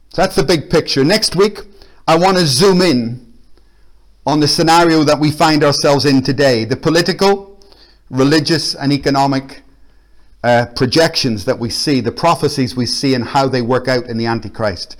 So 0.09 0.21
that's 0.21 0.35
the 0.35 0.43
big 0.43 0.69
picture. 0.69 1.03
Next 1.03 1.35
week, 1.35 1.59
I 2.07 2.17
want 2.17 2.37
to 2.37 2.45
zoom 2.45 2.81
in 2.81 3.33
on 4.25 4.39
the 4.39 4.47
scenario 4.47 5.03
that 5.03 5.19
we 5.19 5.31
find 5.31 5.63
ourselves 5.63 6.05
in 6.05 6.21
today 6.21 6.63
the 6.65 6.75
political, 6.75 7.59
religious, 8.09 8.75
and 8.75 8.93
economic 8.93 9.61
uh, 10.43 10.65
projections 10.75 11.45
that 11.45 11.59
we 11.59 11.69
see, 11.69 12.01
the 12.01 12.11
prophecies 12.11 12.75
we 12.75 12.85
see, 12.85 13.13
and 13.13 13.23
how 13.23 13.47
they 13.47 13.61
work 13.61 13.87
out 13.87 14.05
in 14.07 14.17
the 14.17 14.25
Antichrist. 14.25 14.97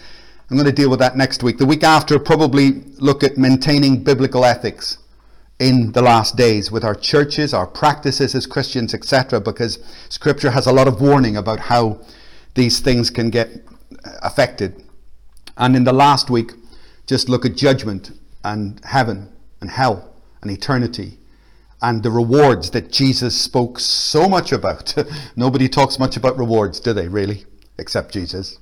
I'm 0.50 0.58
going 0.58 0.68
to 0.68 0.74
deal 0.74 0.90
with 0.90 1.00
that 1.00 1.16
next 1.16 1.44
week. 1.44 1.58
The 1.58 1.66
week 1.66 1.84
after, 1.84 2.20
probably 2.20 2.84
look 3.00 3.24
at 3.24 3.38
maintaining 3.38 4.04
biblical 4.04 4.44
ethics 4.44 4.98
in 5.62 5.92
the 5.92 6.02
last 6.02 6.36
days 6.36 6.72
with 6.72 6.84
our 6.84 6.96
churches, 6.96 7.54
our 7.54 7.68
practices 7.68 8.34
as 8.34 8.48
Christians, 8.48 8.96
etc., 8.96 9.40
because 9.40 9.78
Scripture 10.10 10.50
has 10.50 10.66
a 10.66 10.74
lot 10.74 10.88
of 10.88 11.00
warning 11.00 11.38
about 11.38 11.60
how 11.60 12.02
these 12.56 12.80
things 12.80 13.12
can 13.12 13.30
get 13.30 13.48
affected. 14.24 14.84
And 15.56 15.76
in 15.76 15.84
the 15.84 15.94
last 15.94 16.32
week, 16.32 16.54
just 17.06 17.30
look 17.30 17.46
at 17.46 17.56
judgment 17.56 18.10
and 18.44 18.84
heaven 18.86 19.32
and 19.62 19.70
hell 19.70 20.16
and 20.42 20.50
eternity 20.50 21.20
and 21.80 22.02
the 22.02 22.10
rewards 22.10 22.72
that 22.72 22.92
Jesus 22.92 23.40
spoke 23.40 23.80
so 23.80 24.28
much 24.28 24.52
about. 24.52 24.96
Nobody 25.36 25.70
talks 25.70 26.00
much 26.00 26.18
about 26.18 26.40
rewards, 26.40 26.80
do 26.80 26.92
they, 26.92 27.08
really? 27.08 27.46
Except 27.78 28.12
Jesus. 28.12 28.58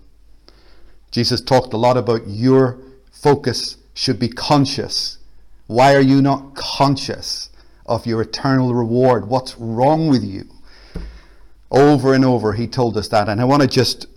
Jesus 1.12 1.40
talked 1.40 1.72
a 1.72 1.78
lot 1.78 1.96
about 1.96 2.28
your 2.28 2.78
focus 3.10 3.78
should 3.94 4.20
be 4.20 4.28
conscious 4.28 5.19
why 5.70 5.94
are 5.94 6.02
you 6.02 6.20
not 6.20 6.56
conscious 6.56 7.52
of 7.86 8.08
your 8.08 8.22
eternal 8.22 8.74
reward? 8.74 9.28
What's 9.28 9.56
wrong 9.60 10.08
with 10.08 10.24
you? 10.24 10.46
Over 11.70 12.16
and 12.16 12.26
over, 12.26 12.54
he 12.54 12.66
told 12.66 12.98
us 12.98 13.08
that. 13.10 13.30
And 13.30 13.40
I 13.40 13.44
want 13.44 13.62
to 13.62 13.68
just 13.68 14.08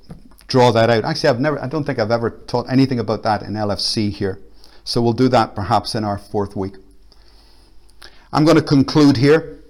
draw 0.47 0.73
that 0.73 0.89
out. 0.89 1.05
Actually, 1.05 1.29
I've 1.29 1.41
never, 1.41 1.63
I 1.63 1.67
don't 1.67 1.85
think 1.85 1.99
I've 1.99 2.11
ever 2.11 2.31
taught 2.31 2.73
anything 2.73 2.99
about 2.99 3.23
that 3.25 3.43
in 3.43 3.53
LFC 3.53 4.11
here. 4.11 4.41
So 4.83 5.03
we'll 5.03 5.13
do 5.13 5.29
that 5.29 5.55
perhaps 5.55 5.95
in 5.95 6.05
our 6.05 6.17
fourth 6.17 6.57
week. 6.57 6.77
I'm 8.33 8.47
going 8.47 8.57
to 8.57 8.63
conclude 8.63 9.19
here. 9.19 9.63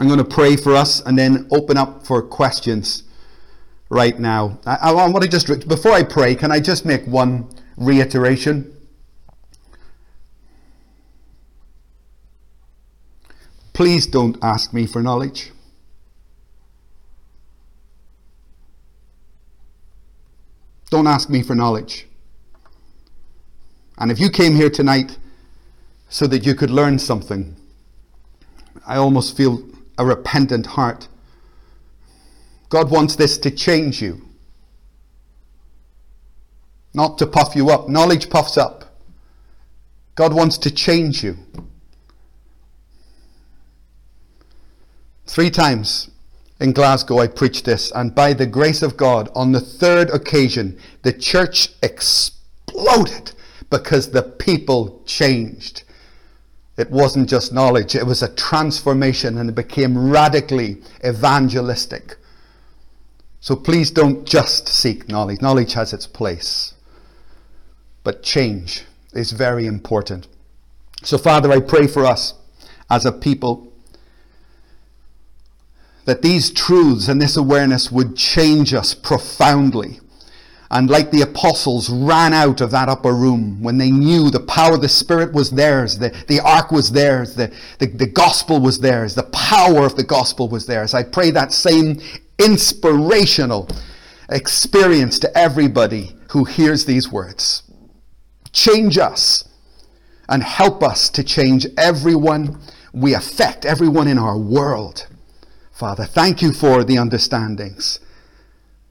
I'm 0.00 0.06
going 0.06 0.16
to 0.20 0.24
pray 0.24 0.56
for 0.56 0.74
us 0.74 1.02
and 1.02 1.18
then 1.18 1.46
open 1.50 1.76
up 1.76 2.06
for 2.06 2.22
questions 2.22 3.02
right 3.90 4.18
now. 4.18 4.60
I, 4.64 4.76
I 4.76 4.92
want 4.92 5.22
to 5.24 5.28
just, 5.28 5.68
before 5.68 5.92
I 5.92 6.04
pray, 6.04 6.34
can 6.34 6.50
I 6.50 6.58
just 6.58 6.86
make 6.86 7.04
one 7.04 7.54
reiteration? 7.76 8.74
Please 13.78 14.08
don't 14.08 14.36
ask 14.42 14.74
me 14.74 14.88
for 14.88 15.04
knowledge. 15.04 15.52
Don't 20.90 21.06
ask 21.06 21.30
me 21.30 21.44
for 21.44 21.54
knowledge. 21.54 22.08
And 23.96 24.10
if 24.10 24.18
you 24.18 24.30
came 24.30 24.56
here 24.56 24.68
tonight 24.68 25.16
so 26.08 26.26
that 26.26 26.44
you 26.44 26.56
could 26.56 26.70
learn 26.70 26.98
something, 26.98 27.54
I 28.84 28.96
almost 28.96 29.36
feel 29.36 29.62
a 29.96 30.04
repentant 30.04 30.66
heart. 30.66 31.06
God 32.70 32.90
wants 32.90 33.14
this 33.14 33.38
to 33.38 33.50
change 33.52 34.02
you, 34.02 34.22
not 36.92 37.16
to 37.18 37.28
puff 37.28 37.54
you 37.54 37.70
up. 37.70 37.88
Knowledge 37.88 38.28
puffs 38.28 38.58
up. 38.58 38.92
God 40.16 40.34
wants 40.34 40.58
to 40.58 40.70
change 40.72 41.22
you. 41.22 41.36
Three 45.28 45.50
times 45.50 46.10
in 46.58 46.72
Glasgow 46.72 47.18
I 47.18 47.26
preached 47.26 47.66
this, 47.66 47.92
and 47.92 48.14
by 48.14 48.32
the 48.32 48.46
grace 48.46 48.82
of 48.82 48.96
God, 48.96 49.28
on 49.34 49.52
the 49.52 49.60
third 49.60 50.08
occasion, 50.08 50.78
the 51.02 51.12
church 51.12 51.68
exploded 51.82 53.32
because 53.68 54.10
the 54.10 54.22
people 54.22 55.02
changed. 55.04 55.84
It 56.78 56.90
wasn't 56.90 57.28
just 57.28 57.52
knowledge, 57.52 57.94
it 57.94 58.06
was 58.06 58.22
a 58.22 58.34
transformation 58.34 59.36
and 59.36 59.50
it 59.50 59.54
became 59.54 60.10
radically 60.10 60.78
evangelistic. 61.04 62.16
So 63.40 63.54
please 63.54 63.90
don't 63.90 64.26
just 64.26 64.66
seek 64.66 65.08
knowledge. 65.08 65.42
Knowledge 65.42 65.74
has 65.74 65.92
its 65.92 66.06
place. 66.06 66.74
But 68.02 68.22
change 68.22 68.84
is 69.12 69.32
very 69.32 69.66
important. 69.66 70.26
So, 71.02 71.18
Father, 71.18 71.52
I 71.52 71.60
pray 71.60 71.86
for 71.86 72.06
us 72.06 72.34
as 72.90 73.04
a 73.04 73.12
people 73.12 73.67
that 76.08 76.22
these 76.22 76.50
truths 76.50 77.06
and 77.06 77.20
this 77.20 77.36
awareness 77.36 77.92
would 77.92 78.16
change 78.16 78.72
us 78.72 78.94
profoundly. 78.94 80.00
And 80.70 80.88
like 80.88 81.10
the 81.10 81.20
apostles 81.20 81.90
ran 81.90 82.32
out 82.32 82.62
of 82.62 82.70
that 82.70 82.88
upper 82.88 83.12
room 83.12 83.62
when 83.62 83.76
they 83.76 83.90
knew 83.90 84.30
the 84.30 84.40
power 84.40 84.76
of 84.76 84.80
the 84.80 84.88
Spirit 84.88 85.34
was 85.34 85.50
theirs, 85.50 85.98
the, 85.98 86.08
the 86.26 86.40
ark 86.40 86.72
was 86.72 86.92
theirs, 86.92 87.34
the, 87.34 87.54
the, 87.78 87.88
the 87.88 88.06
gospel 88.06 88.58
was 88.58 88.80
theirs, 88.80 89.16
the 89.16 89.24
power 89.24 89.84
of 89.84 89.96
the 89.96 90.02
gospel 90.02 90.48
was 90.48 90.64
theirs. 90.64 90.94
I 90.94 91.02
pray 91.02 91.30
that 91.32 91.52
same 91.52 92.00
inspirational 92.38 93.68
experience 94.30 95.18
to 95.18 95.36
everybody 95.36 96.16
who 96.30 96.44
hears 96.44 96.86
these 96.86 97.12
words. 97.12 97.64
Change 98.54 98.96
us 98.96 99.46
and 100.26 100.42
help 100.42 100.82
us 100.82 101.10
to 101.10 101.22
change 101.22 101.66
everyone 101.76 102.58
we 102.94 103.12
affect, 103.12 103.66
everyone 103.66 104.08
in 104.08 104.16
our 104.16 104.38
world. 104.38 105.06
Father, 105.78 106.06
thank 106.06 106.42
you 106.42 106.52
for 106.52 106.82
the 106.82 106.98
understandings. 106.98 108.00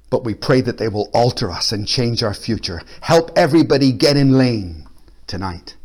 But 0.10 0.24
we 0.24 0.34
pray 0.34 0.62
that 0.62 0.78
they 0.78 0.88
will 0.88 1.10
alter 1.14 1.52
us 1.52 1.74
and 1.74 1.86
change 1.86 2.24
our 2.24 2.34
future. 2.34 2.82
Help 3.02 3.30
everybody 3.36 3.92
get 3.92 4.16
in 4.16 4.38
lane 4.38 4.88
tonight. 5.28 5.76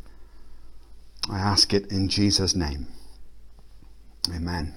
I 1.28 1.40
ask 1.40 1.74
it 1.74 1.90
in 1.90 2.06
Jesus' 2.06 2.54
name. 2.54 2.86
Amen. 4.32 4.74